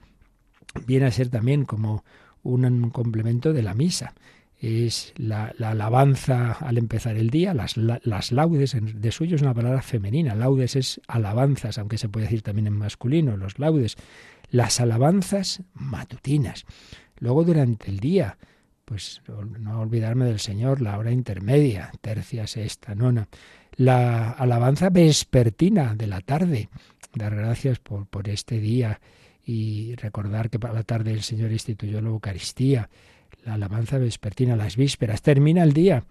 viene 0.85 1.07
a 1.07 1.11
ser 1.11 1.29
también 1.29 1.65
como 1.65 2.03
un 2.43 2.89
complemento 2.91 3.53
de 3.53 3.63
la 3.63 3.73
misa. 3.73 4.13
Es 4.59 5.13
la, 5.15 5.53
alabanza 5.59 6.51
al 6.51 6.77
empezar 6.77 7.15
el 7.15 7.29
día, 7.29 7.53
las, 7.53 7.77
las 7.77 8.31
laudes, 8.33 8.75
de 8.79 9.11
suyo 9.11 9.37
es 9.37 9.41
una 9.41 9.53
palabra 9.53 9.81
femenina, 9.81 10.35
laudes 10.35 10.75
es 10.75 11.01
alabanzas, 11.07 11.77
aunque 11.77 11.97
se 11.97 12.09
puede 12.09 12.25
decir 12.25 12.41
también 12.41 12.67
en 12.67 12.73
masculino, 12.73 13.37
los 13.37 13.57
laudes, 13.57 13.95
las 14.51 14.81
alabanzas 14.81 15.63
matutinas. 15.73 16.65
Luego 17.19 17.43
durante 17.43 17.89
el 17.89 17.99
día, 17.99 18.37
pues 18.85 19.21
no 19.59 19.81
olvidarme 19.81 20.25
del 20.25 20.39
Señor, 20.39 20.81
la 20.81 20.97
hora 20.97 21.11
intermedia, 21.11 21.91
tercia, 22.01 22.47
sexta, 22.47 22.95
nona. 22.95 23.27
La 23.75 24.31
alabanza 24.31 24.89
vespertina 24.89 25.95
de 25.95 26.07
la 26.07 26.21
tarde, 26.21 26.69
dar 27.13 27.35
gracias 27.35 27.79
por, 27.79 28.07
por 28.07 28.27
este 28.29 28.59
día 28.59 28.99
y 29.45 29.95
recordar 29.95 30.49
que 30.49 30.59
para 30.59 30.73
la 30.73 30.83
tarde 30.83 31.11
el 31.11 31.21
Señor 31.21 31.51
instituyó 31.51 32.01
la 32.01 32.09
Eucaristía, 32.09 32.89
la 33.45 33.53
alabanza 33.53 33.97
vespertina, 33.97 34.55
las 34.55 34.75
vísperas, 34.75 35.21
termina 35.21 35.63
el 35.63 35.73
día, 35.73 36.03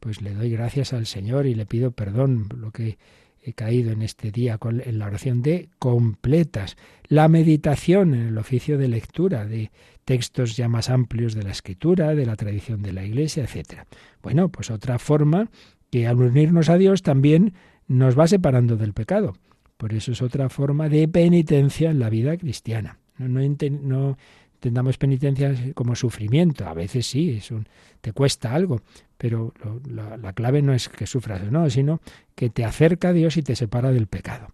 pues 0.00 0.22
le 0.22 0.34
doy 0.34 0.50
gracias 0.50 0.92
al 0.92 1.06
Señor 1.06 1.46
y 1.46 1.54
le 1.54 1.66
pido 1.66 1.90
perdón 1.90 2.48
por 2.48 2.58
lo 2.58 2.70
que 2.70 2.98
he 3.42 3.52
caído 3.52 3.92
en 3.92 4.02
este 4.02 4.30
día 4.30 4.58
con, 4.58 4.80
en 4.80 4.98
la 4.98 5.06
oración 5.06 5.42
de 5.42 5.68
completas, 5.78 6.76
la 7.08 7.28
meditación 7.28 8.14
en 8.14 8.28
el 8.28 8.38
oficio 8.38 8.78
de 8.78 8.88
lectura 8.88 9.46
de 9.46 9.70
textos 10.10 10.56
ya 10.56 10.68
más 10.68 10.90
amplios 10.90 11.34
de 11.34 11.44
la 11.44 11.52
escritura, 11.52 12.16
de 12.16 12.26
la 12.26 12.34
tradición 12.34 12.82
de 12.82 12.92
la 12.92 13.04
Iglesia, 13.04 13.44
etc. 13.44 13.84
Bueno, 14.24 14.48
pues 14.48 14.68
otra 14.68 14.98
forma 14.98 15.48
que 15.88 16.08
al 16.08 16.16
unirnos 16.16 16.68
a 16.68 16.78
Dios 16.78 17.02
también 17.02 17.54
nos 17.86 18.18
va 18.18 18.26
separando 18.26 18.76
del 18.76 18.92
pecado. 18.92 19.34
Por 19.76 19.94
eso 19.94 20.10
es 20.10 20.20
otra 20.20 20.48
forma 20.48 20.88
de 20.88 21.06
penitencia 21.06 21.92
en 21.92 22.00
la 22.00 22.10
vida 22.10 22.36
cristiana. 22.36 22.98
No, 23.18 23.28
no, 23.28 24.16
entendamos 24.54 24.98
penitencia 24.98 25.54
como 25.74 25.94
sufrimiento. 25.94 26.66
A 26.66 26.74
veces 26.74 27.06
sí, 27.06 27.30
es 27.38 27.52
un, 27.52 27.68
te 28.00 28.12
cuesta 28.12 28.52
algo, 28.52 28.82
pero 29.16 29.54
la, 29.88 30.32
clave 30.32 30.60
no 30.60 30.74
es 30.74 30.88
que 30.88 31.06
sufras 31.06 31.42
o 31.42 31.52
no, 31.52 31.70
sino 31.70 32.00
que 32.34 32.50
te 32.50 32.64
acerca 32.64 33.10
a 33.10 33.12
Dios 33.12 33.36
y 33.36 33.42
te 33.42 33.54
separa 33.54 33.92
del 33.92 34.08
pecado. 34.08 34.48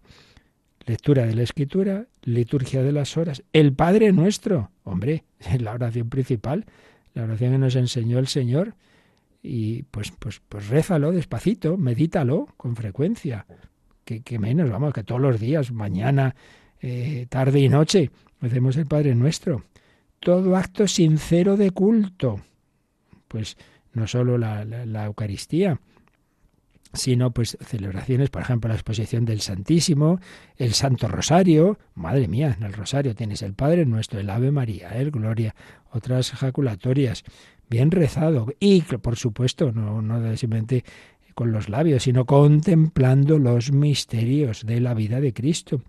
Lectura 0.87 1.25
de 1.25 1.35
la 1.35 1.43
Escritura, 1.43 2.07
liturgia 2.23 2.81
de 2.81 2.91
las 2.91 3.15
horas, 3.17 3.43
el 3.53 3.73
Padre 3.73 4.11
nuestro, 4.11 4.71
hombre, 4.83 5.25
la 5.59 5.73
oración 5.73 6.09
principal, 6.09 6.65
la 7.13 7.23
oración 7.23 7.51
que 7.51 7.57
nos 7.59 7.75
enseñó 7.75 8.17
el 8.17 8.27
Señor, 8.27 8.73
y 9.43 9.83
pues, 9.83 10.11
pues, 10.17 10.41
pues 10.49 10.67
rézalo 10.69 11.11
despacito, 11.11 11.77
medítalo 11.77 12.47
con 12.57 12.75
frecuencia, 12.75 13.45
que, 14.03 14.39
menos, 14.39 14.69
vamos, 14.69 14.93
que 14.93 15.03
todos 15.03 15.19
los 15.19 15.39
días, 15.39 15.71
mañana, 15.71 16.35
eh, 16.81 17.25
tarde 17.29 17.59
y 17.59 17.69
noche, 17.69 18.09
hacemos 18.39 18.77
el 18.77 18.85
Padre 18.85 19.13
nuestro. 19.15 19.63
Todo 20.19 20.55
acto 20.55 20.87
sincero 20.87 21.57
de 21.57 21.71
culto. 21.71 22.39
Pues 23.27 23.57
no 23.93 24.07
solo 24.07 24.37
la, 24.37 25.05
Eucaristía, 25.05 25.79
sino 26.93 27.31
pues 27.31 27.57
celebraciones, 27.61 28.29
por 28.29 28.41
ejemplo, 28.41 28.69
la 28.69 28.75
exposición 28.75 29.25
del 29.25 29.41
Santísimo, 29.41 30.19
el 30.55 30.73
Santo 30.73 31.07
Rosario, 31.07 31.79
madre 31.95 32.27
mía, 32.27 32.55
en 32.57 32.65
el 32.65 32.73
Rosario 32.73 33.15
tienes 33.15 33.41
el 33.41 33.53
Padre 33.53 33.85
Nuestro, 33.85 34.19
el 34.19 34.29
Ave 34.29 34.51
María, 34.51 34.89
el 34.89 35.11
Gloria, 35.11 35.55
otras 35.91 36.33
ejaculatorias, 36.33 37.23
bien 37.69 37.91
rezado. 37.91 38.47
Y, 38.59 38.81
por 38.81 39.15
supuesto, 39.15 39.71
no, 39.71 40.01
no 40.01 40.37
simplemente 40.37 40.83
con 41.33 41.51
los 41.51 41.69
labios, 41.69 42.03
sino 42.03 42.25
contemplando 42.25 43.37
los 43.37 43.71
misterios 43.71 44.65
de 44.65 44.81
la 44.81 44.93
vida 44.93 45.21
de 45.21 45.33
Cristo. 45.33 45.83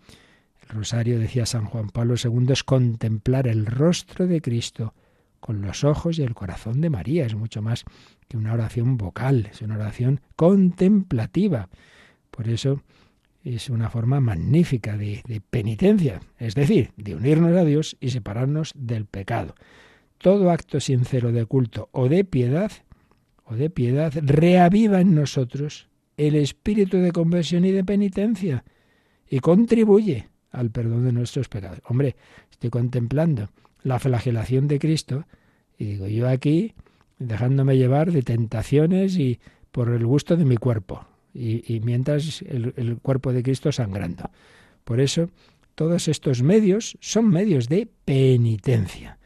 El 0.68 0.76
Rosario, 0.76 1.18
decía 1.18 1.46
San 1.46 1.64
Juan 1.64 1.88
Pablo 1.88 2.16
II, 2.22 2.52
es 2.52 2.64
contemplar 2.64 3.48
el 3.48 3.64
rostro 3.64 4.26
de 4.26 4.42
Cristo 4.42 4.92
con 5.40 5.62
los 5.62 5.84
ojos 5.84 6.18
y 6.18 6.22
el 6.22 6.34
corazón 6.34 6.80
de 6.80 6.90
María. 6.90 7.26
Es 7.26 7.34
mucho 7.34 7.62
más 7.62 7.84
que 8.28 8.36
una 8.36 8.52
oración 8.52 8.96
vocal, 8.96 9.48
es 9.50 9.62
una 9.62 9.76
oración 9.76 10.20
contemplativa. 10.36 11.68
Por 12.30 12.48
eso 12.48 12.82
es 13.44 13.70
una 13.70 13.88
forma 13.88 14.20
magnífica 14.20 14.96
de, 14.96 15.22
penitencia, 15.50 16.20
es 16.38 16.54
decir, 16.54 16.92
de 16.96 17.14
unirnos 17.14 17.56
a 17.56 17.64
Dios 17.64 17.96
y 18.00 18.10
separarnos 18.10 18.72
del 18.76 19.06
pecado. 19.06 19.54
Todo 20.18 20.50
acto 20.50 20.80
sincero 20.80 21.32
de 21.32 21.46
culto 21.46 21.88
o 21.92 22.08
de 22.08 22.24
piedad, 22.24 22.72
o 23.44 23.54
de 23.54 23.70
piedad, 23.70 24.12
reaviva 24.22 25.00
en 25.00 25.14
nosotros 25.14 25.88
el 26.16 26.34
espíritu 26.34 26.98
de 26.98 27.12
conversión 27.12 27.64
y 27.64 27.70
de 27.70 27.84
penitencia 27.84 28.64
y 29.30 29.38
contribuye 29.38 30.28
al 30.50 30.70
perdón 30.70 31.04
de 31.04 31.12
nuestros 31.12 31.48
pecados. 31.48 31.80
Hombre, 31.86 32.16
estoy 32.50 32.70
contemplando 32.70 33.50
la 33.88 33.98
flagelación 33.98 34.68
de 34.68 34.78
Cristo. 34.78 35.24
Y 35.78 35.86
digo, 35.86 36.06
yo 36.06 36.28
aquí 36.28 36.74
dejándome 37.18 37.76
llevar 37.76 38.12
de 38.12 38.22
tentaciones 38.22 39.16
y 39.18 39.40
por 39.72 39.88
el 39.90 40.06
gusto 40.06 40.36
de 40.36 40.44
mi 40.44 40.56
cuerpo. 40.56 41.06
Y, 41.34 41.80
mientras 41.84 42.42
el, 42.42 42.98
cuerpo 43.00 43.32
de 43.32 43.42
Cristo 43.44 43.70
sangrando. 43.70 44.30
Por 44.84 45.00
eso, 45.00 45.30
todos 45.76 46.08
estos 46.08 46.42
medios 46.42 46.96
son 47.00 47.28
medios 47.28 47.68
de 47.68 47.88
penitencia. 48.04 49.18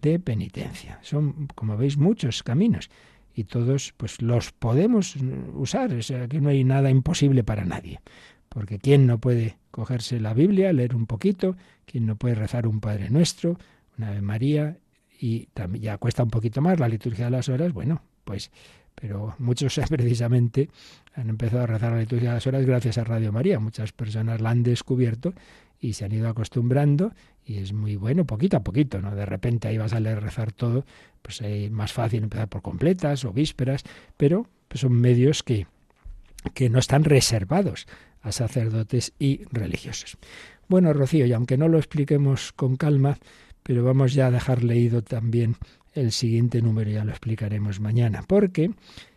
De 0.00 0.18
penitencia. 0.18 0.98
Son, 1.02 1.48
como 1.54 1.76
veis, 1.76 1.98
muchos 1.98 2.42
caminos. 2.42 2.88
Y 3.34 3.44
todos, 3.44 3.92
pues, 3.96 4.22
los 4.22 4.52
podemos 4.52 5.16
usar. 5.54 5.92
O 5.92 6.02
sea, 6.02 6.28
que 6.28 6.40
no 6.40 6.48
hay 6.48 6.64
nada 6.64 6.88
imposible 6.88 7.44
para 7.44 7.66
nadie. 7.66 8.00
Porque 8.48 8.78
¿quién 8.78 9.06
no 9.06 9.18
puede 9.18 9.58
cogerse 9.70 10.18
la 10.18 10.32
Biblia, 10.32 10.72
leer 10.72 10.96
un 10.96 11.06
poquito? 11.06 11.56
¿Quién 11.84 12.06
no 12.06 12.16
puede 12.16 12.36
rezar 12.36 12.66
un 12.66 12.80
Padre 12.80 13.10
Nuestro? 13.10 13.58
Ave 14.04 14.22
María, 14.22 14.78
y 15.18 15.46
también 15.46 15.82
ya 15.82 15.98
cuesta 15.98 16.22
un 16.22 16.30
poquito 16.30 16.60
más 16.60 16.80
la 16.80 16.88
liturgia 16.88 17.26
de 17.26 17.30
las 17.30 17.48
horas, 17.48 17.72
bueno, 17.72 18.02
pues 18.24 18.50
pero 18.94 19.34
muchos 19.38 19.80
precisamente 19.88 20.68
han 21.14 21.28
empezado 21.30 21.62
a 21.62 21.66
rezar 21.66 21.92
la 21.92 22.00
liturgia 22.00 22.30
de 22.30 22.34
las 22.36 22.46
horas 22.46 22.64
gracias 22.66 22.98
a 22.98 23.04
Radio 23.04 23.32
María. 23.32 23.58
Muchas 23.58 23.92
personas 23.92 24.40
la 24.40 24.50
han 24.50 24.62
descubierto 24.62 25.34
y 25.80 25.94
se 25.94 26.04
han 26.04 26.12
ido 26.12 26.28
acostumbrando 26.28 27.12
y 27.44 27.56
es 27.56 27.72
muy 27.72 27.96
bueno 27.96 28.26
poquito 28.26 28.58
a 28.58 28.62
poquito, 28.62 29.00
¿no? 29.00 29.14
De 29.14 29.26
repente 29.26 29.68
ahí 29.68 29.78
vas 29.78 29.92
a 29.92 30.00
leer 30.00 30.22
rezar 30.22 30.52
todo, 30.52 30.84
pues 31.22 31.40
es 31.40 31.70
más 31.70 31.92
fácil 31.92 32.22
empezar 32.22 32.48
por 32.48 32.62
completas 32.62 33.24
o 33.24 33.32
vísperas, 33.32 33.82
pero 34.16 34.46
pues 34.68 34.82
son 34.82 34.92
medios 34.92 35.42
que, 35.42 35.66
que 36.54 36.68
no 36.68 36.78
están 36.78 37.04
reservados 37.04 37.86
a 38.20 38.32
sacerdotes 38.32 39.14
y 39.18 39.44
religiosos. 39.50 40.18
Bueno, 40.68 40.92
Rocío, 40.92 41.26
y 41.26 41.32
aunque 41.32 41.56
no 41.56 41.66
lo 41.66 41.78
expliquemos 41.78 42.52
con 42.52 42.76
calma, 42.76 43.18
pero 43.62 43.84
vamos 43.84 44.14
ya 44.14 44.26
a 44.26 44.30
dejar 44.30 44.64
leído 44.64 45.02
también 45.02 45.56
el 45.92 46.12
siguiente 46.12 46.62
número, 46.62 46.90
ya 46.90 47.04
lo 47.04 47.10
explicaremos 47.10 47.80
mañana, 47.80 48.22
porque 48.26 48.70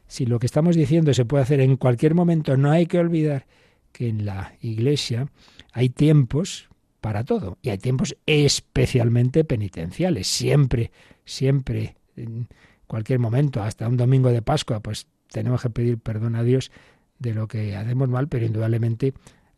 si 0.08 0.26
lo 0.26 0.40
que 0.40 0.46
estamos 0.46 0.76
diciendo 0.76 1.14
se 1.14 1.26
puede 1.26 1.44
hacer 1.44 1.60
en 1.60 1.78
cualquier 1.78 2.16
momento, 2.16 2.58
no 2.58 2.72
hay 2.72 2.86
que 2.86 3.00
olvidar 3.00 3.46
que 3.92 4.08
en 4.08 4.26
la 4.26 4.54
Iglesia 4.62 5.28
hay 5.72 5.90
tiempos 5.90 6.70
para 7.00 7.24
todo 7.24 7.58
y 7.62 7.70
hay 7.70 7.78
tiempos 7.78 8.16
especialmente 8.26 9.44
penitenciales. 9.44 10.28
Siempre, 10.28 10.92
siempre, 11.26 11.96
en 12.16 12.48
cualquier 12.88 13.20
momento, 13.20 13.62
hasta 13.62 13.88
un 13.88 13.98
domingo 13.98 14.30
de 14.30 14.42
Pascua, 14.42 14.80
pues 14.80 15.08
tenemos 15.28 15.62
que 15.62 15.70
pedir 15.70 15.98
perdón 15.98 16.36
a 16.36 16.44
Dios 16.44 16.72
de 17.20 17.34
lo 17.34 17.48
que 17.48 17.76
hacemos 17.76 18.10
mal, 18.10 18.28
pero 18.28 18.46
indudablemente 18.46 19.14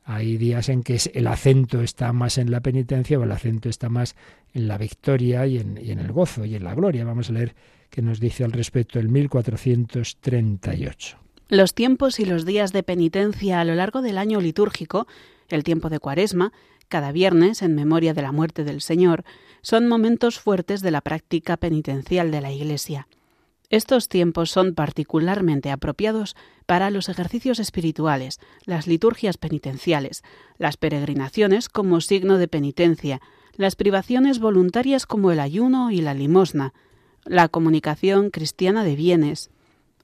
hay 0.06 0.38
días 0.38 0.70
en 0.70 0.84
que 0.84 0.99
el 1.14 1.26
acento 1.26 1.82
está 1.82 2.14
más 2.14 2.38
en 2.38 2.51
la 2.51 2.62
penitencia 2.62 3.18
o 3.18 3.24
el 3.24 3.32
acento 3.32 3.70
está 3.70 3.89
más 3.89 4.16
en 4.53 4.68
la 4.68 4.78
victoria 4.78 5.47
y 5.47 5.58
en, 5.58 5.78
el 5.78 6.12
gozo 6.12 6.45
y 6.45 6.56
en 6.56 6.64
la 6.64 6.76
gloria. 6.76 7.03
Vamos 7.03 7.32
a 7.32 7.34
leer 7.34 7.56
qué 7.89 8.03
nos 8.03 8.20
dice 8.20 8.43
al 8.43 8.51
respecto 8.51 8.99
el 8.99 9.10
1438. 9.10 11.18
Los 11.49 11.74
tiempos 11.74 12.20
y 12.20 12.26
los 12.26 12.45
días 12.45 12.72
de 12.72 12.84
penitencia 12.84 13.60
a 13.60 13.66
lo 13.66 13.74
largo 13.74 14.03
del 14.03 14.20
año 14.20 14.39
litúrgico, 14.41 15.08
el 15.49 15.64
tiempo 15.64 15.89
de 15.89 15.99
Cuaresma, 15.99 16.53
cada 16.88 17.12
viernes 17.12 17.64
en 17.64 17.74
memoria 17.74 18.14
de 18.14 18.22
la 18.22 18.32
muerte 18.32 18.64
del 18.64 18.82
Señor, 18.82 19.24
son 19.62 19.88
momentos 19.88 20.39
fuertes 20.39 20.82
de 20.82 20.91
la 20.91 21.01
práctica 21.01 21.58
penitencial 21.58 22.30
de 22.30 22.41
la 22.41 22.51
Iglesia. 22.51 23.08
Estos 23.70 24.09
tiempos 24.09 24.51
son 24.51 24.76
particularmente 24.76 25.72
apropiados 25.72 26.36
para 26.66 26.91
los 26.91 27.09
ejercicios 27.09 27.59
espirituales, 27.59 28.39
las 28.66 28.88
liturgias 28.88 29.38
penitenciales, 29.38 30.24
las 30.57 30.78
peregrinaciones 30.78 31.70
como 31.70 32.01
signo 32.01 32.38
de 32.38 32.47
penitencia, 32.47 33.22
las 33.55 33.76
privaciones 33.76 34.39
voluntarias 34.39 35.05
como 35.05 35.32
el 35.32 35.39
ayuno 35.39 35.91
y 35.91 36.01
la 36.01 36.13
limosna, 36.13 36.74
la 37.24 37.47
comunicación 37.47 38.30
cristiana 38.30 38.84
de 38.84 38.95
bienes, 38.95 39.49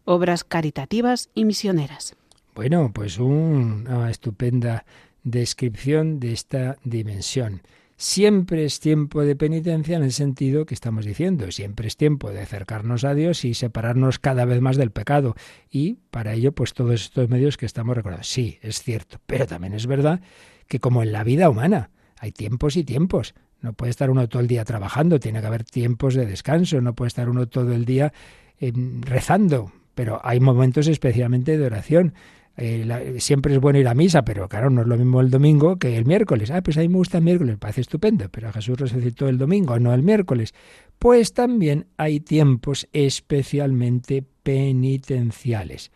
obras 0.05 0.43
caritativas 0.43 1.30
y 1.36 1.45
misioneras. 1.45 2.16
Bueno, 2.55 2.91
pues 2.93 3.20
una 3.20 4.09
estupenda 4.09 4.86
descripción 5.24 6.20
de 6.20 6.34
esta 6.34 6.78
dimensión. 6.84 7.62
Siempre 8.04 8.66
es 8.66 8.80
tiempo 8.80 9.22
de 9.22 9.36
penitencia 9.36 9.95
en 9.95 10.02
el 10.02 10.12
sentido 10.12 10.66
que 10.66 10.74
estamos 10.74 11.06
diciendo, 11.06 11.52
siempre 11.52 11.88
es 11.88 11.97
tiempo 11.97 12.32
de 12.32 12.41
acercarnos 12.41 13.04
a 13.04 13.14
Dios 13.14 13.45
y 13.45 13.54
separarnos 13.54 14.18
cada 14.18 14.43
vez 14.45 14.60
más 14.60 14.76
del 14.76 14.89
pecado. 14.89 15.36
Y 15.70 15.99
para 16.10 16.34
ello, 16.34 16.52
pues 16.52 16.74
todos 16.74 16.99
estos 16.99 17.30
medios 17.30 17.58
que 17.58 17.68
estamos 17.68 17.95
recordando. 17.95 18.24
Sí, 18.24 18.58
es 18.64 18.82
cierto, 18.82 19.20
pero 19.28 19.45
también 19.45 19.76
es 19.76 19.86
verdad 19.86 20.20
que 20.68 20.80
como 20.80 21.04
en 21.04 21.12
la 21.12 21.24
vida 21.24 21.47
humana, 21.47 21.91
hay 22.18 22.32
tiempos 22.32 22.76
y 22.76 22.84
tiempos. 22.84 23.36
No 23.62 23.74
puede 23.74 23.91
estar 23.91 24.10
uno 24.10 24.28
todo 24.28 24.41
el 24.41 24.47
día 24.47 24.66
trabajando, 24.66 25.20
tiene 25.20 25.39
que 25.39 25.45
haber 25.45 25.64
tiempos 25.64 26.16
de 26.16 26.26
descanso, 26.26 26.82
no 26.82 26.95
puede 26.95 27.10
estar 27.10 27.30
uno 27.30 27.49
todo 27.49 27.72
el 27.72 27.86
día 27.86 28.14
eh, 28.60 28.74
rezando, 29.02 29.72
pero 29.93 30.20
hay 30.24 30.39
momentos 30.39 30.88
especialmente 30.88 31.56
de 31.56 31.68
oración. 31.68 32.16
Eh, 32.58 33.16
siempre 33.20 33.54
es 33.54 33.62
bueno 33.62 33.80
ir 33.80 33.88
a 33.88 33.93
misa, 33.93 34.24
pero 34.24 34.49
claro, 34.49 34.70
no 34.70 34.82
es 34.82 34.88
lo 34.88 34.97
mismo 34.97 35.22
el 35.22 35.30
domingo 35.30 35.78
que 35.78 35.97
el 35.97 36.06
miércoles. 36.06 36.52
Ah, 36.52 36.62
pues 36.62 36.78
a 36.78 36.82
mí 36.82 36.89
me 36.89 36.97
gusta 36.97 37.18
el 37.18 37.24
miércoles, 37.24 37.58
parece 37.58 37.82
estupendo, 37.82 38.30
pero 38.30 38.52
Jesús 38.52 38.80
resucitó 38.80 39.30
el 39.30 39.38
domingo, 39.38 39.80
no 39.80 39.93
el 39.93 40.04
miércoles. 40.04 40.54
Pues 40.99 41.34
también 41.34 41.88
hay 41.97 42.20
tiempos 42.20 42.88
especialmente 42.93 44.24
penitenciales. 44.43 45.91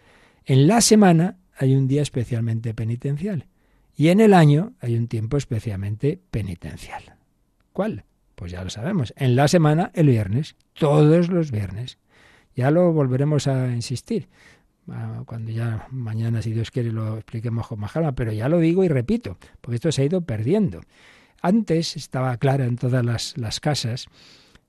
En 0.45 0.67
la 0.67 0.81
semana 0.81 1.37
hay 1.57 1.75
un 1.75 1.87
día 1.87 2.01
especialmente 2.01 2.73
penitencial 2.73 3.47
y 3.95 4.09
en 4.09 4.19
el 4.19 4.33
año 4.33 4.73
hay 4.79 4.95
un 4.95 5.07
tiempo 5.07 5.37
especialmente 5.37 6.19
penitencial. 6.31 7.15
¿Cuál? 7.73 8.05
Pues 8.35 8.51
ya 8.51 8.63
lo 8.63 8.69
sabemos. 8.69 9.13
En 9.17 9.35
la 9.35 9.47
semana, 9.47 9.91
el 9.93 10.07
viernes, 10.07 10.55
todos 10.73 11.29
los 11.29 11.51
viernes. 11.51 11.97
Ya 12.55 12.71
lo 12.71 12.91
volveremos 12.93 13.47
a 13.47 13.69
insistir 13.71 14.29
cuando 15.25 15.51
ya 15.51 15.87
mañana, 15.91 16.41
si 16.41 16.53
Dios 16.53 16.71
quiere, 16.71 16.91
lo 16.91 17.15
expliquemos 17.15 17.67
con 17.67 17.79
más 17.79 17.91
calma, 17.91 18.13
pero 18.13 18.31
ya 18.31 18.47
lo 18.49 18.59
digo 18.59 18.83
y 18.83 18.87
repito, 18.87 19.37
porque 19.61 19.75
esto 19.75 19.91
se 19.91 20.03
ha 20.03 20.05
ido 20.05 20.21
perdiendo. 20.21 20.81
Antes 21.41 21.95
estaba 21.95 22.37
clara 22.37 22.65
en 22.65 22.75
todas 22.75 23.03
las, 23.03 23.37
las 23.37 23.59
casas, 23.59 24.07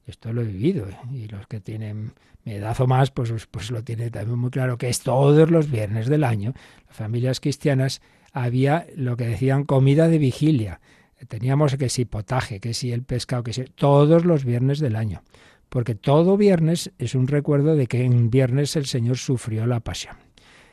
esto 0.07 0.33
lo 0.33 0.43
he 0.43 0.45
vivido, 0.45 0.87
y 1.13 1.27
los 1.29 1.47
que 1.47 1.61
tienen 1.61 2.13
mi 2.45 2.53
edad 2.53 2.81
o 2.81 2.87
más, 2.87 3.11
pues, 3.11 3.47
pues 3.51 3.71
lo 3.71 3.83
tienen 3.83 4.11
también 4.11 4.39
muy 4.39 4.51
claro, 4.51 4.79
que 4.79 4.89
es 4.89 5.01
todos 5.01 5.51
los 5.51 5.71
viernes 5.71 6.07
del 6.07 6.25
año, 6.25 6.55
las 6.87 6.97
familias 6.97 7.41
cristianas 7.41 8.01
había 8.33 8.87
lo 8.97 9.17
que 9.17 9.27
decían 9.27 9.65
comida 9.65 10.09
de 10.09 10.19
vigilia. 10.19 10.81
Teníamos 11.29 11.77
que 11.77 11.89
si 11.89 12.05
potaje, 12.05 12.61
que 12.61 12.75
si 12.75 12.93
el 12.93 13.03
pescado, 13.03 13.43
que 13.43 13.55
si 13.55 13.65
todos 13.65 14.27
los 14.27 14.45
viernes 14.45 14.79
del 14.81 14.97
año 14.97 15.23
porque 15.69 15.95
todo 15.95 16.37
viernes 16.37 16.93
es 16.99 17.15
un 17.15 17.27
recuerdo 17.27 17.77
de 17.77 17.87
que 17.87 18.05
en 18.05 18.31
viernes 18.31 18.77
el 18.77 18.87
Señor 18.87 19.19
sufrió 19.19 19.67
la 19.67 19.81
pasión. 19.81 20.17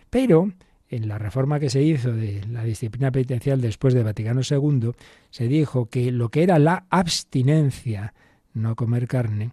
Pero 0.09 0.51
en 0.95 1.07
la 1.07 1.17
reforma 1.17 1.59
que 1.59 1.69
se 1.69 1.81
hizo 1.81 2.13
de 2.13 2.41
la 2.49 2.63
disciplina 2.63 3.11
penitencial 3.11 3.59
después 3.59 3.93
de 3.93 4.03
Vaticano 4.03 4.41
II, 4.47 4.91
se 5.31 5.47
dijo 5.47 5.87
que 5.87 6.11
lo 6.11 6.29
que 6.29 6.43
era 6.43 6.59
la 6.59 6.85
abstinencia, 6.89 8.13
no 8.53 8.75
comer 8.75 9.07
carne, 9.07 9.51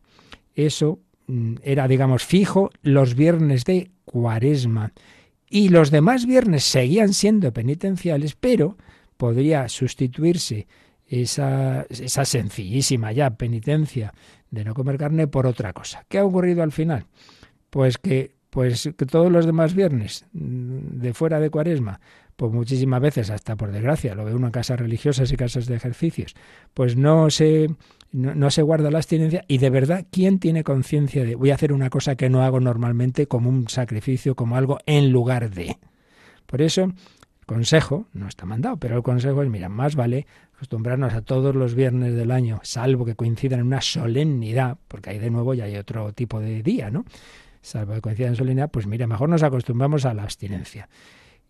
eso 0.54 1.00
mm, 1.26 1.54
era, 1.62 1.88
digamos, 1.88 2.24
fijo 2.24 2.70
los 2.82 3.14
viernes 3.14 3.64
de 3.64 3.90
cuaresma. 4.04 4.92
Y 5.48 5.70
los 5.70 5.90
demás 5.90 6.26
viernes 6.26 6.64
seguían 6.64 7.14
siendo 7.14 7.52
penitenciales, 7.52 8.36
pero 8.38 8.76
podría 9.16 9.68
sustituirse 9.68 10.66
esa, 11.06 11.86
esa 11.88 12.24
sencillísima 12.24 13.12
ya 13.12 13.30
penitencia 13.30 14.12
de 14.50 14.64
no 14.64 14.74
comer 14.74 14.98
carne 14.98 15.26
por 15.26 15.46
otra 15.46 15.72
cosa. 15.72 16.04
¿Qué 16.08 16.18
ha 16.18 16.24
ocurrido 16.24 16.62
al 16.62 16.72
final? 16.72 17.06
Pues 17.70 17.98
que, 17.98 18.34
pues 18.50 18.90
que 18.96 19.06
todos 19.06 19.30
los 19.30 19.46
demás 19.46 19.74
viernes 19.74 20.26
mm, 20.32 21.00
de 21.00 21.14
fuera 21.14 21.38
de 21.40 21.50
cuaresma, 21.50 22.00
pues 22.40 22.52
muchísimas 22.52 23.02
veces, 23.02 23.28
hasta 23.28 23.54
por 23.54 23.70
desgracia, 23.70 24.14
lo 24.14 24.24
ve 24.24 24.34
uno 24.34 24.46
en 24.46 24.52
casas 24.52 24.80
religiosas 24.80 25.30
y 25.30 25.36
casas 25.36 25.66
de 25.66 25.76
ejercicios, 25.76 26.34
pues 26.72 26.96
no 26.96 27.28
se, 27.28 27.68
no, 28.12 28.50
se 28.50 28.62
guarda 28.62 28.90
la 28.90 28.96
abstinencia 28.96 29.44
y 29.46 29.58
de 29.58 29.68
verdad, 29.68 30.06
¿quién 30.10 30.38
tiene 30.38 30.64
conciencia 30.64 31.22
de 31.22 31.34
voy 31.34 31.50
a 31.50 31.54
hacer 31.54 31.70
una 31.70 31.90
cosa 31.90 32.16
que 32.16 32.30
no 32.30 32.42
hago 32.42 32.58
normalmente 32.58 33.26
como 33.26 33.50
un 33.50 33.68
sacrificio, 33.68 34.36
como 34.36 34.56
algo 34.56 34.78
en 34.86 35.12
lugar 35.12 35.50
de? 35.50 35.76
Por 36.46 36.62
eso, 36.62 36.94
consejo, 37.50 38.06
no 38.12 38.28
está 38.28 38.46
mandado, 38.46 38.76
pero 38.76 38.96
el 38.96 39.02
consejo 39.02 39.42
es, 39.42 39.48
mira, 39.48 39.68
más 39.68 39.96
vale 39.96 40.24
acostumbrarnos 40.54 41.14
a 41.14 41.22
todos 41.22 41.52
los 41.52 41.74
viernes 41.74 42.14
del 42.14 42.30
año, 42.30 42.60
salvo 42.62 43.04
que 43.04 43.16
coincidan 43.16 43.58
en 43.58 43.66
una 43.66 43.80
solemnidad, 43.80 44.78
porque 44.86 45.10
ahí 45.10 45.18
de 45.18 45.30
nuevo 45.30 45.52
ya 45.52 45.64
hay 45.64 45.74
otro 45.74 46.12
tipo 46.12 46.38
de 46.38 46.62
día, 46.62 46.92
¿no? 46.92 47.04
Salvo 47.60 47.94
que 47.94 48.02
coincidan 48.02 48.34
en 48.34 48.36
solemnidad, 48.36 48.70
pues 48.70 48.86
mira, 48.86 49.08
mejor 49.08 49.28
nos 49.28 49.42
acostumbramos 49.42 50.04
a 50.04 50.14
la 50.14 50.22
abstinencia. 50.22 50.88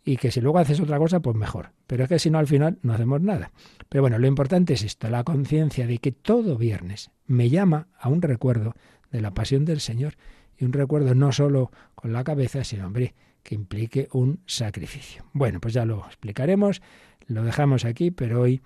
Y 0.03 0.17
que 0.17 0.31
si 0.31 0.41
luego 0.41 0.59
haces 0.59 0.81
otra 0.81 0.97
cosa, 0.97 1.21
pues 1.21 1.37
mejor. 1.37 1.73
Pero 1.87 2.05
es 2.05 2.09
que 2.09 2.19
si 2.19 2.31
no, 2.31 2.39
al 2.39 2.47
final 2.47 2.79
no 2.81 2.95
hacemos 2.95 3.21
nada. 3.21 3.51
Pero 3.91 4.01
bueno, 4.01 4.19
lo 4.19 4.27
importante 4.27 4.73
es 4.73 4.83
esto, 4.83 5.11
la 5.11 5.23
conciencia 5.23 5.87
de 5.87 5.99
que 5.99 6.13
todo 6.13 6.57
viernes 6.57 7.11
me 7.27 7.51
llama 7.51 7.89
a 7.99 8.09
un 8.09 8.23
recuerdo 8.23 8.73
de 9.11 9.21
la 9.21 9.33
pasión 9.33 9.67
del 9.67 9.81
Señor. 9.81 10.15
Y 10.57 10.65
un 10.65 10.73
recuerdo 10.73 11.15
no 11.15 11.31
solo 11.31 11.71
con 11.95 12.15
la 12.15 12.25
cabeza, 12.25 12.65
sino, 12.65 12.87
hombre, 12.87 13.13
que 13.43 13.55
implique 13.55 14.09
un 14.13 14.41
sacrificio. 14.47 15.25
Bueno, 15.33 15.61
pues 15.61 15.75
ya 15.75 15.85
lo 15.85 16.05
explicaremos, 16.07 16.83
lo 17.27 17.45
dejamos 17.45 17.85
aquí, 17.85 18.11
pero 18.11 18.41
hoy 18.41 18.61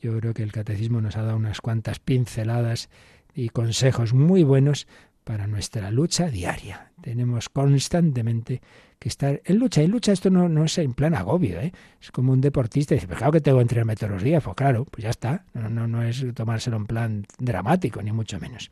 yo 0.00 0.16
creo 0.18 0.34
que 0.34 0.42
el 0.42 0.52
catecismo 0.52 1.00
nos 1.00 1.16
ha 1.16 1.22
dado 1.22 1.36
unas 1.36 1.60
cuantas 1.60 1.98
pinceladas 1.98 2.88
y 3.34 3.50
consejos 3.50 4.14
muy 4.14 4.42
buenos 4.42 4.86
para 5.24 5.46
nuestra 5.46 5.90
lucha 5.90 6.28
diaria. 6.28 6.92
Tenemos 7.00 7.48
constantemente 7.48 8.62
que 8.98 9.08
estar 9.08 9.42
en 9.44 9.58
lucha. 9.58 9.82
Y 9.82 9.88
lucha 9.88 10.12
esto 10.12 10.30
no, 10.30 10.48
no 10.48 10.64
es 10.64 10.78
en 10.78 10.94
plan 10.94 11.14
agobio, 11.14 11.60
¿eh? 11.60 11.72
es 12.00 12.12
como 12.12 12.32
un 12.32 12.40
deportista 12.40 12.94
dice, 12.94 13.06
pues 13.06 13.18
claro 13.18 13.32
que 13.32 13.40
tengo 13.40 13.58
que 13.58 13.62
entrenarme 13.62 13.96
todos 13.96 14.12
los 14.12 14.22
días, 14.22 14.42
pues 14.42 14.54
claro, 14.54 14.84
pues 14.84 15.02
ya 15.02 15.10
está, 15.10 15.44
no, 15.52 15.68
no, 15.68 15.88
no 15.88 16.02
es 16.02 16.24
tomárselo 16.34 16.76
en 16.76 16.86
plan 16.86 17.26
dramático, 17.38 18.00
ni 18.02 18.12
mucho 18.12 18.38
menos. 18.38 18.70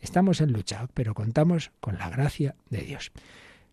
Estamos 0.00 0.40
en 0.40 0.52
lucha, 0.52 0.86
pero 0.94 1.12
contamos 1.14 1.72
con 1.80 1.98
la 1.98 2.08
gracia 2.08 2.54
de 2.70 2.82
Dios. 2.82 3.10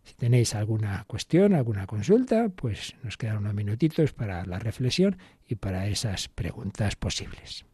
Si 0.03 0.15
tenéis 0.15 0.53
alguna 0.53 1.05
cuestión, 1.07 1.53
alguna 1.53 1.87
consulta, 1.87 2.49
pues 2.49 2.95
nos 3.03 3.17
quedan 3.17 3.37
unos 3.37 3.53
minutitos 3.53 4.13
para 4.13 4.45
la 4.45 4.59
reflexión 4.59 5.17
y 5.47 5.55
para 5.55 5.87
esas 5.87 6.27
preguntas 6.27 6.95
posibles. 6.95 7.65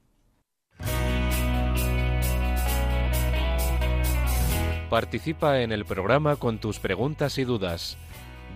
Participa 4.90 5.62
en 5.62 5.72
el 5.72 5.86
programa 5.86 6.36
con 6.36 6.58
tus 6.60 6.80
preguntas 6.80 7.38
y 7.38 7.44
dudas. 7.44 7.98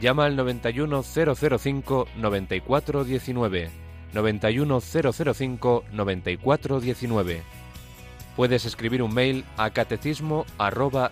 Llama 0.01 0.25
al 0.25 0.35
91005 0.35 2.07
9419. 2.17 3.69
91005 4.13 5.83
9419. 5.91 7.43
Puedes 8.35 8.65
escribir 8.65 9.03
un 9.03 9.13
mail 9.13 9.45
a 9.57 9.69
catecismo 9.69 10.47
arroba 10.57 11.11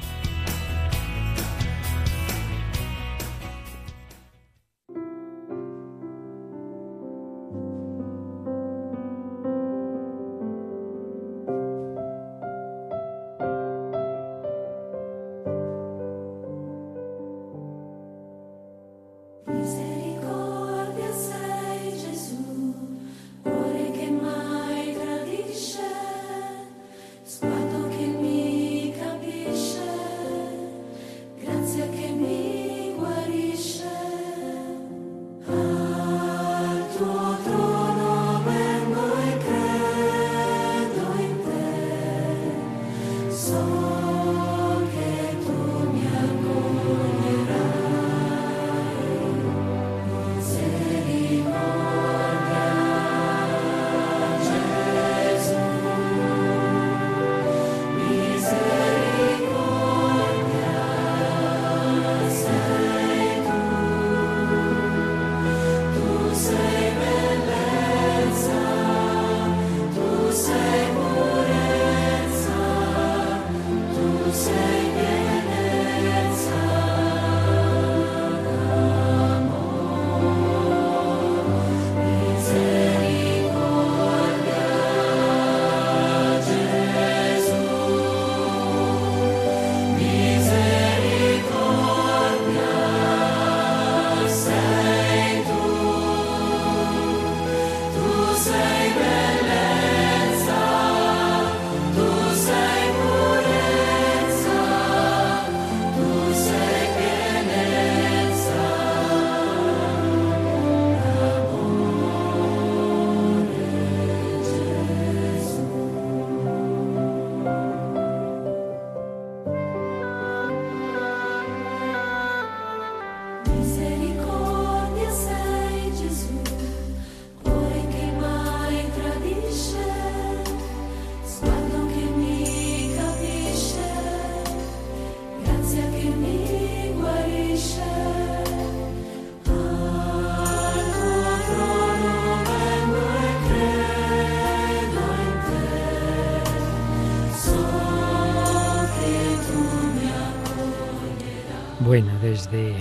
desde 152.31 152.73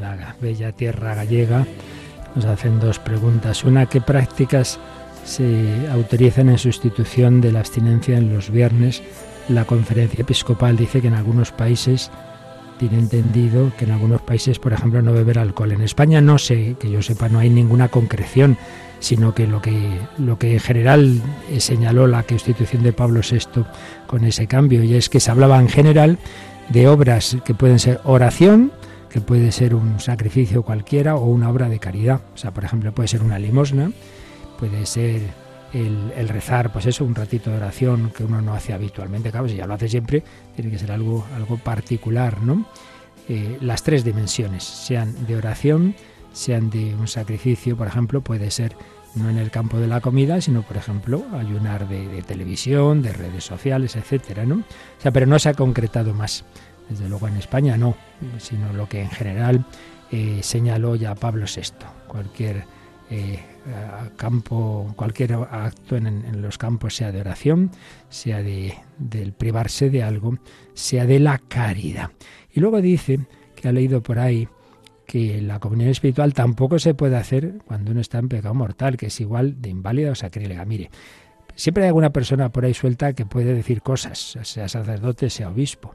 la 0.00 0.36
bella 0.40 0.70
tierra 0.70 1.16
gallega 1.16 1.66
nos 2.36 2.44
hacen 2.44 2.78
dos 2.78 3.00
preguntas. 3.00 3.64
Una, 3.64 3.86
¿qué 3.86 4.00
prácticas 4.00 4.78
se 5.24 5.88
autorizan 5.90 6.48
en 6.48 6.58
sustitución 6.58 7.40
de 7.40 7.50
la 7.50 7.58
abstinencia 7.58 8.16
en 8.16 8.32
los 8.32 8.50
viernes? 8.50 9.02
La 9.48 9.64
conferencia 9.64 10.22
episcopal 10.22 10.76
dice 10.76 11.00
que 11.00 11.08
en 11.08 11.14
algunos 11.14 11.50
países 11.50 12.12
tiene 12.78 13.00
entendido 13.00 13.72
que 13.76 13.86
en 13.86 13.90
algunos 13.90 14.22
países, 14.22 14.60
por 14.60 14.72
ejemplo, 14.72 15.02
no 15.02 15.12
beber 15.12 15.40
alcohol. 15.40 15.72
En 15.72 15.82
España 15.82 16.20
no 16.20 16.38
sé, 16.38 16.76
que 16.78 16.88
yo 16.88 17.02
sepa, 17.02 17.28
no 17.28 17.40
hay 17.40 17.50
ninguna 17.50 17.88
concreción, 17.88 18.56
sino 19.00 19.34
que 19.34 19.48
lo 19.48 19.60
que, 19.60 19.98
lo 20.16 20.38
que 20.38 20.54
en 20.54 20.60
general 20.60 21.20
señaló 21.58 22.06
la 22.06 22.22
Constitución 22.22 22.84
de 22.84 22.92
Pablo 22.92 23.20
VI 23.28 23.64
con 24.06 24.24
ese 24.24 24.46
cambio, 24.46 24.84
y 24.84 24.94
es 24.94 25.08
que 25.08 25.18
se 25.18 25.32
hablaba 25.32 25.58
en 25.58 25.68
general 25.68 26.18
de 26.68 26.86
obras 26.86 27.36
que 27.44 27.52
pueden 27.54 27.80
ser 27.80 28.00
oración, 28.04 28.70
que 29.12 29.20
puede 29.20 29.52
ser 29.52 29.74
un 29.74 30.00
sacrificio 30.00 30.62
cualquiera 30.62 31.16
o 31.16 31.26
una 31.26 31.50
obra 31.50 31.68
de 31.68 31.78
caridad. 31.78 32.22
O 32.34 32.36
sea, 32.38 32.52
por 32.52 32.64
ejemplo, 32.64 32.92
puede 32.92 33.08
ser 33.08 33.22
una 33.22 33.38
limosna, 33.38 33.92
puede 34.58 34.86
ser 34.86 35.20
el, 35.74 36.28
rezar, 36.28 36.72
pues 36.72 36.86
eso, 36.86 37.04
un 37.04 37.14
ratito 37.14 37.50
de 37.50 37.58
oración 37.58 38.10
que 38.16 38.24
uno 38.24 38.40
no 38.40 38.54
hace 38.54 38.72
habitualmente. 38.72 39.30
Claro, 39.30 39.48
si 39.48 39.56
ya 39.56 39.66
lo 39.66 39.74
hace 39.74 39.88
siempre, 39.88 40.22
tiene 40.56 40.70
que 40.70 40.78
ser 40.78 40.92
algo, 40.92 41.26
algo 41.36 41.58
particular, 41.58 42.42
¿no? 42.42 42.66
Eh, 43.28 43.58
las 43.60 43.82
tres 43.82 44.02
dimensiones, 44.02 44.64
sean 44.64 45.26
de 45.26 45.36
oración, 45.36 45.94
sean 46.32 46.70
de 46.70 46.94
un 46.94 47.06
sacrificio, 47.06 47.76
por 47.76 47.86
ejemplo, 47.86 48.22
puede 48.22 48.50
ser 48.50 48.74
no 49.14 49.28
en 49.28 49.36
el 49.36 49.50
campo 49.50 49.78
de 49.78 49.86
la 49.86 50.00
comida, 50.00 50.40
sino, 50.40 50.62
por 50.62 50.76
ejemplo, 50.78 51.24
ayunar 51.38 51.86
de, 51.86 52.22
televisión, 52.22 53.02
de 53.02 53.12
redes 53.12 53.44
sociales, 53.44 53.94
etcétera, 53.96 54.46
¿no? 54.46 54.56
O 54.56 55.00
sea, 55.02 55.12
pero 55.12 55.26
no 55.26 55.38
se 55.38 55.50
ha 55.50 55.54
concretado 55.54 56.14
más. 56.14 56.44
Desde 56.88 57.08
luego 57.08 57.28
en 57.28 57.36
España 57.36 57.76
no, 57.76 57.96
sino 58.38 58.72
lo 58.72 58.88
que 58.88 59.02
en 59.02 59.10
general 59.10 59.64
eh, 60.10 60.40
señaló 60.42 60.94
ya 60.94 61.14
Pablo 61.14 61.46
VI. 61.46 61.86
Cualquier 62.06 62.64
eh, 63.10 63.40
campo, 64.16 64.92
cualquier 64.96 65.34
acto 65.34 65.96
en, 65.96 66.42
los 66.42 66.58
campos, 66.58 66.96
sea 66.96 67.12
de 67.12 67.20
oración, 67.20 67.70
sea 68.08 68.42
de, 68.42 68.74
del 68.98 69.32
privarse 69.32 69.88
de 69.90 70.02
algo, 70.02 70.38
sea 70.74 71.06
de 71.06 71.20
la 71.20 71.38
caridad. 71.38 72.10
Y 72.52 72.60
luego 72.60 72.80
dice 72.80 73.20
que 73.54 73.68
ha 73.68 73.72
leído 73.72 74.02
por 74.02 74.18
ahí 74.18 74.48
que 75.06 75.40
la 75.42 75.58
comunión 75.58 75.90
espiritual 75.90 76.32
tampoco 76.34 76.78
se 76.78 76.94
puede 76.94 77.16
hacer 77.16 77.58
cuando 77.66 77.90
uno 77.90 78.00
está 78.00 78.18
en 78.18 78.28
pecado 78.28 78.54
mortal, 78.54 78.96
que 78.96 79.06
es 79.06 79.20
igual 79.20 79.60
de 79.60 79.68
inválida 79.70 80.12
o 80.12 80.14
sacrílega. 80.14 80.64
Mire, 80.64 80.90
siempre 81.54 81.84
hay 81.84 81.88
alguna 81.88 82.10
persona 82.10 82.50
por 82.50 82.64
ahí 82.64 82.74
suelta 82.74 83.12
que 83.12 83.26
puede 83.26 83.54
decir 83.54 83.82
cosas, 83.82 84.38
sea 84.42 84.68
sacerdote, 84.68 85.30
sea 85.30 85.50
obispo, 85.50 85.94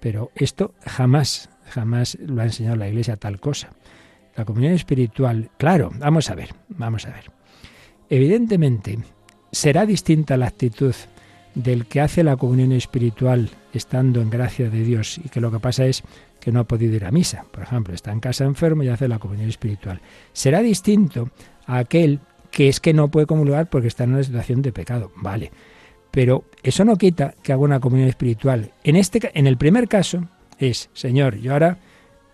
pero 0.00 0.30
esto 0.34 0.74
jamás, 0.84 1.50
jamás 1.70 2.18
lo 2.20 2.42
ha 2.42 2.44
enseñado 2.44 2.76
la 2.76 2.88
Iglesia 2.88 3.16
tal 3.16 3.40
cosa. 3.40 3.70
La 4.36 4.44
comunión 4.44 4.72
espiritual, 4.72 5.50
claro, 5.58 5.90
vamos 5.98 6.30
a 6.30 6.34
ver, 6.34 6.50
vamos 6.68 7.06
a 7.06 7.10
ver. 7.10 7.30
Evidentemente, 8.08 8.98
será 9.50 9.84
distinta 9.84 10.36
la 10.36 10.46
actitud 10.46 10.94
del 11.54 11.86
que 11.86 12.00
hace 12.00 12.22
la 12.22 12.36
comunión 12.36 12.72
espiritual 12.72 13.50
estando 13.72 14.20
en 14.20 14.30
gracia 14.30 14.70
de 14.70 14.82
Dios 14.84 15.18
y 15.18 15.28
que 15.28 15.40
lo 15.40 15.50
que 15.50 15.58
pasa 15.58 15.86
es 15.86 16.04
que 16.40 16.52
no 16.52 16.60
ha 16.60 16.64
podido 16.64 16.94
ir 16.94 17.04
a 17.04 17.10
misa, 17.10 17.44
por 17.50 17.64
ejemplo, 17.64 17.94
está 17.94 18.12
en 18.12 18.20
casa 18.20 18.44
enfermo 18.44 18.82
y 18.82 18.88
hace 18.88 19.08
la 19.08 19.18
comunión 19.18 19.48
espiritual. 19.48 20.00
Será 20.32 20.62
distinto 20.62 21.30
a 21.66 21.78
aquel 21.78 22.20
que 22.50 22.68
es 22.68 22.80
que 22.80 22.94
no 22.94 23.08
puede 23.08 23.26
comulgar 23.26 23.68
porque 23.68 23.88
está 23.88 24.04
en 24.04 24.14
una 24.14 24.22
situación 24.22 24.62
de 24.62 24.72
pecado, 24.72 25.10
vale. 25.16 25.50
Pero 26.10 26.44
eso 26.62 26.84
no 26.84 26.96
quita 26.96 27.34
que 27.42 27.52
haga 27.52 27.62
una 27.62 27.80
comunión 27.80 28.08
espiritual. 28.08 28.72
En 28.82 28.96
este 28.96 29.30
en 29.38 29.46
el 29.46 29.56
primer 29.56 29.88
caso, 29.88 30.28
es, 30.58 30.90
Señor, 30.92 31.36
yo 31.36 31.52
ahora 31.52 31.78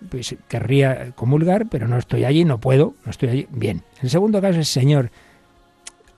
pues 0.09 0.37
querría 0.49 1.12
comulgar, 1.12 1.68
pero 1.68 1.89
no 1.89 1.97
estoy 1.97 2.25
allí, 2.25 2.45
no 2.45 2.61
puedo, 2.61 2.95
no 3.05 3.11
estoy 3.11 3.29
allí. 3.31 3.47
Bien. 3.51 3.83
El 4.03 4.11
segundo 4.11 4.41
caso 4.41 4.61
es, 4.61 4.68
Señor, 4.68 5.11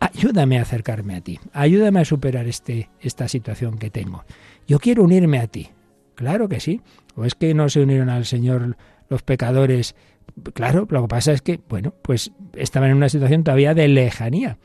ayúdame 0.01 0.59
a 0.59 0.63
acercarme 0.63 1.17
a 1.17 1.21
ti, 1.21 1.39
ayúdame 1.53 2.01
a 2.01 2.05
superar 2.05 2.47
este, 2.47 2.91
esta 3.01 3.29
situación 3.29 3.79
que 3.79 3.91
tengo. 3.91 4.25
Yo 4.67 4.79
quiero 4.79 5.05
unirme 5.05 5.39
a 5.39 5.47
ti. 5.47 5.71
Claro 6.15 6.49
que 6.49 6.61
sí. 6.61 6.81
¿O 7.15 7.25
es 7.25 7.35
que 7.35 7.55
no 7.55 7.69
se 7.69 7.81
unieron 7.81 8.09
al 8.09 8.25
Señor 8.25 8.77
los 9.09 9.23
pecadores? 9.23 9.95
Claro, 10.55 10.87
lo 10.91 11.03
que 11.03 11.09
pasa 11.09 11.33
es 11.33 11.43
que, 11.43 11.61
bueno, 11.69 11.95
pues 12.03 12.33
estaban 12.55 12.91
en 12.91 12.97
una 12.97 13.09
situación 13.09 13.45
todavía 13.45 13.75
de 13.75 13.89
lejanía. 13.89 14.59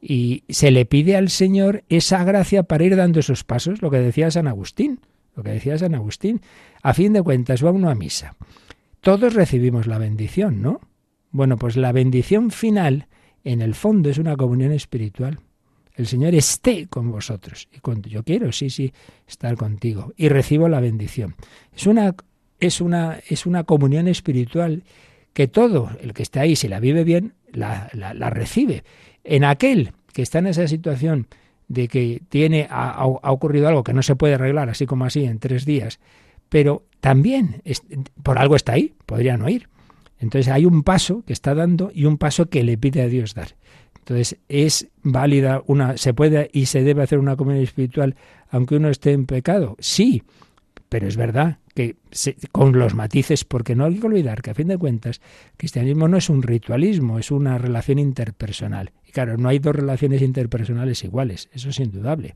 Y 0.00 0.44
se 0.48 0.70
le 0.70 0.84
pide 0.84 1.16
al 1.16 1.30
Señor 1.30 1.84
esa 1.88 2.22
gracia 2.24 2.62
para 2.62 2.84
ir 2.84 2.96
dando 2.96 3.20
esos 3.20 3.44
pasos, 3.44 3.82
lo 3.82 3.90
que 3.90 3.98
decía 3.98 4.30
San 4.30 4.46
Agustín, 4.46 5.00
lo 5.34 5.42
que 5.42 5.50
decía 5.50 5.78
San 5.78 5.94
Agustín. 5.94 6.40
A 6.82 6.94
fin 6.94 7.12
de 7.12 7.22
cuentas, 7.22 7.64
va 7.64 7.70
uno 7.70 7.90
a 7.90 7.94
misa. 7.94 8.36
Todos 9.00 9.34
recibimos 9.34 9.86
la 9.86 9.98
bendición, 9.98 10.62
¿no? 10.62 10.80
Bueno, 11.30 11.56
pues 11.56 11.76
la 11.76 11.92
bendición 11.92 12.50
final, 12.50 13.08
en 13.44 13.62
el 13.62 13.74
fondo, 13.74 14.10
es 14.10 14.18
una 14.18 14.36
comunión 14.36 14.72
espiritual. 14.72 15.40
El 15.94 16.06
Señor 16.06 16.34
esté 16.34 16.86
con 16.88 17.10
vosotros. 17.10 17.68
Y 17.74 17.80
cuando 17.80 18.08
yo 18.08 18.22
quiero, 18.22 18.52
sí, 18.52 18.70
sí, 18.70 18.92
estar 19.26 19.56
contigo. 19.56 20.12
Y 20.16 20.28
recibo 20.28 20.68
la 20.68 20.80
bendición. 20.80 21.34
Es 21.74 21.86
una, 21.86 22.14
es 22.60 22.80
una, 22.80 23.20
es 23.28 23.46
una 23.46 23.64
comunión 23.64 24.08
espiritual 24.08 24.84
que 25.32 25.48
todo 25.48 25.90
el 26.00 26.14
que 26.14 26.22
está 26.22 26.40
ahí, 26.42 26.56
si 26.56 26.68
la 26.68 26.80
vive 26.80 27.04
bien, 27.04 27.34
la, 27.52 27.90
la, 27.92 28.30
recibe. 28.30 28.84
En 29.26 29.44
aquel 29.44 29.92
que 30.12 30.22
está 30.22 30.38
en 30.38 30.46
esa 30.46 30.66
situación 30.68 31.26
de 31.68 31.88
que 31.88 32.22
tiene, 32.28 32.66
ha, 32.70 32.90
ha, 32.90 33.32
ocurrido 33.32 33.68
algo 33.68 33.82
que 33.82 33.92
no 33.92 34.02
se 34.02 34.16
puede 34.16 34.34
arreglar 34.34 34.68
así 34.70 34.86
como 34.86 35.04
así 35.04 35.24
en 35.24 35.38
tres 35.38 35.64
días, 35.64 35.98
pero 36.48 36.84
también 37.00 37.62
por 38.22 38.38
algo 38.38 38.56
está 38.56 38.72
ahí, 38.72 38.94
podría 39.04 39.36
no 39.36 39.48
ir. 39.48 39.68
Entonces 40.18 40.50
hay 40.50 40.64
un 40.64 40.82
paso 40.82 41.22
que 41.26 41.32
está 41.32 41.54
dando 41.54 41.90
y 41.92 42.04
un 42.04 42.18
paso 42.18 42.48
que 42.48 42.62
le 42.62 42.78
pide 42.78 43.02
a 43.02 43.08
Dios 43.08 43.34
dar. 43.34 43.56
Entonces, 43.98 44.38
¿es 44.48 44.88
válida 45.02 45.62
una, 45.66 45.96
se 45.96 46.14
puede 46.14 46.48
y 46.52 46.66
se 46.66 46.84
debe 46.84 47.02
hacer 47.02 47.18
una 47.18 47.36
comunión 47.36 47.64
espiritual 47.64 48.14
aunque 48.50 48.76
uno 48.76 48.88
esté 48.88 49.12
en 49.12 49.26
pecado? 49.26 49.76
Sí, 49.80 50.22
pero 50.88 51.08
es 51.08 51.16
verdad 51.16 51.58
que 51.74 51.96
con 52.52 52.78
los 52.78 52.94
matices, 52.94 53.44
porque 53.44 53.74
no 53.74 53.84
hay 53.84 53.98
que 53.98 54.06
olvidar 54.06 54.42
que 54.42 54.50
a 54.50 54.54
fin 54.54 54.68
de 54.68 54.78
cuentas, 54.78 55.20
el 55.52 55.56
cristianismo 55.58 56.08
no 56.08 56.16
es 56.16 56.30
un 56.30 56.42
ritualismo, 56.42 57.18
es 57.18 57.30
una 57.30 57.58
relación 57.58 57.98
interpersonal. 57.98 58.92
Y 59.06 59.12
claro, 59.12 59.36
no 59.36 59.48
hay 59.48 59.58
dos 59.58 59.76
relaciones 59.76 60.22
interpersonales 60.22 61.04
iguales, 61.04 61.48
eso 61.52 61.68
es 61.68 61.80
indudable. 61.80 62.34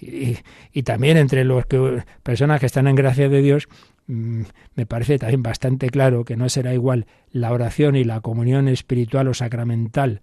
Y, 0.00 0.82
también 0.82 1.16
entre 1.16 1.46
que, 1.68 2.02
personas 2.22 2.60
que 2.60 2.66
están 2.66 2.88
en 2.88 2.96
gracia 2.96 3.28
de 3.28 3.40
Dios, 3.40 3.68
mm, 4.06 4.42
me 4.74 4.86
parece 4.86 5.18
también 5.18 5.42
bastante 5.42 5.88
claro 5.88 6.24
que 6.24 6.36
no 6.36 6.48
será 6.48 6.74
igual 6.74 7.06
la 7.30 7.52
oración 7.52 7.96
y 7.96 8.04
la 8.04 8.20
comunión 8.20 8.68
espiritual 8.68 9.28
o 9.28 9.34
sacramental 9.34 10.20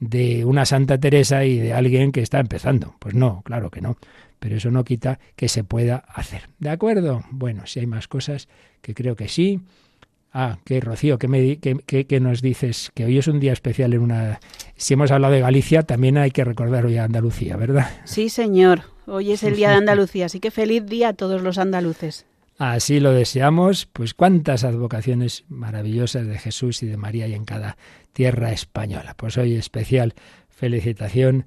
de 0.00 0.46
una 0.46 0.64
Santa 0.64 0.98
Teresa 0.98 1.44
y 1.44 1.58
de 1.58 1.74
alguien 1.74 2.10
que 2.10 2.22
está 2.22 2.40
empezando. 2.40 2.94
Pues 2.98 3.14
no, 3.14 3.42
claro 3.42 3.70
que 3.70 3.82
no. 3.82 3.96
Pero 4.40 4.56
eso 4.56 4.70
no 4.70 4.82
quita 4.84 5.20
que 5.36 5.48
se 5.48 5.62
pueda 5.62 5.96
hacer. 5.96 6.48
¿De 6.58 6.70
acuerdo? 6.70 7.22
Bueno, 7.30 7.66
si 7.66 7.78
hay 7.78 7.86
más 7.86 8.08
cosas, 8.08 8.48
que 8.82 8.94
creo 8.94 9.14
que 9.14 9.28
sí. 9.28 9.60
Ah, 10.32 10.58
que 10.64 10.80
Rocío, 10.80 11.18
¿qué, 11.18 11.28
me, 11.28 11.58
que, 11.58 12.20
nos 12.20 12.40
dices? 12.40 12.90
Que 12.94 13.04
hoy 13.04 13.18
es 13.18 13.28
un 13.28 13.38
día 13.38 13.52
especial 13.52 13.92
en 13.92 14.00
una... 14.00 14.40
Si 14.76 14.94
hemos 14.94 15.10
hablado 15.10 15.34
de 15.34 15.40
Galicia, 15.40 15.82
también 15.82 16.18
hay 16.18 16.30
que 16.30 16.44
recordar 16.44 16.86
hoy 16.86 16.96
a 16.96 17.04
Andalucía, 17.04 17.56
¿verdad? 17.56 17.90
Sí, 18.04 18.28
señor. 18.28 18.82
Hoy 19.06 19.32
es 19.32 19.42
el 19.42 19.56
día 19.56 19.70
de 19.70 19.76
Andalucía, 19.76 20.26
así 20.26 20.40
que 20.40 20.50
feliz 20.50 20.86
día 20.86 21.08
a 21.08 21.12
todos 21.12 21.42
los 21.42 21.58
andaluces. 21.58 22.26
Así 22.58 23.00
lo 23.00 23.12
deseamos, 23.12 23.86
pues 23.86 24.14
cuántas 24.14 24.64
advocaciones 24.64 25.44
maravillosas 25.48 26.26
de 26.26 26.38
Jesús 26.38 26.82
y 26.82 26.86
de 26.86 26.96
María 26.96 27.24
hay 27.24 27.34
en 27.34 27.44
cada 27.44 27.76
tierra 28.12 28.52
española. 28.52 29.14
Pues 29.16 29.38
hoy 29.38 29.56
especial 29.56 30.14
felicitación 30.50 31.46